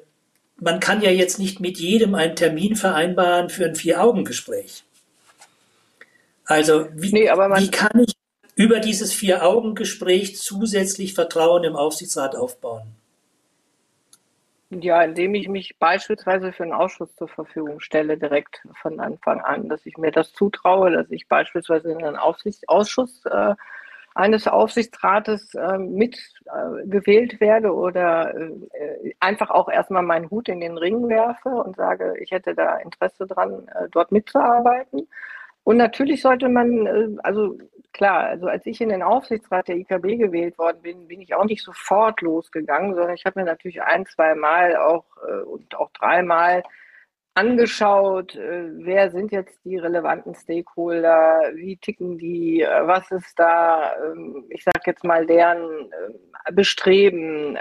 man 0.58 0.80
kann 0.80 1.02
ja 1.02 1.12
jetzt 1.12 1.40
nicht 1.40 1.60
mit 1.60 1.78
jedem 1.78 2.16
einen 2.16 2.36
Termin 2.36 2.76
vereinbaren 2.76 3.50
für 3.50 3.66
ein 3.66 3.76
Vier-Augen-Gespräch. 3.76 4.84
Also 6.46 6.88
wie, 6.96 7.12
nee, 7.12 7.30
wie 7.30 7.72
kann 7.72 8.00
ich 8.00 8.14
über 8.56 8.80
dieses 8.80 9.14
Vier-Augen-Gespräch 9.14 10.38
zusätzlich 10.38 11.14
Vertrauen 11.14 11.66
im 11.66 11.76
Aufsichtsrat 11.76 12.36
aufbauen? 12.36 12.96
Ja, 14.82 15.04
indem 15.04 15.36
ich 15.36 15.48
mich 15.50 15.78
beispielsweise 15.78 16.52
für 16.52 16.64
einen 16.64 16.74
Ausschuss 16.74 17.16
zur 17.16 17.28
Verfügung 17.28 17.80
stelle, 17.80 18.18
direkt 18.18 18.66
von 18.82 19.00
Anfang 19.00 19.42
an, 19.42 19.70
dass 19.70 19.86
ich 19.86 19.98
mir 19.98 20.12
das 20.12 20.34
zutraue, 20.34 20.92
dass 20.92 21.12
ich 21.12 21.28
beispielsweise 21.28 21.92
in 21.92 22.04
einen 22.04 22.16
Aufsichtsausschuss 22.16 23.26
äh, 23.26 23.56
eines 24.16 24.48
Aufsichtsrates 24.48 25.54
äh, 25.56 25.78
mit 25.78 26.18
äh, 26.46 27.40
werde 27.40 27.74
oder 27.74 28.34
äh, 28.36 29.14
einfach 29.20 29.50
auch 29.50 29.70
erstmal 29.70 30.04
meinen 30.04 30.30
Hut 30.30 30.50
in 30.50 30.60
den 30.60 30.78
Ring 30.78 31.08
werfe 31.10 31.50
und 31.50 31.76
sage, 31.76 32.16
ich 32.20 32.32
hätte 32.32 32.56
da 32.56 32.78
Interesse 32.78 33.28
dran, 33.28 33.68
äh, 33.68 33.90
dort 33.92 34.12
mitzuarbeiten. 34.12 35.08
Und 35.64 35.78
natürlich 35.78 36.22
sollte 36.22 36.50
man, 36.50 36.86
äh, 36.86 37.08
also 37.24 37.58
klar, 37.94 38.26
also 38.26 38.48
als 38.48 38.66
ich 38.66 38.82
in 38.82 38.90
den 38.90 39.04
Aufsichtsrat 39.04 39.68
der 39.68 39.78
IKB 39.78 40.18
gewählt 40.18 40.58
worden 40.58 40.82
bin, 40.82 41.08
bin 41.08 41.22
ich 41.22 41.34
auch 41.36 41.46
nicht 41.46 41.64
sofort 41.64 42.22
losgegangen, 42.22 42.96
sondern 42.96 43.16
ich 43.16 43.26
habe 43.26 43.40
mir 43.40 43.46
natürlich 43.46 43.82
ein, 43.82 44.06
zwei 44.06 44.36
Mal 44.36 44.76
auch 44.76 45.06
äh, 45.28 45.44
und 45.44 45.76
auch 45.76 45.92
dreimal 45.92 46.64
angeschaut, 47.36 48.36
äh, 48.36 48.70
wer 48.86 49.10
sind 49.12 49.32
jetzt 49.32 49.64
die 49.64 49.78
relevanten 49.78 50.36
Stakeholder, 50.36 51.52
wie 51.56 51.78
ticken 51.78 52.18
die, 52.18 52.66
was 52.82 53.10
ist 53.12 53.40
da, 53.40 53.96
ähm, 54.04 54.46
ich 54.50 54.64
sage 54.64 54.82
jetzt 54.86 55.04
mal, 55.04 55.26
deren 55.26 55.90
Bestreben, 56.52 57.58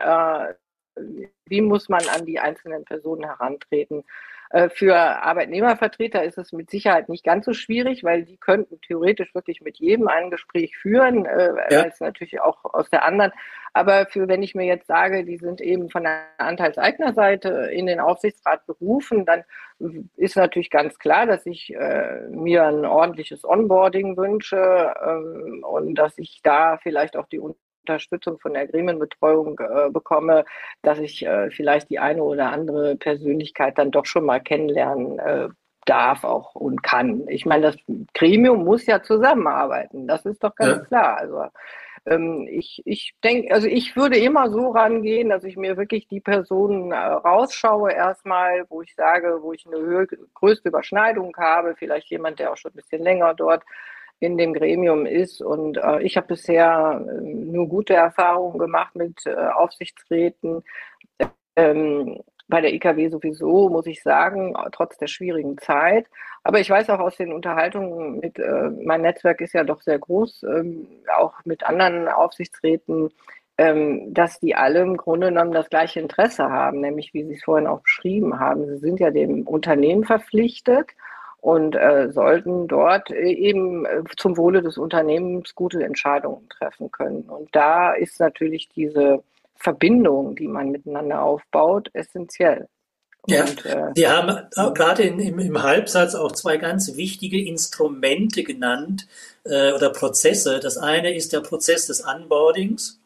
wie 1.46 1.60
muss 1.60 1.88
man 1.88 2.02
an 2.08 2.26
die 2.26 2.40
einzelnen 2.40 2.84
Personen 2.84 3.24
herantreten. 3.24 4.04
Äh, 4.52 4.68
für 4.68 4.94
Arbeitnehmervertreter 4.94 6.22
ist 6.24 6.36
es 6.36 6.52
mit 6.52 6.70
Sicherheit 6.70 7.08
nicht 7.08 7.24
ganz 7.24 7.46
so 7.46 7.54
schwierig, 7.54 8.04
weil 8.04 8.24
die 8.24 8.36
könnten 8.36 8.78
theoretisch 8.82 9.34
wirklich 9.34 9.62
mit 9.62 9.78
jedem 9.78 10.08
ein 10.08 10.30
Gespräch 10.30 10.76
führen, 10.76 11.24
äh, 11.24 11.54
ja. 11.70 11.82
als 11.82 12.00
natürlich 12.00 12.40
auch 12.40 12.62
aus 12.64 12.90
der 12.90 13.04
anderen. 13.06 13.32
Aber 13.72 14.04
für, 14.04 14.28
wenn 14.28 14.42
ich 14.42 14.54
mir 14.54 14.66
jetzt 14.66 14.86
sage, 14.86 15.24
die 15.24 15.38
sind 15.38 15.62
eben 15.62 15.88
von 15.88 16.02
der 16.02 16.24
Anteilseignerseite 16.36 17.70
in 17.72 17.86
den 17.86 17.98
Aufsichtsrat 17.98 18.66
berufen, 18.66 19.24
dann 19.24 19.44
ist 20.16 20.36
natürlich 20.36 20.68
ganz 20.68 20.98
klar, 20.98 21.24
dass 21.24 21.46
ich 21.46 21.74
äh, 21.74 22.28
mir 22.28 22.66
ein 22.66 22.84
ordentliches 22.84 23.44
Onboarding 23.44 24.18
wünsche 24.18 24.94
ähm, 25.02 25.64
und 25.66 25.94
dass 25.94 26.18
ich 26.18 26.40
da 26.42 26.76
vielleicht 26.76 27.16
auch 27.16 27.26
die 27.26 27.40
Unterstützung 27.82 28.38
von 28.38 28.54
der 28.54 28.66
Gremienbetreuung 28.66 29.58
äh, 29.58 29.90
bekomme, 29.90 30.44
dass 30.82 30.98
ich 30.98 31.24
äh, 31.26 31.50
vielleicht 31.50 31.90
die 31.90 31.98
eine 31.98 32.22
oder 32.22 32.52
andere 32.52 32.96
Persönlichkeit 32.96 33.78
dann 33.78 33.90
doch 33.90 34.06
schon 34.06 34.24
mal 34.24 34.40
kennenlernen 34.40 35.18
äh, 35.18 35.48
darf 35.84 36.24
auch 36.24 36.54
und 36.54 36.82
kann. 36.82 37.26
Ich 37.28 37.44
meine, 37.44 37.66
das 37.66 37.76
Gremium 38.14 38.64
muss 38.64 38.86
ja 38.86 39.02
zusammenarbeiten, 39.02 40.06
das 40.06 40.24
ist 40.24 40.42
doch 40.44 40.54
ganz 40.54 40.78
ja. 40.78 40.84
klar. 40.84 41.16
Also 41.18 41.44
ähm, 42.06 42.48
ich, 42.50 42.82
ich 42.84 43.14
denke, 43.22 43.52
also 43.52 43.66
ich 43.66 43.96
würde 43.96 44.18
immer 44.18 44.50
so 44.50 44.70
rangehen, 44.70 45.28
dass 45.28 45.44
ich 45.44 45.56
mir 45.56 45.76
wirklich 45.76 46.08
die 46.08 46.20
Personen 46.20 46.92
äh, 46.92 46.96
rausschaue 46.96 47.92
erstmal, 47.92 48.64
wo 48.68 48.82
ich 48.82 48.94
sage, 48.94 49.38
wo 49.42 49.52
ich 49.52 49.66
eine 49.66 50.06
größte 50.34 50.68
Überschneidung 50.68 51.34
habe, 51.36 51.74
vielleicht 51.76 52.10
jemand, 52.10 52.38
der 52.38 52.52
auch 52.52 52.56
schon 52.56 52.72
ein 52.72 52.76
bisschen 52.76 53.02
länger 53.02 53.34
dort 53.34 53.64
in 54.22 54.38
dem 54.38 54.54
Gremium 54.54 55.06
ist. 55.06 55.42
Und 55.42 55.78
äh, 55.78 56.02
ich 56.02 56.16
habe 56.16 56.28
bisher 56.28 57.04
äh, 57.06 57.20
nur 57.20 57.68
gute 57.68 57.94
Erfahrungen 57.94 58.58
gemacht 58.58 58.94
mit 58.94 59.26
äh, 59.26 59.34
Aufsichtsräten. 59.34 60.62
Ähm, 61.56 62.22
bei 62.48 62.60
der 62.60 62.74
IKW 62.74 63.08
sowieso, 63.08 63.68
muss 63.70 63.86
ich 63.86 64.02
sagen, 64.02 64.54
trotz 64.72 64.98
der 64.98 65.06
schwierigen 65.06 65.56
Zeit. 65.58 66.06
Aber 66.44 66.60
ich 66.60 66.68
weiß 66.68 66.90
auch 66.90 66.98
aus 66.98 67.16
den 67.16 67.32
Unterhaltungen 67.32 68.20
mit, 68.20 68.38
äh, 68.38 68.70
mein 68.84 69.02
Netzwerk 69.02 69.40
ist 69.40 69.54
ja 69.54 69.64
doch 69.64 69.80
sehr 69.80 69.98
groß, 69.98 70.42
ähm, 70.44 70.86
auch 71.16 71.34
mit 71.44 71.64
anderen 71.64 72.08
Aufsichtsräten, 72.08 73.10
ähm, 73.58 74.12
dass 74.12 74.40
die 74.40 74.54
alle 74.54 74.80
im 74.80 74.96
Grunde 74.96 75.28
genommen 75.28 75.52
das 75.52 75.70
gleiche 75.70 76.00
Interesse 76.00 76.50
haben, 76.50 76.80
nämlich 76.80 77.14
wie 77.14 77.24
Sie 77.24 77.34
es 77.34 77.44
vorhin 77.44 77.66
auch 77.66 77.80
beschrieben 77.80 78.38
haben. 78.40 78.66
Sie 78.66 78.78
sind 78.78 79.00
ja 79.00 79.10
dem 79.10 79.46
Unternehmen 79.46 80.04
verpflichtet 80.04 80.90
und 81.42 81.74
äh, 81.74 82.10
sollten 82.12 82.68
dort 82.68 83.10
äh, 83.10 83.32
eben 83.32 83.84
äh, 83.84 84.04
zum 84.16 84.36
Wohle 84.36 84.62
des 84.62 84.78
Unternehmens 84.78 85.56
gute 85.56 85.82
Entscheidungen 85.84 86.48
treffen 86.48 86.90
können. 86.92 87.22
Und 87.22 87.48
da 87.50 87.92
ist 87.92 88.20
natürlich 88.20 88.68
diese 88.68 89.24
Verbindung, 89.56 90.36
die 90.36 90.46
man 90.46 90.70
miteinander 90.70 91.20
aufbaut, 91.20 91.90
essentiell. 91.94 92.68
Ja, 93.26 93.42
und, 93.42 93.66
äh, 93.66 93.90
Sie 93.96 94.06
haben 94.06 94.48
gerade 94.74 95.02
in, 95.02 95.18
im, 95.18 95.40
im, 95.40 95.62
Halbsatz 95.62 96.14
auch 96.14 96.30
zwei 96.30 96.58
ganz 96.58 96.96
wichtige 96.96 97.44
Instrumente 97.44 98.44
genannt 98.44 99.08
äh, 99.44 99.72
oder 99.72 99.90
Prozesse. 99.90 100.60
Das 100.60 100.78
eine 100.78 101.12
ist 101.12 101.32
der 101.32 101.40
Prozess 101.40 101.88
des 101.88 102.06
Onboardings 102.06 103.00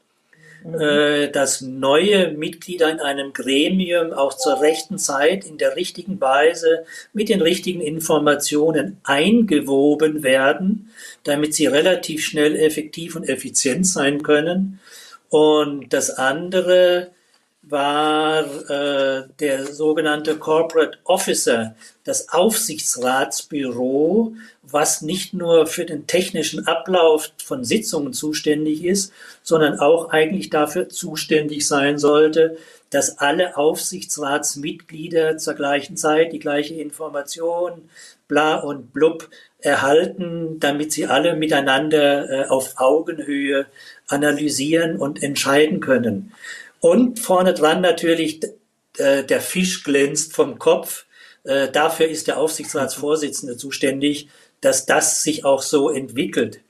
mhm. 0.65 1.33
dass 1.33 1.61
neue 1.61 2.33
Mitglieder 2.33 2.91
in 2.91 3.01
einem 3.01 3.33
Gremium 3.33 4.13
auch 4.13 4.35
zur 4.35 4.61
rechten 4.61 4.99
Zeit 4.99 5.45
in 5.45 5.59
der 5.59 5.77
richtigen 5.77 6.21
Weise 6.21 6.85
mit 7.13 7.29
den 7.29 7.41
richtigen 7.41 7.81
Informationen 7.81 8.99
eingewoben 9.05 10.23
werden, 10.23 10.91
damit 11.25 11.55
sie 11.55 11.67
relativ 11.67 12.25
schnell 12.25 12.57
effektiv 12.57 13.17
und 13.17 13.29
effizient 13.29 13.87
sein 13.87 14.23
können. 14.23 14.81
Und 15.29 15.93
das 15.93 16.11
andere 16.11 17.11
war 17.69 18.45
äh, 18.71 19.25
der 19.41 19.67
sogenannte 19.67 20.37
Corporate 20.37 20.99
Officer, 21.05 21.75
das 22.05 22.29
Aufsichtsratsbüro, 22.29 24.35
was 24.63 25.03
nicht 25.03 25.35
nur 25.35 25.67
für 25.67 25.85
den 25.85 26.07
technischen 26.07 26.69
Ablauf 26.69 27.33
von 27.45 27.65
Sitzungen 27.65 28.13
zuständig 28.13 28.85
ist, 28.85 29.13
sondern 29.43 29.81
auch 29.81 30.11
eigentlich 30.11 30.51
dafür 30.51 30.89
zuständig 30.89 31.67
sein 31.67 31.99
sollte, 31.99 32.57
dass 32.91 33.19
alle 33.19 33.57
Aufsichtsratsmitglieder 33.57 35.39
zur 35.39 35.55
gleichen 35.55 35.97
Zeit 35.97 36.33
die 36.33 36.39
gleiche 36.39 36.75
Information, 36.75 37.89
bla 38.29 38.57
und 38.57 38.93
blub, 38.93 39.29
erhalten, 39.59 40.61
damit 40.61 40.93
sie 40.93 41.07
alle 41.07 41.35
miteinander 41.35 42.31
äh, 42.31 42.47
auf 42.47 42.75
Augenhöhe 42.77 43.67
analysieren 44.07 44.97
und 44.97 45.23
entscheiden 45.23 45.81
können. 45.81 46.33
Und 46.87 47.19
vorne 47.19 47.53
dran 47.53 47.81
natürlich 47.81 48.41
äh, 48.97 49.25
der 49.25 49.41
Fisch 49.41 49.83
glänzt 49.83 50.35
vom 50.35 50.61
Kopf. 50.61 51.07
Äh, 51.43 51.69
dafür 51.69 52.07
ist 52.07 52.29
der 52.29 52.39
Aufsichtsratsvorsitzende 52.39 53.57
zuständig, 53.57 54.29
dass 54.61 54.87
das 54.87 55.25
sich 55.25 55.45
auch 55.45 55.63
so 55.63 55.91
entwickelt. 55.91 56.61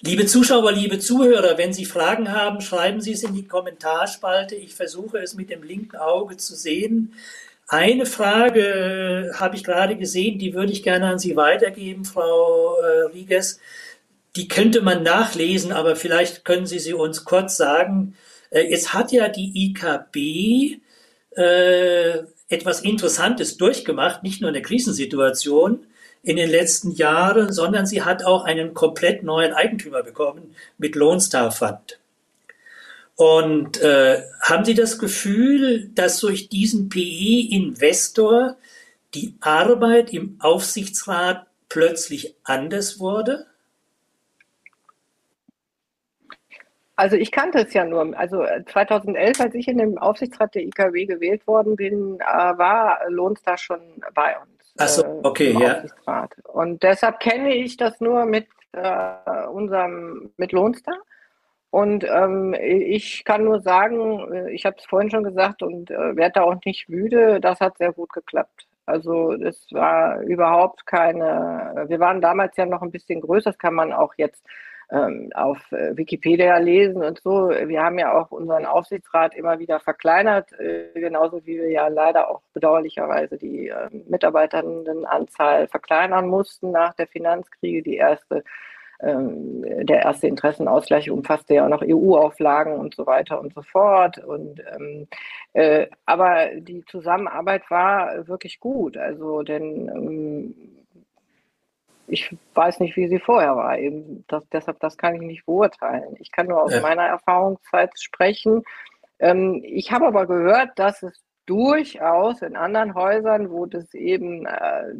Liebe 0.00 0.26
Zuschauer, 0.26 0.72
liebe 0.72 0.98
Zuhörer, 0.98 1.58
wenn 1.58 1.72
Sie 1.72 1.84
Fragen 1.84 2.32
haben, 2.32 2.60
schreiben 2.60 3.00
Sie 3.00 3.12
es 3.12 3.22
in 3.22 3.32
die 3.32 3.46
Kommentarspalte. 3.46 4.56
Ich 4.56 4.74
versuche 4.74 5.18
es 5.18 5.34
mit 5.34 5.48
dem 5.48 5.62
linken 5.62 5.94
Auge 5.94 6.36
zu 6.36 6.56
sehen. 6.56 7.14
Eine 7.68 8.06
Frage 8.06 9.30
äh, 9.30 9.34
habe 9.34 9.54
ich 9.54 9.62
gerade 9.62 9.96
gesehen, 9.96 10.40
die 10.40 10.54
würde 10.54 10.72
ich 10.72 10.82
gerne 10.82 11.06
an 11.06 11.20
Sie 11.20 11.36
weitergeben, 11.36 12.04
Frau 12.04 12.74
äh, 12.80 13.12
Rieges. 13.12 13.60
Die 14.34 14.48
könnte 14.48 14.82
man 14.82 15.04
nachlesen, 15.04 15.70
aber 15.70 15.94
vielleicht 15.94 16.44
können 16.44 16.66
Sie 16.66 16.80
sie 16.80 16.94
uns 16.94 17.24
kurz 17.24 17.56
sagen. 17.56 18.16
Äh, 18.50 18.68
jetzt 18.70 18.92
hat 18.92 19.12
ja 19.12 19.28
die 19.28 19.52
IKB 19.66 20.80
äh, 21.36 22.18
etwas 22.48 22.80
Interessantes 22.80 23.56
durchgemacht, 23.56 24.22
nicht 24.22 24.40
nur 24.40 24.50
eine 24.50 24.62
Krisensituation 24.62 25.86
in 26.22 26.36
den 26.36 26.50
letzten 26.50 26.90
Jahren, 26.90 27.52
sondern 27.52 27.86
sie 27.86 28.02
hat 28.02 28.24
auch 28.24 28.44
einen 28.44 28.74
komplett 28.74 29.22
neuen 29.22 29.54
Eigentümer 29.54 30.02
bekommen 30.02 30.54
mit 30.76 30.94
Lone 30.94 31.20
Star 31.20 31.50
Fund. 31.50 31.98
Und 33.16 33.80
äh, 33.82 34.22
haben 34.40 34.64
Sie 34.64 34.74
das 34.74 34.98
Gefühl, 34.98 35.90
dass 35.94 36.20
durch 36.20 36.48
diesen 36.48 36.88
PE-Investor 36.88 38.56
die 39.14 39.34
Arbeit 39.40 40.12
im 40.12 40.36
Aufsichtsrat 40.40 41.46
plötzlich 41.68 42.34
anders 42.44 42.98
wurde? 42.98 43.46
Also 47.00 47.16
ich 47.16 47.32
kannte 47.32 47.60
es 47.60 47.72
ja 47.72 47.86
nur. 47.86 48.12
Also 48.18 48.44
2011, 48.66 49.40
äh, 49.40 49.42
als 49.42 49.54
ich 49.54 49.68
in 49.68 49.78
dem 49.78 49.96
Aufsichtsrat 49.96 50.54
der 50.54 50.64
IKW 50.64 51.06
gewählt 51.06 51.46
worden 51.46 51.74
bin, 51.74 52.20
äh, 52.20 52.58
war 52.58 53.00
Lohnstar 53.08 53.56
schon 53.56 53.80
bei 54.14 54.36
uns. 54.38 54.74
Achso, 54.76 55.02
äh, 55.02 55.20
okay, 55.22 55.56
ja. 55.58 56.28
Und 56.52 56.82
deshalb 56.82 57.20
kenne 57.20 57.54
ich 57.54 57.78
das 57.78 58.02
nur 58.02 58.26
mit 58.26 58.48
äh, 58.72 59.46
unserem, 59.46 60.30
mit 60.36 60.52
Lohnstar. 60.52 60.98
Und 61.70 62.04
ähm, 62.04 62.54
ich 62.60 63.24
kann 63.24 63.44
nur 63.44 63.60
sagen, 63.60 64.48
ich 64.48 64.66
habe 64.66 64.76
es 64.78 64.84
vorhin 64.84 65.10
schon 65.10 65.24
gesagt 65.24 65.62
und 65.62 65.90
äh, 65.90 66.16
werde 66.16 66.32
da 66.34 66.42
auch 66.42 66.56
nicht 66.66 66.90
müde, 66.90 67.40
das 67.40 67.60
hat 67.60 67.78
sehr 67.78 67.94
gut 67.94 68.12
geklappt. 68.12 68.66
Also 68.84 69.32
es 69.32 69.66
war 69.70 70.20
überhaupt 70.20 70.84
keine, 70.84 71.86
wir 71.88 71.98
waren 71.98 72.20
damals 72.20 72.58
ja 72.58 72.66
noch 72.66 72.82
ein 72.82 72.90
bisschen 72.90 73.22
größer, 73.22 73.50
das 73.50 73.58
kann 73.58 73.72
man 73.72 73.90
auch 73.92 74.12
jetzt 74.18 74.44
ähm, 74.90 75.30
auf 75.34 75.58
äh, 75.72 75.96
Wikipedia 75.96 76.58
lesen 76.58 77.02
und 77.02 77.20
so. 77.20 77.50
Wir 77.50 77.82
haben 77.82 77.98
ja 77.98 78.12
auch 78.18 78.30
unseren 78.30 78.66
Aufsichtsrat 78.66 79.34
immer 79.34 79.58
wieder 79.58 79.80
verkleinert, 79.80 80.52
äh, 80.58 80.88
genauso 80.94 81.44
wie 81.46 81.58
wir 81.58 81.70
ja 81.70 81.88
leider 81.88 82.30
auch 82.30 82.42
bedauerlicherweise 82.52 83.38
die 83.38 83.68
äh, 83.68 83.88
Mitarbeiterndenanzahl 84.08 85.68
verkleinern 85.68 86.28
mussten 86.28 86.70
nach 86.70 86.94
der 86.94 87.06
Finanzkrise. 87.06 87.82
Die 87.82 87.96
erste 87.96 88.44
ähm, 89.02 89.64
der 89.86 90.02
erste 90.02 90.26
Interessenausgleich 90.26 91.10
umfasste 91.10 91.54
ja 91.54 91.64
auch 91.64 91.70
noch 91.70 91.82
EU-Auflagen 91.82 92.74
und 92.74 92.94
so 92.94 93.06
weiter 93.06 93.40
und 93.40 93.54
so 93.54 93.62
fort. 93.62 94.18
Und 94.18 94.60
ähm, 94.76 95.08
äh, 95.54 95.86
aber 96.04 96.48
die 96.56 96.84
Zusammenarbeit 96.84 97.62
war 97.70 98.28
wirklich 98.28 98.60
gut. 98.60 98.96
Also 98.96 99.42
denn 99.42 99.88
ähm, 99.88 100.79
ich 102.10 102.36
weiß 102.54 102.80
nicht, 102.80 102.96
wie 102.96 103.08
sie 103.08 103.20
vorher 103.20 103.56
war. 103.56 103.78
Eben 103.78 104.24
das, 104.28 104.48
deshalb, 104.50 104.80
das 104.80 104.96
kann 104.96 105.14
ich 105.14 105.22
nicht 105.22 105.46
beurteilen. 105.46 106.16
Ich 106.18 106.32
kann 106.32 106.46
nur 106.46 106.62
aus 106.62 106.72
ja. 106.72 106.80
meiner 106.80 107.04
Erfahrungszeit 107.04 107.98
sprechen. 107.98 108.62
Ähm, 109.18 109.62
ich 109.64 109.92
habe 109.92 110.06
aber 110.06 110.26
gehört, 110.26 110.78
dass 110.78 111.02
es 111.02 111.22
durchaus 111.46 112.42
in 112.42 112.56
anderen 112.56 112.94
Häusern, 112.94 113.50
wo 113.50 113.66
das 113.66 113.92
eben 113.94 114.46
äh, 114.46 114.94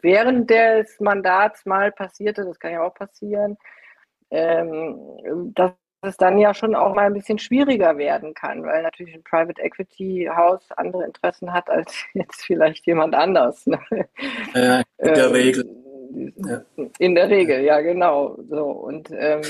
während 0.00 0.48
des 0.50 0.98
Mandats 1.00 1.66
mal 1.66 1.92
passierte, 1.92 2.44
das 2.44 2.58
kann 2.58 2.72
ja 2.72 2.82
auch 2.82 2.94
passieren, 2.94 3.58
ähm, 4.30 5.52
dass 5.54 5.72
es 6.02 6.16
dann 6.16 6.38
ja 6.38 6.54
schon 6.54 6.74
auch 6.74 6.94
mal 6.94 7.06
ein 7.06 7.12
bisschen 7.12 7.38
schwieriger 7.38 7.98
werden 7.98 8.32
kann, 8.32 8.64
weil 8.64 8.82
natürlich 8.82 9.14
ein 9.14 9.22
Private 9.22 9.60
Equity 9.60 10.30
Haus 10.34 10.70
andere 10.72 11.04
Interessen 11.04 11.52
hat 11.52 11.68
als 11.68 11.94
jetzt 12.14 12.42
vielleicht 12.42 12.86
jemand 12.86 13.14
anders. 13.14 13.66
Ne? 13.66 13.78
Ja, 14.54 14.82
in 14.98 15.14
der 15.14 15.26
ähm, 15.26 15.32
Regel. 15.32 15.79
Ja. 16.36 16.64
In 16.98 17.14
der 17.14 17.30
Regel, 17.30 17.62
ja, 17.62 17.80
genau. 17.80 18.38
So, 18.48 18.64
und 18.64 19.10
ähm, 19.12 19.42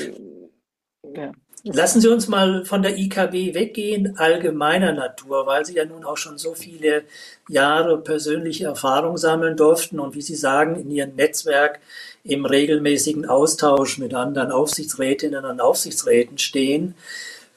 ja. 1.15 1.33
Lassen 1.63 2.01
Sie 2.01 2.09
uns 2.09 2.27
mal 2.27 2.65
von 2.65 2.83
der 2.83 2.97
IKB 2.97 3.55
weggehen, 3.55 4.17
allgemeiner 4.17 4.93
Natur, 4.93 5.47
weil 5.47 5.67
Sie 5.67 5.75
ja 5.75 5.85
nun 5.85 6.05
auch 6.05 6.17
schon 6.17 6.39
so 6.39 6.55
viele 6.55 7.03
Jahre 7.49 7.99
persönliche 7.99 8.65
Erfahrung 8.65 9.19
sammeln 9.19 9.59
durften 9.59 10.01
und 10.01 10.15
wie 10.15 10.23
Sie 10.23 10.37
sagen, 10.37 10.77
in 10.77 10.91
Ihrem 10.91 11.17
Netzwerk 11.17 11.81
im 12.25 12.47
regelmäßigen 12.47 13.27
Austausch 13.27 13.99
mit 13.99 14.15
anderen 14.15 14.53
Aufsichtsrätinnen 14.53 15.45
und 15.45 15.61
Aufsichtsräten 15.61 16.39
stehen. 16.39 16.95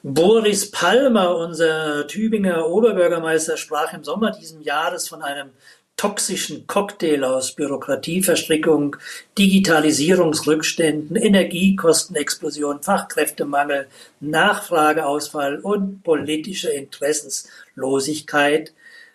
Boris 0.02 0.70
Palmer, 0.70 1.38
unser 1.38 2.06
Tübinger 2.06 2.68
Oberbürgermeister, 2.68 3.56
sprach 3.56 3.94
im 3.94 4.04
Sommer 4.04 4.32
diesen 4.32 4.60
Jahres 4.60 5.08
von 5.08 5.22
einem 5.22 5.48
toxischen 5.96 6.66
Cocktail 6.66 7.24
aus 7.24 7.52
Bürokratieverstrickung, 7.52 8.96
Digitalisierungsrückständen, 9.38 11.16
Energiekostenexplosion, 11.16 12.82
Fachkräftemangel, 12.82 13.86
Nachfrageausfall 14.20 15.60
und 15.60 16.02
politischer 16.02 16.72
Interessenslosigkeit 16.72 18.72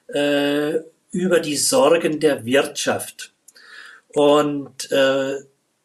äh, 0.07 0.75
über 1.11 1.39
die 1.39 1.57
Sorgen 1.57 2.19
der 2.19 2.45
Wirtschaft. 2.45 3.33
Und 4.13 4.91
äh, 4.91 5.35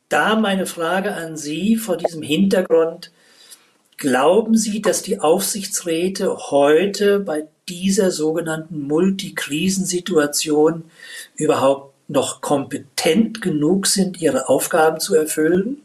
da 0.09 0.37
meine 0.37 0.67
Frage 0.67 1.15
an 1.15 1.37
Sie 1.37 1.77
vor 1.77 1.97
diesem 1.97 2.23
Hintergrund, 2.23 3.11
glauben 3.97 4.57
Sie, 4.57 4.81
dass 4.81 5.03
die 5.03 5.21
Aufsichtsräte 5.21 6.51
heute 6.51 7.21
bei 7.21 7.47
dieser 7.69 8.11
sogenannten 8.11 8.83
Multikrisensituation 8.87 10.85
überhaupt 11.37 11.95
noch 12.09 12.41
kompetent 12.41 13.41
genug 13.41 13.87
sind, 13.87 14.21
ihre 14.21 14.49
Aufgaben 14.49 15.01
zu 15.01 15.15
erfüllen? 15.15 15.83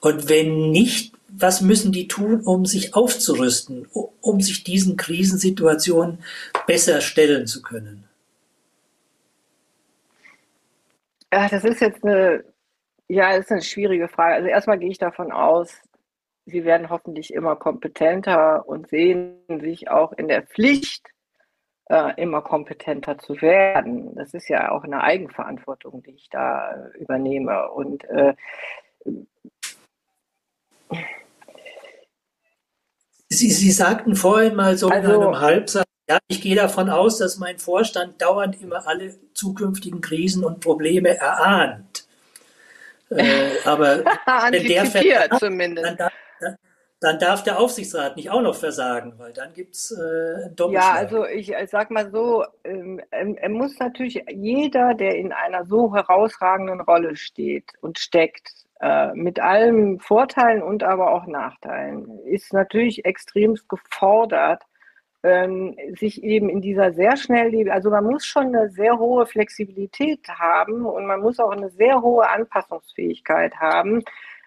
Und 0.00 0.28
wenn 0.28 0.70
nicht, 0.70 1.14
was 1.28 1.60
müssen 1.60 1.92
die 1.92 2.08
tun, 2.08 2.40
um 2.40 2.66
sich 2.66 2.94
aufzurüsten, 2.94 3.86
um 4.20 4.40
sich 4.40 4.64
diesen 4.64 4.96
Krisensituationen 4.96 6.18
besser 6.66 7.00
stellen 7.00 7.46
zu 7.46 7.62
können? 7.62 8.04
Ja, 11.32 11.48
das 11.48 11.64
ist 11.64 11.80
jetzt 11.80 12.04
eine, 12.04 12.44
ja, 13.08 13.36
das 13.36 13.46
ist 13.46 13.52
eine 13.52 13.62
schwierige 13.62 14.08
Frage. 14.08 14.34
Also 14.34 14.48
erstmal 14.48 14.78
gehe 14.78 14.90
ich 14.90 14.98
davon 14.98 15.32
aus, 15.32 15.70
sie 16.46 16.64
werden 16.64 16.90
hoffentlich 16.90 17.32
immer 17.32 17.56
kompetenter 17.56 18.66
und 18.66 18.88
sehen 18.88 19.38
sich 19.60 19.90
auch 19.90 20.12
in 20.12 20.28
der 20.28 20.42
Pflicht, 20.42 21.08
äh, 21.86 22.20
immer 22.20 22.42
kompetenter 22.42 23.18
zu 23.18 23.40
werden. 23.40 24.14
Das 24.14 24.34
ist 24.34 24.48
ja 24.48 24.70
auch 24.70 24.84
eine 24.84 25.02
Eigenverantwortung, 25.02 26.02
die 26.02 26.12
ich 26.12 26.28
da 26.30 26.72
äh, 26.72 26.98
übernehme. 26.98 27.70
Und 27.70 28.04
äh, 28.04 28.34
Sie, 33.28 33.50
Sie 33.50 33.70
sagten 33.70 34.14
vorhin 34.14 34.54
mal 34.54 34.76
so 34.76 34.88
also, 34.88 35.14
in 35.14 35.22
einem 35.22 35.40
Halbsatz, 35.40 35.86
ja, 36.08 36.18
ich 36.28 36.42
gehe 36.42 36.54
davon 36.54 36.90
aus, 36.90 37.16
dass 37.16 37.38
mein 37.38 37.58
Vorstand 37.58 38.20
dauernd 38.20 38.60
immer 38.60 38.86
alle 38.86 39.14
zukünftigen 39.32 40.02
Krisen 40.02 40.44
und 40.44 40.60
Probleme 40.60 41.16
erahnt. 41.16 42.06
Äh, 43.08 43.52
aber 43.64 44.04
wenn 44.50 44.66
der 44.66 45.38
zumindest. 45.38 45.98
Dann, 45.98 46.10
dann 47.02 47.18
darf 47.18 47.42
der 47.42 47.58
Aufsichtsrat 47.58 48.16
nicht 48.16 48.30
auch 48.30 48.42
noch 48.42 48.54
versagen, 48.54 49.14
weil 49.18 49.32
dann 49.32 49.52
gibt 49.52 49.74
es 49.74 49.90
äh, 49.90 50.50
Ja, 50.70 50.92
also 50.92 51.26
ich, 51.26 51.52
ich 51.52 51.70
sag 51.70 51.90
mal 51.90 52.10
so, 52.12 52.44
ähm, 52.62 53.00
er 53.10 53.48
muss 53.48 53.76
natürlich 53.80 54.24
jeder, 54.30 54.94
der 54.94 55.16
in 55.16 55.32
einer 55.32 55.66
so 55.66 55.92
herausragenden 55.92 56.80
Rolle 56.80 57.16
steht 57.16 57.72
und 57.80 57.98
steckt, 57.98 58.52
äh, 58.80 59.12
mit 59.14 59.40
allen 59.40 59.98
Vorteilen 59.98 60.62
und 60.62 60.84
aber 60.84 61.12
auch 61.12 61.26
Nachteilen, 61.26 62.20
ist 62.24 62.52
natürlich 62.52 63.04
extremst 63.04 63.68
gefordert, 63.68 64.62
ähm, 65.24 65.76
sich 65.98 66.22
eben 66.22 66.48
in 66.48 66.60
dieser 66.60 66.92
sehr 66.92 67.16
schnell, 67.16 67.70
also 67.70 67.90
man 67.90 68.04
muss 68.04 68.24
schon 68.24 68.54
eine 68.54 68.70
sehr 68.70 68.98
hohe 68.98 69.26
Flexibilität 69.26 70.28
haben 70.28 70.84
und 70.84 71.06
man 71.06 71.20
muss 71.20 71.38
auch 71.40 71.50
eine 71.50 71.70
sehr 71.70 72.00
hohe 72.02 72.28
Anpassungsfähigkeit 72.28 73.54
haben, 73.56 74.02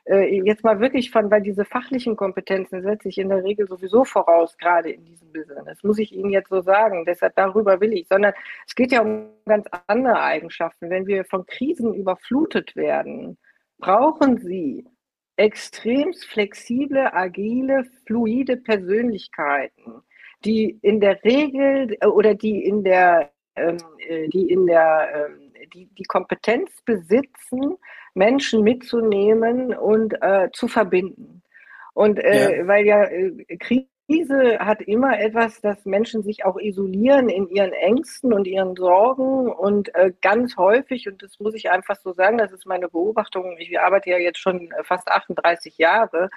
äh, 0.05 0.41
jetzt 0.43 0.63
mal 0.63 0.79
wirklich 0.79 1.11
von, 1.11 1.31
weil 1.31 1.41
diese 1.41 1.65
fachlichen 1.65 2.15
Kompetenzen 2.15 2.81
setze 2.81 3.09
ich 3.09 3.17
in 3.17 3.29
der 3.29 3.43
Regel 3.43 3.67
sowieso 3.67 4.05
voraus, 4.05 4.57
gerade 4.57 4.91
in 4.91 5.03
diesem 5.05 5.31
Business. 5.31 5.63
Das 5.65 5.83
muss 5.83 5.97
ich 5.97 6.13
Ihnen 6.13 6.29
jetzt 6.29 6.49
so 6.49 6.61
sagen. 6.61 7.05
Deshalb 7.05 7.35
darüber 7.35 7.81
will 7.81 7.93
ich, 7.93 8.07
sondern 8.07 8.33
es 8.67 8.75
geht 8.75 8.91
ja 8.91 9.01
um 9.01 9.29
ganz 9.45 9.67
andere 9.87 10.21
Eigenschaften. 10.21 10.89
Wenn 10.89 11.07
wir 11.07 11.25
von 11.25 11.45
Krisen 11.45 11.93
überflutet 11.93 12.75
werden, 12.75 13.37
brauchen 13.79 14.37
Sie 14.37 14.85
extrem 15.37 16.13
flexible, 16.13 17.13
agile, 17.13 17.83
fluide 18.05 18.57
Persönlichkeiten, 18.57 20.01
die 20.45 20.77
in 20.81 20.99
der 20.99 21.23
Regel 21.23 21.97
äh, 21.99 22.05
oder 22.05 22.35
die 22.35 22.63
in 22.63 22.83
der, 22.83 23.31
ähm, 23.55 23.77
äh, 24.07 24.27
die 24.29 24.49
in 24.49 24.67
der, 24.67 25.29
ähm, 25.29 25.51
die, 25.73 25.87
die 25.87 26.03
Kompetenz 26.03 26.81
besitzen, 26.85 27.75
Menschen 28.15 28.63
mitzunehmen 28.63 29.75
und 29.75 30.13
äh, 30.21 30.49
zu 30.53 30.67
verbinden. 30.67 31.43
Und 31.93 32.17
äh, 32.17 32.59
ja. 32.59 32.67
weil 32.67 32.85
ja 32.85 33.03
äh, 33.03 33.31
Krise 34.07 34.59
hat 34.59 34.81
immer 34.81 35.19
etwas, 35.19 35.61
dass 35.61 35.83
Menschen 35.85 36.21
sich 36.21 36.45
auch 36.45 36.57
isolieren 36.59 37.27
in 37.27 37.49
ihren 37.49 37.73
Ängsten 37.73 38.33
und 38.33 38.45
ihren 38.45 38.75
Sorgen 38.75 39.51
und 39.51 39.93
äh, 39.95 40.11
ganz 40.21 40.57
häufig, 40.57 41.07
und 41.07 41.23
das 41.23 41.39
muss 41.39 41.55
ich 41.55 41.71
einfach 41.71 41.95
so 41.95 42.13
sagen, 42.13 42.37
das 42.37 42.51
ist 42.51 42.67
meine 42.67 42.87
Beobachtung, 42.87 43.55
ich 43.57 43.79
arbeite 43.79 44.11
ja 44.11 44.17
jetzt 44.17 44.37
schon 44.37 44.69
fast 44.83 45.07
38 45.07 45.79
Jahre, 45.79 46.29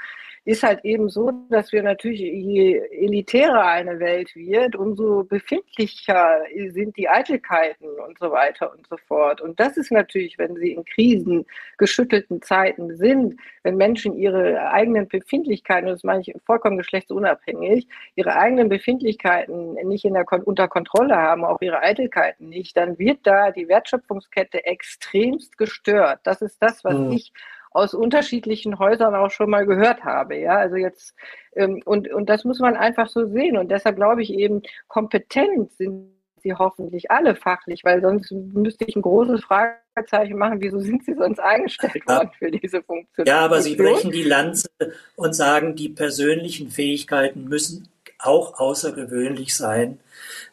ist 0.49 0.63
halt 0.63 0.83
eben 0.83 1.11
so, 1.11 1.31
dass 1.51 1.73
wir 1.73 1.83
natürlich, 1.83 2.21
je 2.21 2.79
elitärer 2.79 3.67
eine 3.67 4.01
Welt 4.01 4.35
wird, 4.35 4.75
umso 4.77 5.25
befindlicher 5.25 6.41
sind 6.69 6.97
die 6.97 7.07
Eitelkeiten 7.07 7.87
und 8.07 8.19
so 8.19 8.31
weiter 8.31 8.73
und 8.73 8.87
so 8.89 8.97
fort. 8.97 9.43
Und 9.43 9.61
das 9.61 9.77
ist 9.77 9.93
natürlich, 9.93 10.39
wenn 10.39 10.57
sie 10.57 10.73
in 10.73 10.87
Krisen 10.87 11.45
geschüttelten 11.77 12.41
Zeiten 12.41 12.97
sind, 12.97 13.39
wenn 13.63 13.77
Menschen 13.77 14.17
ihre 14.17 14.71
eigenen 14.71 15.07
Befindlichkeiten, 15.07 15.89
das 15.89 16.03
meine 16.03 16.23
ich 16.23 16.35
vollkommen 16.47 16.79
geschlechtsunabhängig, 16.79 17.58
ihre 17.63 18.35
eigenen 18.35 18.69
Befindlichkeiten 18.69 19.75
nicht 19.85 20.05
in 20.05 20.15
der, 20.15 20.25
unter 20.45 20.69
Kontrolle 20.69 21.17
haben, 21.17 21.45
auch 21.45 21.61
ihre 21.61 21.81
Eitelkeiten 21.81 22.49
nicht, 22.49 22.77
dann 22.77 22.99
wird 22.99 23.21
da 23.25 23.51
die 23.51 23.69
Wertschöpfungskette 23.69 24.65
extremst 24.65 25.57
gestört. 25.59 26.21
Das 26.25 26.43
ist 26.43 26.59
das, 26.61 26.85
was 26.85 26.95
mhm. 26.95 27.13
ich 27.13 27.33
aus 27.71 27.95
unterschiedlichen 27.95 28.79
Häusern 28.79 29.15
auch 29.15 29.31
schon 29.31 29.51
mal 29.51 29.67
gehört 29.67 30.05
habe. 30.05 30.37
Ja, 30.37 30.57
also 30.57 30.77
jetzt, 30.77 31.15
ähm, 31.55 31.83
und, 31.85 32.11
und 32.11 32.29
das 32.29 32.45
muss 32.45 32.61
man 32.61 32.77
einfach 32.77 33.09
so 33.09 33.27
sehen. 33.27 33.57
Und 33.57 33.71
deshalb 33.71 33.97
glaube 33.97 34.23
ich 34.23 34.33
eben, 34.33 34.63
kompetent 34.89 35.73
sind 35.73 36.18
sie 36.49 36.55
hoffentlich 36.55 37.11
alle 37.11 37.37
fachlich, 37.37 37.85
weil 37.85 38.01
sonst 38.01 38.31
müsste 38.33 38.85
ich 38.85 38.97
ein 38.97 39.03
großes 39.03 39.45
Fragezeichen 39.45 40.39
machen, 40.39 40.61
wieso 40.61 40.81
sind 40.81 41.05
sie 41.05 41.15
sonst 41.15 41.39
eingestellt 41.39 42.07
worden 42.07 42.31
für 42.39 42.51
diese 42.51 42.83
Funktion? 42.83 43.27
Ja, 43.27 43.41
aber 43.41 43.61
Sie 43.61 43.77
brechen 43.77 44.11
die 44.11 44.23
Lanze 44.23 44.69
und 45.17 45.35
sagen, 45.35 45.77
die 45.77 45.89
persönlichen 45.89 46.71
Fähigkeiten 46.71 47.45
müssen 47.45 47.89
auch 48.19 48.59
außergewöhnlich 48.59 49.55
sein, 49.55 50.01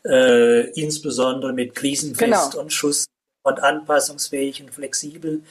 äh, 0.05 0.69
insbesondere 0.71 1.53
mit 1.53 1.73
krisenfest 1.73 2.51
genau. 2.51 2.61
und 2.61 2.71
Schuss 2.71 3.05
und 3.43 3.61
anpassungsfähig 3.61 4.61
und 4.61 4.73
flexibel. 4.73 5.41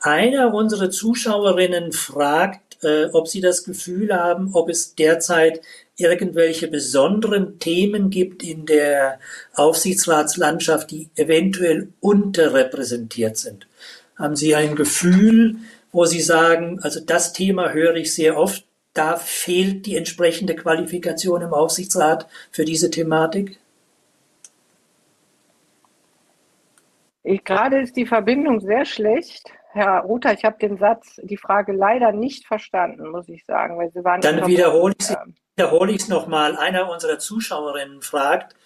Einer 0.00 0.54
unserer 0.54 0.90
Zuschauerinnen 0.90 1.92
fragt, 1.92 2.65
äh, 2.82 3.06
ob 3.12 3.28
sie 3.28 3.40
das 3.40 3.64
Gefühl 3.64 4.14
haben, 4.14 4.50
ob 4.52 4.68
es 4.68 4.94
derzeit 4.94 5.60
irgendwelche 5.96 6.68
besonderen 6.68 7.58
Themen 7.58 8.10
gibt 8.10 8.42
in 8.42 8.66
der 8.66 9.18
Aufsichtsratslandschaft, 9.54 10.90
die 10.90 11.08
eventuell 11.16 11.88
unterrepräsentiert 12.00 13.36
sind. 13.36 13.66
Haben 14.18 14.36
Sie 14.36 14.54
ein 14.54 14.76
Gefühl, 14.76 15.56
wo 15.92 16.04
Sie 16.04 16.20
sagen, 16.20 16.80
also 16.82 17.00
das 17.00 17.32
Thema 17.32 17.72
höre 17.72 17.96
ich 17.96 18.14
sehr 18.14 18.36
oft, 18.36 18.64
da 18.94 19.16
fehlt 19.16 19.86
die 19.86 19.96
entsprechende 19.96 20.54
Qualifikation 20.54 21.42
im 21.42 21.52
Aufsichtsrat 21.52 22.26
für 22.50 22.64
diese 22.64 22.90
Thematik? 22.90 23.58
Ich, 27.22 27.44
gerade 27.44 27.80
ist 27.80 27.96
die 27.96 28.06
Verbindung 28.06 28.60
sehr 28.60 28.86
schlecht. 28.86 29.50
Herr 29.76 30.00
Ruther, 30.00 30.32
ich 30.32 30.42
habe 30.42 30.56
den 30.58 30.78
Satz, 30.78 31.20
die 31.22 31.36
Frage 31.36 31.72
leider 31.72 32.10
nicht 32.10 32.46
verstanden, 32.46 33.10
muss 33.10 33.28
ich 33.28 33.44
sagen, 33.44 33.76
weil 33.76 33.92
Sie 33.92 34.02
waren. 34.02 34.22
Dann 34.22 34.46
wiederhole 34.46 34.94
ich 34.98 35.10
es 35.10 35.16
wiederhole 35.54 35.94
nochmal. 36.08 36.56
Einer 36.56 36.90
unserer 36.90 37.18
Zuschauerinnen 37.18 38.00
fragt, 38.00 38.56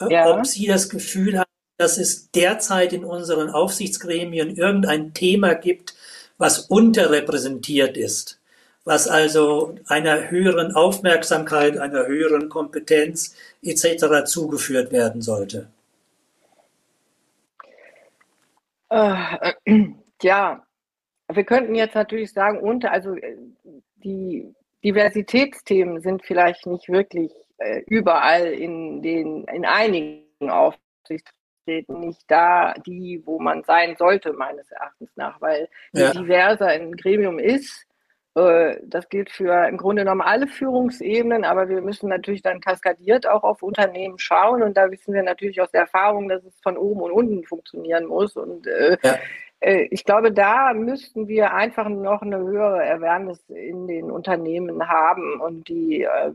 äh, 0.00 0.10
ja. 0.10 0.30
ob 0.30 0.46
Sie 0.46 0.66
das 0.66 0.88
Gefühl 0.88 1.38
haben, 1.38 1.50
dass 1.76 1.98
es 1.98 2.30
derzeit 2.30 2.94
in 2.94 3.04
unseren 3.04 3.50
Aufsichtsgremien 3.50 4.56
irgendein 4.56 5.12
Thema 5.12 5.52
gibt, 5.54 5.94
was 6.38 6.60
unterrepräsentiert 6.60 7.98
ist, 7.98 8.40
was 8.84 9.06
also 9.06 9.74
einer 9.86 10.30
höheren 10.30 10.74
Aufmerksamkeit, 10.74 11.76
einer 11.76 12.06
höheren 12.06 12.48
Kompetenz 12.48 13.36
etc. 13.62 14.24
zugeführt 14.24 14.92
werden 14.92 15.20
sollte. 15.20 15.68
Äh, 18.88 19.52
ja, 20.22 20.64
wir 21.32 21.44
könnten 21.44 21.74
jetzt 21.74 21.94
natürlich 21.94 22.32
sagen, 22.32 22.60
unter, 22.60 22.92
also 22.92 23.14
äh, 23.14 23.36
die 23.96 24.54
Diversitätsthemen 24.84 26.00
sind 26.00 26.24
vielleicht 26.24 26.66
nicht 26.66 26.88
wirklich 26.88 27.32
äh, 27.58 27.82
überall 27.86 28.46
in 28.46 29.00
den, 29.02 29.44
in 29.44 29.64
einigen 29.64 30.50
Aufsichtsräten 30.50 32.00
nicht 32.00 32.24
da, 32.28 32.74
die, 32.86 33.22
wo 33.24 33.38
man 33.38 33.64
sein 33.64 33.96
sollte, 33.96 34.34
meines 34.34 34.70
Erachtens 34.70 35.10
nach, 35.16 35.40
weil 35.40 35.68
ja. 35.92 36.08
je 36.08 36.20
diverser 36.20 36.66
ein 36.66 36.92
Gremium 36.92 37.38
ist, 37.38 37.86
äh, 38.34 38.76
das 38.84 39.08
gilt 39.08 39.30
für 39.30 39.66
im 39.68 39.76
Grunde 39.76 40.02
genommen 40.02 40.20
alle 40.20 40.46
Führungsebenen, 40.48 41.44
aber 41.44 41.68
wir 41.68 41.80
müssen 41.80 42.08
natürlich 42.08 42.42
dann 42.42 42.60
kaskadiert 42.60 43.26
auch 43.26 43.44
auf 43.44 43.62
Unternehmen 43.62 44.18
schauen 44.18 44.62
und 44.62 44.76
da 44.76 44.90
wissen 44.90 45.14
wir 45.14 45.22
natürlich 45.22 45.60
aus 45.60 45.70
der 45.70 45.82
Erfahrung, 45.82 46.28
dass 46.28 46.44
es 46.44 46.60
von 46.60 46.76
oben 46.76 47.00
und 47.00 47.12
unten 47.12 47.44
funktionieren 47.44 48.06
muss 48.06 48.36
und 48.36 48.66
äh, 48.66 48.98
ja. 49.02 49.18
Äh, 49.60 49.88
ich 49.90 50.04
glaube, 50.04 50.32
da 50.32 50.72
müssten 50.74 51.28
wir 51.28 51.54
einfach 51.54 51.88
noch 51.88 52.22
eine 52.22 52.38
höhere 52.38 52.82
Awareness 52.90 53.40
in 53.48 53.86
den 53.86 54.10
Unternehmen 54.10 54.88
haben 54.88 55.40
und 55.40 55.68
die 55.68 56.02
äh, 56.02 56.32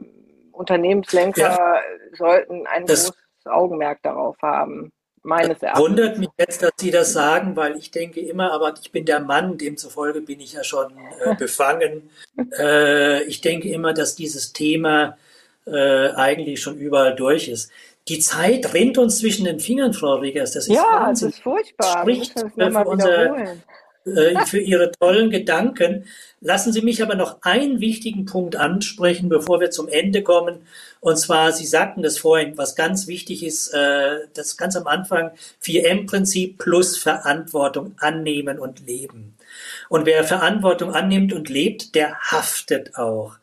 Unternehmenslenker 0.52 1.42
ja. 1.42 1.82
sollten 2.18 2.68
ein 2.68 2.86
großes 2.86 3.14
Augenmerk 3.46 4.02
darauf 4.04 4.38
haben. 4.42 4.92
Meines 5.22 5.62
Erachtens. 5.62 5.86
Wundert 5.86 6.18
mich 6.18 6.30
jetzt, 6.38 6.64
dass 6.64 6.72
Sie 6.78 6.92
das 6.92 7.12
sagen, 7.12 7.58
weil 7.58 7.76
ich 7.76 7.92
denke 7.92 8.22
immer, 8.22 8.54
aber 8.54 8.74
ich 8.82 8.90
bin 8.90 9.04
der 9.04 9.20
Mann, 9.20 9.58
demzufolge 9.58 10.22
bin 10.22 10.40
ich 10.40 10.54
ja 10.54 10.64
schon 10.64 10.94
äh, 11.26 11.36
befangen. 11.38 12.10
äh, 12.58 13.24
ich 13.24 13.42
denke 13.42 13.70
immer, 13.70 13.94
dass 13.94 14.16
dieses 14.16 14.54
Thema 14.54 15.18
äh, 15.68 16.12
eigentlich 16.12 16.62
schon 16.62 16.78
überall 16.78 17.16
durch 17.16 17.50
ist. 17.50 17.70
Die 18.10 18.20
Zeit 18.20 18.74
rennt 18.74 18.98
uns 18.98 19.20
zwischen 19.20 19.46
den 19.46 19.60
Fingern, 19.60 19.94
Frau 19.94 20.16
Riegers. 20.16 20.52
Das 20.52 20.68
ist 20.68 20.76
ja, 20.76 20.84
Wahnsinn. 20.84 21.30
das 21.30 21.38
ist 21.38 21.44
furchtbar. 21.44 22.02
Spricht 22.02 22.34
für, 22.40 22.88
unser, 22.88 23.36
äh, 24.06 24.36
für 24.48 24.60
Ihre 24.60 24.92
tollen 24.92 25.30
Gedanken. 25.30 26.06
Lassen 26.42 26.74
Sie 26.74 26.82
mich 26.82 27.04
aber 27.04 27.14
noch 27.16 27.44
einen 27.44 27.80
wichtigen 27.82 28.26
Punkt 28.26 28.56
ansprechen, 28.56 29.30
bevor 29.30 29.60
wir 29.60 29.70
zum 29.70 29.88
Ende 29.88 30.24
kommen. 30.24 30.62
Und 31.02 31.18
zwar, 31.18 31.52
Sie 31.52 31.68
sagten 31.68 32.02
das 32.02 32.18
vorhin, 32.18 32.58
was 32.58 32.76
ganz 32.76 33.08
wichtig 33.08 33.44
ist, 33.44 33.74
äh, 33.74 34.22
das 34.34 34.58
ganz 34.58 34.76
am 34.76 34.88
Anfang, 34.88 35.32
4M-Prinzip 35.64 36.58
plus 36.58 36.98
Verantwortung 36.98 37.94
annehmen 38.00 38.58
und 38.58 38.86
leben. 38.88 39.36
Und 39.88 40.06
wer 40.08 40.24
Verantwortung 40.24 40.94
annimmt 40.94 41.32
und 41.32 41.50
lebt, 41.50 41.94
der 41.94 42.18
haftet 42.20 42.96
auch. 42.96 43.36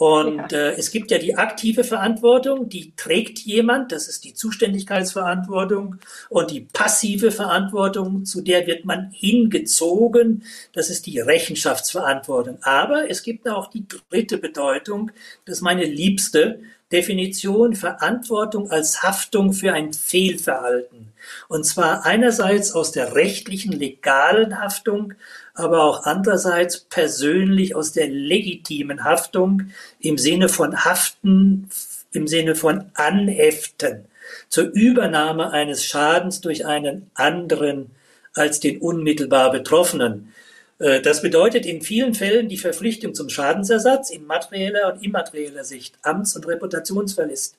Und 0.00 0.54
äh, 0.54 0.72
es 0.76 0.92
gibt 0.92 1.10
ja 1.10 1.18
die 1.18 1.36
aktive 1.36 1.84
Verantwortung, 1.84 2.70
die 2.70 2.94
trägt 2.96 3.40
jemand, 3.40 3.92
das 3.92 4.08
ist 4.08 4.24
die 4.24 4.32
Zuständigkeitsverantwortung. 4.32 5.96
Und 6.30 6.50
die 6.50 6.62
passive 6.62 7.30
Verantwortung, 7.30 8.24
zu 8.24 8.40
der 8.40 8.66
wird 8.66 8.86
man 8.86 9.10
hingezogen, 9.10 10.44
das 10.72 10.88
ist 10.88 11.04
die 11.04 11.20
Rechenschaftsverantwortung. 11.20 12.56
Aber 12.62 13.10
es 13.10 13.22
gibt 13.22 13.46
auch 13.46 13.66
die 13.66 13.84
dritte 13.86 14.38
Bedeutung, 14.38 15.10
das 15.44 15.58
ist 15.58 15.62
meine 15.62 15.84
liebste, 15.84 16.60
Definition 16.90 17.74
Verantwortung 17.74 18.70
als 18.70 19.02
Haftung 19.02 19.52
für 19.52 19.74
ein 19.74 19.92
Fehlverhalten. 19.92 21.12
Und 21.48 21.64
zwar 21.64 22.04
einerseits 22.04 22.72
aus 22.72 22.90
der 22.90 23.14
rechtlichen, 23.14 23.72
legalen 23.72 24.60
Haftung, 24.60 25.12
aber 25.54 25.82
auch 25.82 26.04
andererseits 26.04 26.80
persönlich 26.80 27.74
aus 27.74 27.92
der 27.92 28.08
legitimen 28.08 29.04
Haftung 29.04 29.70
im 30.00 30.18
Sinne 30.18 30.48
von 30.48 30.84
Haften, 30.84 31.68
im 32.12 32.26
Sinne 32.26 32.54
von 32.54 32.90
Anheften 32.94 34.06
zur 34.48 34.64
Übernahme 34.64 35.50
eines 35.52 35.84
Schadens 35.84 36.40
durch 36.40 36.66
einen 36.66 37.10
anderen 37.14 37.90
als 38.34 38.60
den 38.60 38.80
unmittelbar 38.80 39.50
Betroffenen. 39.50 40.32
Äh, 40.78 41.00
das 41.00 41.22
bedeutet 41.22 41.66
in 41.66 41.82
vielen 41.82 42.14
Fällen 42.14 42.48
die 42.48 42.58
Verpflichtung 42.58 43.14
zum 43.14 43.28
Schadensersatz 43.28 44.10
in 44.10 44.26
materieller 44.26 44.92
und 44.92 45.04
immaterieller 45.04 45.64
Sicht, 45.64 45.96
Amts- 46.02 46.36
und 46.36 46.46
Reputationsverlust. 46.46 47.56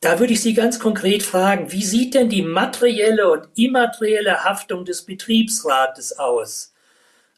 Da 0.00 0.18
würde 0.18 0.32
ich 0.32 0.40
Sie 0.40 0.54
ganz 0.54 0.78
konkret 0.78 1.22
fragen, 1.22 1.72
wie 1.72 1.84
sieht 1.84 2.14
denn 2.14 2.30
die 2.30 2.40
materielle 2.40 3.30
und 3.30 3.48
immaterielle 3.54 4.44
Haftung 4.44 4.86
des 4.86 5.02
Betriebsrates 5.02 6.18
aus? 6.18 6.72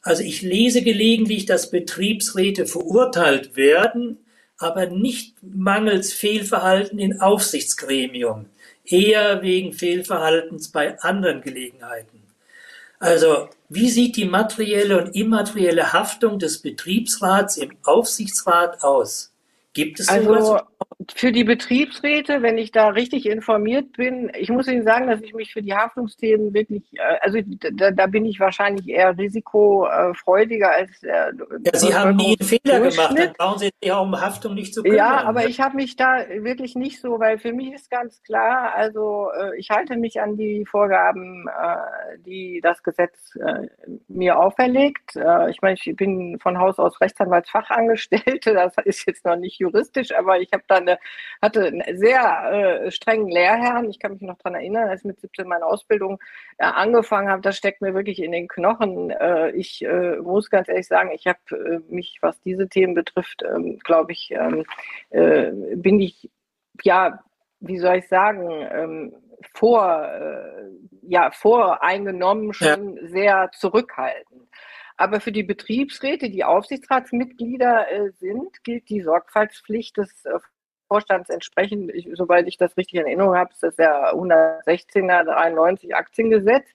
Also 0.02 0.22
ich 0.22 0.42
lese 0.42 0.82
gelegentlich, 0.82 1.44
dass 1.44 1.70
Betriebsräte 1.70 2.66
verurteilt 2.66 3.56
werden, 3.56 4.18
aber 4.58 4.86
nicht 4.86 5.34
mangels 5.42 6.12
Fehlverhalten 6.12 7.00
in 7.00 7.20
Aufsichtsgremium, 7.20 8.46
eher 8.84 9.42
wegen 9.42 9.72
Fehlverhaltens 9.72 10.70
bei 10.70 11.00
anderen 11.00 11.40
Gelegenheiten. 11.40 12.22
Also, 13.00 13.48
wie 13.68 13.90
sieht 13.90 14.16
die 14.16 14.24
materielle 14.24 15.02
und 15.02 15.16
immaterielle 15.16 15.92
Haftung 15.92 16.38
des 16.38 16.62
Betriebsrats 16.62 17.56
im 17.56 17.72
Aufsichtsrat 17.82 18.84
aus? 18.84 19.31
Gibt 19.74 20.00
es 20.00 20.08
also, 20.08 20.34
sowas? 20.34 20.62
für 21.14 21.32
die 21.32 21.44
Betriebsräte, 21.44 22.42
wenn 22.42 22.58
ich 22.58 22.70
da 22.72 22.88
richtig 22.88 23.26
informiert 23.26 23.92
bin, 23.92 24.30
ich 24.38 24.50
muss 24.50 24.68
Ihnen 24.68 24.84
sagen, 24.84 25.08
dass 25.08 25.20
ich 25.20 25.34
mich 25.34 25.52
für 25.52 25.62
die 25.62 25.74
Haftungsthemen 25.74 26.54
wirklich, 26.54 26.82
äh, 26.92 27.18
also 27.20 27.38
da, 27.72 27.90
da 27.90 28.06
bin 28.06 28.24
ich 28.24 28.38
wahrscheinlich 28.40 28.88
eher 28.88 29.16
risikofreudiger 29.16 30.70
als 30.70 31.00
der. 31.00 31.32
Ja, 31.64 31.78
Sie 31.78 31.94
haben 31.94 32.16
nie 32.16 32.36
einen 32.38 32.48
Fehler 32.48 32.80
gemacht, 32.80 33.18
dann 33.18 33.32
brauchen 33.32 33.58
Sie 33.58 33.70
sich 33.80 33.92
auch 33.92 34.02
um 34.02 34.20
Haftung 34.20 34.54
nicht 34.54 34.74
zu 34.74 34.82
kümmern. 34.82 34.98
Ja, 34.98 35.24
aber 35.24 35.46
ich 35.46 35.60
habe 35.60 35.76
mich 35.76 35.96
da 35.96 36.24
wirklich 36.28 36.74
nicht 36.74 37.00
so, 37.00 37.18
weil 37.18 37.38
für 37.38 37.52
mich 37.52 37.72
ist 37.72 37.90
ganz 37.90 38.22
klar, 38.22 38.74
also 38.74 39.28
äh, 39.38 39.58
ich 39.58 39.70
halte 39.70 39.96
mich 39.96 40.20
an 40.20 40.36
die 40.36 40.64
Vorgaben, 40.66 41.46
äh, 41.48 42.18
die 42.18 42.60
das 42.62 42.82
Gesetz 42.82 43.36
mir 44.08 44.38
auferlegt. 44.38 45.16
Ich 45.50 45.62
meine, 45.62 45.76
ich 45.82 45.96
bin 45.96 46.38
von 46.38 46.58
Haus 46.58 46.78
aus 46.78 47.00
Rechtsanwaltsfachangestellte, 47.00 48.52
das 48.54 48.74
ist 48.84 49.06
jetzt 49.06 49.24
noch 49.24 49.36
nicht 49.36 49.58
juristisch, 49.62 50.12
aber 50.14 50.40
ich 50.40 50.52
habe 50.52 50.64
da 50.66 50.76
eine, 50.76 50.98
hatte 51.40 51.66
einen 51.66 51.96
sehr 51.96 52.84
äh, 52.84 52.90
strengen 52.90 53.28
Lehrherrn. 53.28 53.88
Ich 53.88 53.98
kann 53.98 54.12
mich 54.12 54.22
noch 54.22 54.38
daran 54.38 54.54
erinnern, 54.60 54.88
als 54.88 55.00
ich 55.00 55.06
mit 55.06 55.20
17 55.20 55.48
meine 55.48 55.64
Ausbildung 55.64 56.18
äh, 56.58 56.64
angefangen 56.64 57.30
habe. 57.30 57.42
Das 57.42 57.56
steckt 57.56 57.80
mir 57.80 57.94
wirklich 57.94 58.22
in 58.22 58.32
den 58.32 58.48
Knochen. 58.48 59.10
Äh, 59.10 59.50
ich 59.52 59.82
äh, 59.84 60.16
muss 60.16 60.50
ganz 60.50 60.68
ehrlich 60.68 60.86
sagen, 60.86 61.10
ich 61.12 61.26
habe 61.26 61.38
äh, 61.50 61.80
mich, 61.92 62.18
was 62.20 62.40
diese 62.42 62.68
Themen 62.68 62.94
betrifft, 62.94 63.42
ähm, 63.42 63.78
glaube 63.78 64.12
ich, 64.12 64.30
ähm, 64.32 64.64
äh, 65.10 65.50
bin 65.76 66.00
ich, 66.00 66.30
ja, 66.82 67.22
wie 67.60 67.78
soll 67.78 67.96
ich 67.96 68.08
sagen, 68.08 68.50
ähm, 68.70 69.14
vor, 69.54 70.08
ja, 71.02 71.32
voreingenommen 71.32 72.52
schon 72.52 72.96
ja. 72.96 73.08
sehr 73.08 73.50
zurückhaltend. 73.52 74.48
Aber 75.02 75.18
für 75.18 75.32
die 75.32 75.42
Betriebsräte, 75.42 76.30
die 76.30 76.44
Aufsichtsratsmitglieder 76.44 77.90
äh, 77.90 78.10
sind, 78.20 78.62
gilt 78.62 78.88
die 78.88 79.00
Sorgfaltspflicht 79.00 79.96
des 79.96 80.24
äh, 80.24 80.38
Vorstands 80.86 81.28
entsprechend, 81.28 81.92
ich, 81.92 82.08
soweit 82.12 82.46
ich 82.46 82.56
das 82.56 82.76
richtig 82.76 83.00
in 83.00 83.06
Erinnerung 83.06 83.34
habe, 83.34 83.50
ist 83.50 83.64
das 83.64 83.76
ja 83.78 84.12
116er 84.12 85.24
93 85.24 85.96
Aktiengesetz. 85.96 86.68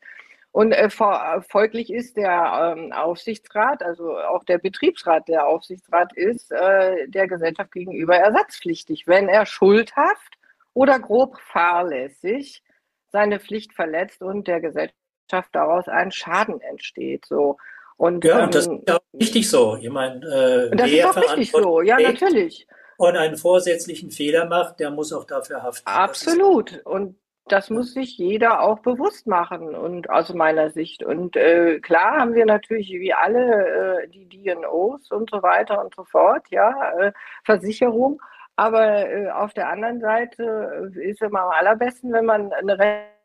Und 0.51 0.73
äh, 0.73 0.89
folglich 0.89 1.89
ist 1.89 2.17
der 2.17 2.75
ähm, 2.75 2.91
Aufsichtsrat, 2.91 3.81
also 3.81 4.17
auch 4.17 4.43
der 4.43 4.57
Betriebsrat, 4.57 5.29
der 5.29 5.47
Aufsichtsrat 5.47 6.11
ist, 6.11 6.51
äh, 6.51 7.07
der 7.07 7.29
Gesellschaft 7.29 7.71
gegenüber 7.71 8.17
ersatzpflichtig, 8.17 9.07
wenn 9.07 9.29
er 9.29 9.45
schuldhaft 9.45 10.37
oder 10.73 10.99
grob 10.99 11.39
fahrlässig 11.39 12.61
seine 13.09 13.39
Pflicht 13.39 13.71
verletzt 13.71 14.21
und 14.21 14.49
der 14.49 14.59
Gesellschaft 14.59 15.53
daraus 15.53 15.87
ein 15.87 16.11
Schaden 16.11 16.59
entsteht. 16.59 17.25
So. 17.25 17.57
Und, 17.97 18.23
ja, 18.23 18.43
ähm, 18.43 18.51
das 18.51 18.67
ist 18.67 18.73
ja 18.87 18.95
auch 18.95 19.19
richtig 19.19 19.49
so. 19.49 19.75
Ich 19.81 19.89
meine, 19.89 20.25
äh, 20.25 20.75
das 20.75 20.89
ist 20.89 21.05
auch 21.05 21.17
richtig 21.17 21.51
so, 21.51 21.81
ja, 21.81 21.99
natürlich 21.99 22.67
und 22.97 23.15
einen 23.15 23.37
vorsätzlichen 23.37 24.11
Fehler 24.11 24.45
macht, 24.45 24.79
der 24.79 24.91
muss 24.91 25.13
auch 25.13 25.25
dafür 25.25 25.63
haften. 25.63 25.87
Absolut. 25.87 26.81
Und 26.83 27.15
das 27.47 27.69
muss 27.69 27.93
sich 27.93 28.17
jeder 28.17 28.61
auch 28.61 28.79
bewusst 28.79 29.25
machen 29.25 29.73
und 29.73 30.09
aus 30.09 30.33
meiner 30.33 30.69
Sicht. 30.71 31.03
Und 31.03 31.37
äh, 31.37 31.79
klar 31.79 32.19
haben 32.19 32.33
wir 32.33 32.45
natürlich 32.45 32.89
wie 32.89 33.13
alle 33.13 34.03
äh, 34.03 34.07
die 34.09 34.27
DNOs 34.27 35.11
und 35.11 35.29
so 35.29 35.41
weiter 35.41 35.81
und 35.81 35.95
so 35.95 36.03
fort, 36.03 36.45
ja, 36.49 36.91
äh, 36.99 37.13
Versicherung. 37.45 38.21
Aber 38.57 39.07
äh, 39.07 39.29
auf 39.29 39.53
der 39.53 39.69
anderen 39.69 40.01
Seite 40.01 40.91
ist 40.95 41.21
es 41.21 41.27
immer 41.27 41.43
am 41.43 41.51
allerbesten, 41.51 42.11
wenn 42.11 42.25
man 42.25 42.51
eine 42.51 42.77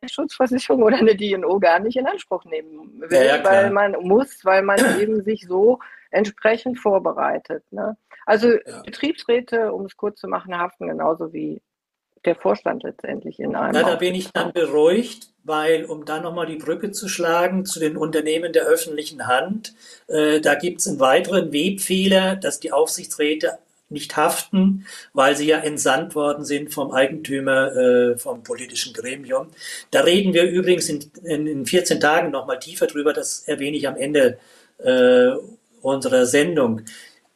Rechtsschutzversicherung 0.03 0.83
oder 0.83 0.97
eine 0.99 1.17
DNO 1.17 1.61
gar 1.61 1.79
nicht 1.79 1.97
in 1.97 2.07
Anspruch 2.07 2.45
nehmen 2.45 3.01
will, 3.01 3.19
ja, 3.19 3.37
ja, 3.37 3.45
weil 3.45 3.71
man 3.71 3.93
muss, 4.01 4.45
weil 4.45 4.63
man 4.63 4.79
eben 5.01 5.23
sich 5.23 5.47
so 5.47 5.79
entsprechend 6.11 6.79
vorbereitet. 6.79 7.65
Ne? 7.71 7.97
Also 8.27 8.53
ja. 8.53 8.83
Betriebsräte, 8.85 9.73
um 9.73 9.87
es 9.87 9.97
kurz 9.97 10.21
zu 10.21 10.29
machen, 10.29 10.57
haften 10.57 10.89
genauso 10.89 11.33
wie 11.33 11.63
der 12.25 12.37
Vorstand 12.37 12.85
letztendlich 12.85 13.41
in 13.41 13.57
einem. 13.57 13.75
Ja, 13.75 13.83
da 13.83 13.97
bin 13.97 14.15
ich 14.15 14.31
dann 14.31 14.53
beruhigt, 14.53 15.33
weil, 15.43 15.87
um 15.87 16.05
dann 16.05 16.23
nochmal 16.23 16.47
die 16.47 16.57
Brücke 16.57 16.93
zu 16.93 17.09
schlagen 17.09 17.65
zu 17.65 17.81
den 17.81 17.97
Unternehmen 17.97 18.53
der 18.53 18.65
öffentlichen 18.65 19.27
Hand, 19.27 19.75
äh, 20.07 20.41
da 20.41 20.55
gibt 20.55 20.81
es 20.81 20.87
einen 20.87 21.01
weiteren 21.01 21.53
Webfehler, 21.53 22.37
dass 22.37 22.61
die 22.61 22.71
Aufsichtsräte 22.71 23.59
nicht 23.93 24.17
haften, 24.17 24.87
weil 25.13 25.37
sie 25.37 25.47
ja 25.47 25.59
entsandt 25.59 26.15
worden 26.15 26.45
sind 26.45 26.73
vom 26.73 26.93
Eigentümer, 26.93 27.77
äh, 27.77 28.19
vom 28.19 28.43
politischen 28.43 28.93
Gremium. 28.93 29.49
Da 29.91 30.01
reden 30.01 30.35
wir 30.35 30.45
übrigens 30.45 30.89
in, 30.89 31.11
in, 31.23 31.47
in 31.47 31.67
14 31.67 32.01
Tagen 32.01 32.31
nochmal 32.31 32.59
tiefer 32.59 32.87
drüber, 32.87 33.13
das 33.13 33.41
erwähne 33.47 33.77
ich 33.77 33.89
am 33.89 33.97
Ende 33.97 34.39
äh, 34.79 35.31
unserer 35.81 36.27
Sendung. 36.27 36.83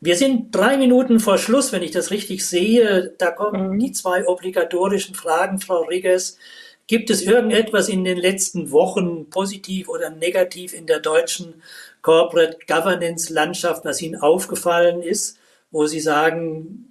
Wir 0.00 0.16
sind 0.16 0.54
drei 0.54 0.76
Minuten 0.76 1.20
vor 1.20 1.38
Schluss, 1.38 1.72
wenn 1.72 1.82
ich 1.82 1.90
das 1.90 2.10
richtig 2.10 2.46
sehe. 2.46 3.14
Da 3.18 3.30
kommen 3.30 3.70
mhm. 3.70 3.78
die 3.78 3.92
zwei 3.92 4.26
obligatorischen 4.26 5.14
Fragen, 5.14 5.58
Frau 5.58 5.82
Riggers. 5.82 6.38
Gibt 6.86 7.10
es 7.10 7.22
irgendetwas 7.22 7.88
in 7.88 8.04
den 8.04 8.18
letzten 8.18 8.70
Wochen 8.70 9.28
positiv 9.30 9.88
oder 9.88 10.10
negativ 10.10 10.74
in 10.74 10.86
der 10.86 11.00
deutschen 11.00 11.54
Corporate 12.02 12.58
Governance 12.68 13.32
Landschaft, 13.32 13.84
was 13.84 14.00
Ihnen 14.00 14.14
aufgefallen 14.14 15.02
ist, 15.02 15.38
wo 15.76 15.86
Sie 15.86 16.00
sagen, 16.00 16.90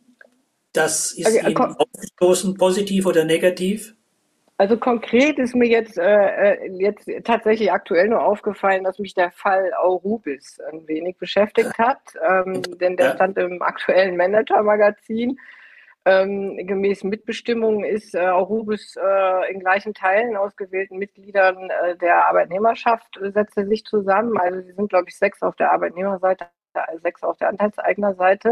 das 0.71 1.11
ist 1.13 1.25
okay, 1.25 1.51
Ihnen 1.51 1.57
aufgestoßen, 1.57 2.53
positiv 2.55 3.07
oder 3.07 3.25
negativ? 3.25 3.95
Also 4.57 4.77
konkret 4.77 5.39
ist 5.39 5.55
mir 5.55 5.67
jetzt, 5.67 5.97
äh, 5.97 6.53
äh, 6.53 6.71
jetzt 6.77 7.09
tatsächlich 7.23 7.71
aktuell 7.71 8.07
nur 8.07 8.23
aufgefallen, 8.23 8.83
dass 8.83 8.99
mich 8.99 9.15
der 9.15 9.31
Fall 9.31 9.73
Aurubis 9.73 10.59
ein 10.71 10.87
wenig 10.87 11.17
beschäftigt 11.17 11.77
hat, 11.79 11.99
ähm, 12.29 12.61
denn 12.79 12.95
der 12.95 13.15
stand 13.15 13.37
im 13.37 13.61
aktuellen 13.61 14.15
Manager-Magazin. 14.15 15.37
Ähm, 16.05 16.55
gemäß 16.67 17.03
Mitbestimmung 17.03 17.83
ist 17.83 18.13
äh, 18.13 18.19
Aurubis 18.19 18.95
äh, 18.95 19.51
in 19.51 19.59
gleichen 19.59 19.95
Teilen 19.95 20.37
ausgewählten 20.37 20.99
Mitgliedern 20.99 21.71
äh, 21.71 21.97
der 21.97 22.27
Arbeitnehmerschaft 22.27 23.17
äh, 23.17 23.31
setzte 23.31 23.65
sich 23.65 23.83
zusammen. 23.83 24.37
Also 24.37 24.61
sie 24.61 24.73
sind, 24.73 24.89
glaube 24.89 25.09
ich, 25.09 25.17
sechs 25.17 25.41
auf 25.41 25.55
der 25.55 25.71
Arbeitnehmerseite, 25.71 26.45
sechs 27.01 27.23
auf 27.23 27.37
der 27.37 27.49
Anteilseignerseite. 27.49 28.51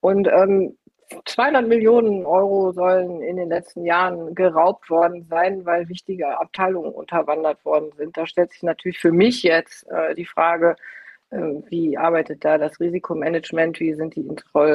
Und 0.00 0.28
ähm, 0.28 0.76
200 1.24 1.66
Millionen 1.66 2.26
Euro 2.26 2.72
sollen 2.72 3.22
in 3.22 3.36
den 3.36 3.48
letzten 3.48 3.84
Jahren 3.84 4.34
geraubt 4.34 4.90
worden 4.90 5.26
sein, 5.28 5.64
weil 5.64 5.88
wichtige 5.88 6.38
Abteilungen 6.38 6.92
unterwandert 6.92 7.64
worden 7.64 7.90
sind. 7.96 8.16
Da 8.16 8.26
stellt 8.26 8.52
sich 8.52 8.62
natürlich 8.62 8.98
für 8.98 9.12
mich 9.12 9.42
jetzt 9.42 9.88
äh, 9.88 10.14
die 10.14 10.26
Frage, 10.26 10.76
äh, 11.30 11.38
wie 11.68 11.96
arbeitet 11.96 12.44
da 12.44 12.58
das 12.58 12.78
Risikomanagement? 12.78 13.80
Wie 13.80 13.94
sind 13.94 14.16
die 14.16 14.28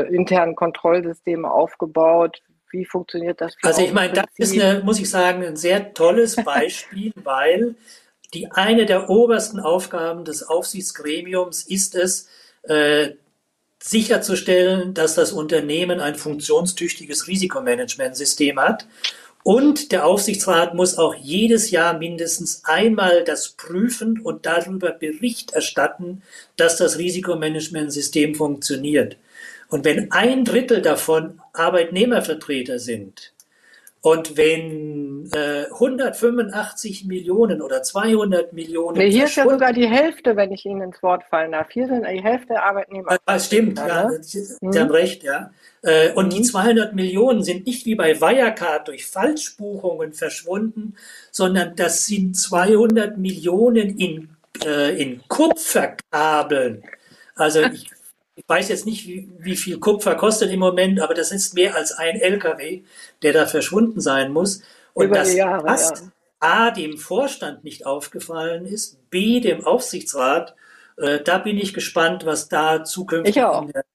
internen 0.10 0.56
Kontrollsysteme 0.56 1.50
aufgebaut? 1.52 2.42
Wie 2.72 2.86
funktioniert 2.86 3.40
das? 3.40 3.56
Also 3.62 3.84
ich 3.84 3.94
meine, 3.94 4.14
das 4.14 4.26
ist, 4.38 4.60
eine, 4.60 4.84
muss 4.84 5.00
ich 5.00 5.10
sagen, 5.10 5.44
ein 5.44 5.56
sehr 5.56 5.94
tolles 5.94 6.36
Beispiel, 6.36 7.14
weil 7.24 7.76
die 8.34 8.52
eine 8.52 8.88
der 8.88 9.12
obersten 9.12 9.60
Aufgaben 9.60 10.26
des 10.26 10.42
Aufsichtsgremiums 10.42 11.64
ist 11.70 11.94
es, 11.94 12.28
äh, 12.64 13.12
sicherzustellen, 13.82 14.94
dass 14.94 15.16
das 15.16 15.34
Unternehmen 15.34 16.00
ein 16.00 16.16
funktionstüchtiges 16.16 17.28
Risikomanagementsystem 17.28 18.60
hat. 18.60 18.88
Und 19.44 19.92
der 19.92 20.06
Aufsichtsrat 20.06 20.74
muss 20.74 20.98
auch 20.98 21.16
jedes 21.16 21.70
Jahr 21.70 21.98
mindestens 21.98 22.64
einmal 22.64 23.26
das 23.26 23.50
prüfen 23.50 24.22
und 24.22 24.46
darüber 24.46 24.92
Bericht 24.92 25.52
erstatten, 25.52 26.22
dass 26.56 26.78
das 26.78 26.98
Risikomanagementsystem 26.98 28.36
funktioniert. 28.36 29.18
Und 29.68 29.84
wenn 29.84 30.12
ein 30.12 30.46
Drittel 30.46 30.82
davon 30.82 31.42
Arbeitnehmervertreter 31.52 32.80
sind 32.80 33.33
und 34.04 34.36
wenn 34.36 35.32
äh, 35.32 35.64
185 35.72 37.06
Millionen 37.06 37.62
oder 37.62 37.84
200 37.84 38.52
Millionen. 38.52 38.98
Nee, 38.98 39.10
hier 39.10 39.24
ist 39.24 39.38
ja 39.38 39.50
sogar 39.50 39.72
die 39.72 39.88
Hälfte, 39.88 40.36
wenn 40.36 40.52
ich 40.52 40.66
Ihnen 40.66 40.82
ins 40.82 41.02
Wort 41.02 41.24
fallen 41.24 41.54
darf. 41.54 41.70
Hier 41.72 41.88
sind 41.88 42.06
die 42.06 42.22
Hälfte 42.22 42.62
Arbeitnehmer. 42.62 43.18
Das 43.26 43.46
stimmt, 43.46 43.80
ja, 43.80 44.10
ne? 44.10 44.22
Sie, 44.22 44.44
Sie 44.44 44.58
hm. 44.60 44.78
haben 44.78 44.92
recht, 44.92 45.24
ja. 45.24 45.52
Äh, 45.84 46.12
und 46.16 46.26
mhm. 46.26 46.30
die 46.32 46.42
200 46.42 46.94
Millionen 46.94 47.44
sind 47.44 47.66
nicht 47.66 47.86
wie 47.86 47.96
bei 47.96 48.20
Wirecard 48.20 48.90
durch 48.90 49.06
Falschbuchungen 49.06 50.12
verschwunden, 50.12 50.96
sondern 51.32 51.78
das 51.78 52.06
sind 52.06 52.36
200 52.36 53.18
Millionen 53.18 53.98
in, 53.98 54.36
äh, 54.66 55.02
in 55.02 55.22
Kupferkabeln. 55.30 56.84
Also 57.36 57.62
ich 57.62 57.90
ich 58.36 58.46
weiß 58.48 58.70
jetzt 58.70 58.86
nicht, 58.86 59.08
wie, 59.08 59.30
wie, 59.38 59.56
viel 59.56 59.80
Kupfer 59.80 60.16
kostet 60.16 60.52
im 60.52 60.60
Moment, 60.60 61.00
aber 61.00 61.14
das 61.14 61.32
ist 61.32 61.54
mehr 61.54 61.76
als 61.76 61.92
ein 61.92 62.20
LKW, 62.20 62.82
der 63.22 63.34
da 63.34 63.46
verschwunden 63.46 64.02
sein 64.02 64.32
muss. 64.32 64.62
Und 64.94 65.08
Über 65.08 65.16
das 65.16 65.34
Jahre, 65.34 65.68
fast 65.68 65.98
ja. 65.98 66.12
A, 66.40 66.72
dem 66.72 66.98
Vorstand 66.98 67.64
nicht 67.64 67.86
aufgefallen 67.86 68.66
ist, 68.66 69.10
B, 69.10 69.40
dem 69.40 69.66
Aufsichtsrat. 69.66 70.56
Äh, 70.98 71.20
da 71.24 71.38
bin 71.38 71.58
ich 71.58 71.74
gespannt, 71.74 72.26
was 72.26 72.50
da 72.50 72.84
zukünftig 72.84 73.38
in, 73.38 73.68
der, 73.68 73.86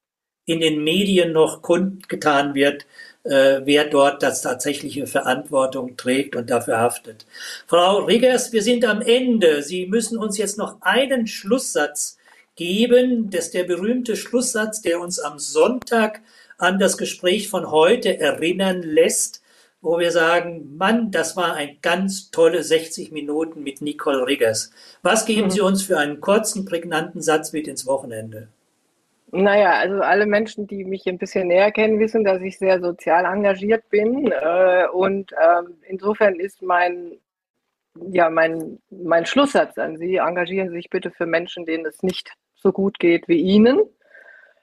in, 0.47 0.61
den 0.61 0.85
Medien 0.85 1.33
noch 1.33 1.61
kundgetan 1.63 2.55
wird, 2.55 2.87
äh, 3.25 3.61
wer 3.65 3.85
dort 3.85 4.23
das 4.23 4.43
tatsächliche 4.43 5.07
Verantwortung 5.07 5.97
trägt 5.97 6.37
und 6.37 6.49
dafür 6.49 6.79
haftet. 6.79 7.27
Frau 7.67 7.99
Riggers, 8.05 8.53
wir 8.53 8.63
sind 8.63 8.85
am 8.85 9.03
Ende. 9.03 9.63
Sie 9.63 9.87
müssen 9.87 10.17
uns 10.17 10.39
jetzt 10.39 10.59
noch 10.59 10.81
einen 10.81 11.27
Schlusssatz 11.27 12.18
geben, 12.59 13.31
dass 13.31 13.53
der 13.53 13.65
berühmte 13.65 14.17
Schlusssatz, 14.17 14.83
der 14.83 15.01
uns 15.01 15.21
am 15.21 15.39
Sonntag 15.39 16.21
an 16.59 16.81
das 16.81 16.99
Gespräch 16.99 17.49
von 17.49 17.71
heute 17.71 18.19
erinnern 18.19 18.83
lässt, 18.83 19.43
wo 19.81 20.01
wir 20.01 20.11
sagen, 20.11 20.77
Mann, 20.77 21.13
das 21.13 21.37
war 21.37 21.55
ein 21.55 21.79
ganz 21.83 22.33
tolle 22.33 22.65
60 22.65 23.13
Minuten 23.13 23.63
mit 23.63 23.81
Nicole 23.81 24.27
Riggers. 24.27 24.73
Was 25.03 25.25
geben 25.25 25.45
mhm. 25.45 25.51
Sie 25.51 25.61
uns 25.61 25.85
für 25.85 25.99
einen 25.99 26.21
kurzen, 26.21 26.65
prägnanten 26.65 27.23
Satz 27.23 27.53
mit 27.53 27.69
ins 27.69 27.87
Wochenende? 27.87 28.49
Naja, 29.31 29.75
also 29.75 30.01
alle 30.01 30.27
Menschen, 30.27 30.67
die 30.67 30.85
mich 30.85 31.07
ein 31.07 31.19
bisschen 31.19 31.47
näher 31.47 31.71
kennen, 31.71 32.01
wissen, 32.01 32.25
dass 32.25 32.43
ich 32.43 32.59
sehr 32.59 32.81
sozial 32.81 33.25
engagiert 33.25 33.89
bin. 33.89 34.33
Äh, 34.33 34.89
und 34.93 35.33
ähm, 35.33 35.77
insofern 35.87 36.41
ist 36.41 36.61
mein, 36.61 37.13
ja, 38.11 38.31
mein, 38.31 38.81
mein 38.91 39.27
Schlusssatz 39.27 39.79
an 39.79 39.97
Sie, 39.97 40.17
engagieren 40.17 40.71
Sie 40.71 40.77
sich 40.77 40.91
bitte 40.91 41.13
für 41.13 41.27
Menschen, 41.27 41.67
denen 41.67 41.87
es 41.87 42.03
nicht 42.03 42.33
so 42.61 42.73
gut 42.73 42.99
geht 42.99 43.29
wie 43.29 43.41
Ihnen. 43.41 43.81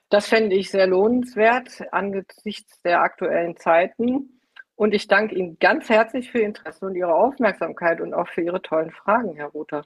Das 0.09 0.27
fände 0.27 0.55
ich 0.55 0.69
sehr 0.69 0.87
lohnenswert 0.87 1.69
angesichts 1.91 2.81
der 2.83 3.01
aktuellen 3.01 3.57
Zeiten. 3.57 4.39
Und 4.75 4.93
ich 4.93 5.07
danke 5.07 5.35
Ihnen 5.35 5.57
ganz 5.59 5.89
herzlich 5.89 6.31
für 6.31 6.39
Ihr 6.39 6.45
Interesse 6.45 6.85
und 6.85 6.95
Ihre 6.95 7.15
Aufmerksamkeit 7.15 8.01
und 8.01 8.13
auch 8.13 8.27
für 8.27 8.41
Ihre 8.41 8.61
tollen 8.61 8.91
Fragen, 8.91 9.35
Herr 9.35 9.47
Ruther. 9.47 9.85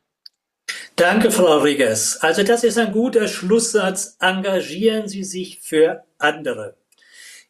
Danke, 0.95 1.31
Frau 1.31 1.59
Riggers. 1.59 2.19
Also 2.21 2.43
das 2.43 2.63
ist 2.63 2.77
ein 2.77 2.91
guter 2.91 3.27
Schlusssatz. 3.27 4.17
Engagieren 4.19 5.07
Sie 5.07 5.23
sich 5.23 5.61
für 5.61 6.03
andere. 6.17 6.75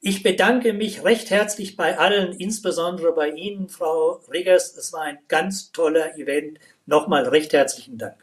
Ich 0.01 0.24
bedanke 0.24 0.72
mich 0.72 1.03
recht 1.03 1.30
herzlich 1.30 1.76
bei 1.76 1.97
allen, 1.97 2.34
insbesondere 2.34 3.14
bei 3.14 3.32
Ihnen, 3.32 3.68
Frau 3.68 4.22
Riggers. 4.32 4.78
Es 4.78 4.93
war 4.93 5.01
ein 5.01 5.18
ganz 5.28 5.72
toller 5.72 6.16
Event. 6.18 6.60
Nochmal 6.86 7.28
recht 7.28 7.51
herzlichen 7.51 7.97
Dank. 7.97 8.16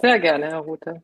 Sehr 0.00 0.20
gerne, 0.20 0.48
Herr 0.48 0.58
Ruther. 0.58 1.02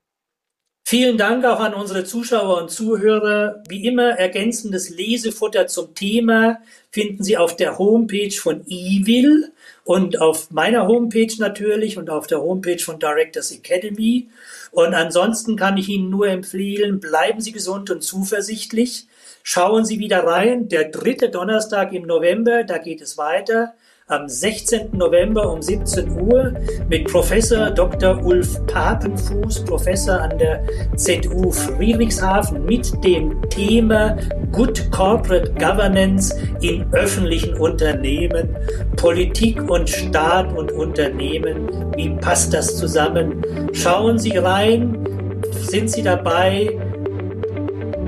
Vielen 0.88 1.18
Dank 1.18 1.44
auch 1.44 1.58
an 1.58 1.74
unsere 1.74 2.04
Zuschauer 2.04 2.62
und 2.62 2.70
Zuhörer. 2.70 3.60
Wie 3.68 3.84
immer 3.88 4.10
ergänzendes 4.10 4.88
Lesefutter 4.88 5.66
zum 5.66 5.96
Thema 5.96 6.60
finden 6.92 7.24
Sie 7.24 7.36
auf 7.36 7.56
der 7.56 7.76
Homepage 7.76 8.30
von 8.30 8.64
Evil 8.68 9.50
und 9.82 10.20
auf 10.20 10.52
meiner 10.52 10.86
Homepage 10.86 11.34
natürlich 11.40 11.98
und 11.98 12.08
auf 12.08 12.28
der 12.28 12.40
Homepage 12.40 12.78
von 12.78 13.00
Directors 13.00 13.50
Academy. 13.50 14.28
Und 14.70 14.94
ansonsten 14.94 15.56
kann 15.56 15.76
ich 15.76 15.88
Ihnen 15.88 16.08
nur 16.08 16.28
empfehlen, 16.28 17.00
bleiben 17.00 17.40
Sie 17.40 17.50
gesund 17.50 17.90
und 17.90 18.04
zuversichtlich. 18.04 19.08
Schauen 19.42 19.84
Sie 19.84 19.98
wieder 19.98 20.22
rein. 20.22 20.68
Der 20.68 20.88
dritte 20.90 21.30
Donnerstag 21.30 21.92
im 21.94 22.06
November, 22.06 22.62
da 22.62 22.78
geht 22.78 23.00
es 23.00 23.18
weiter 23.18 23.74
am 24.08 24.28
16. 24.28 24.90
November 24.92 25.50
um 25.52 25.60
17 25.60 26.12
Uhr 26.20 26.54
mit 26.88 27.10
Professor 27.10 27.72
Dr. 27.72 28.24
Ulf 28.24 28.64
Papenfuß, 28.66 29.64
Professor 29.64 30.20
an 30.20 30.38
der 30.38 30.64
ZU 30.94 31.50
Friedrichshafen 31.50 32.64
mit 32.64 32.92
dem 33.02 33.42
Thema 33.50 34.16
Good 34.52 34.92
Corporate 34.92 35.52
Governance 35.54 36.32
in 36.60 36.86
öffentlichen 36.92 37.54
Unternehmen, 37.54 38.56
Politik 38.94 39.68
und 39.68 39.90
Staat 39.90 40.56
und 40.56 40.70
Unternehmen. 40.70 41.68
Wie 41.96 42.10
passt 42.10 42.54
das 42.54 42.76
zusammen? 42.76 43.42
Schauen 43.72 44.20
Sie 44.20 44.36
rein, 44.36 45.04
sind 45.50 45.90
Sie 45.90 46.04
dabei? 46.04 46.78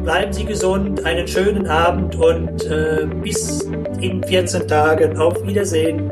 Bleiben 0.02 0.32
Sie 0.32 0.44
gesund, 0.44 1.04
einen 1.04 1.28
schönen 1.28 1.66
Abend 1.66 2.16
und 2.16 2.64
äh, 2.64 3.06
bis 3.22 3.62
in 4.00 4.22
14 4.22 4.66
Tagen. 4.66 5.18
Auf 5.18 5.42
Wiedersehen. 5.46 6.10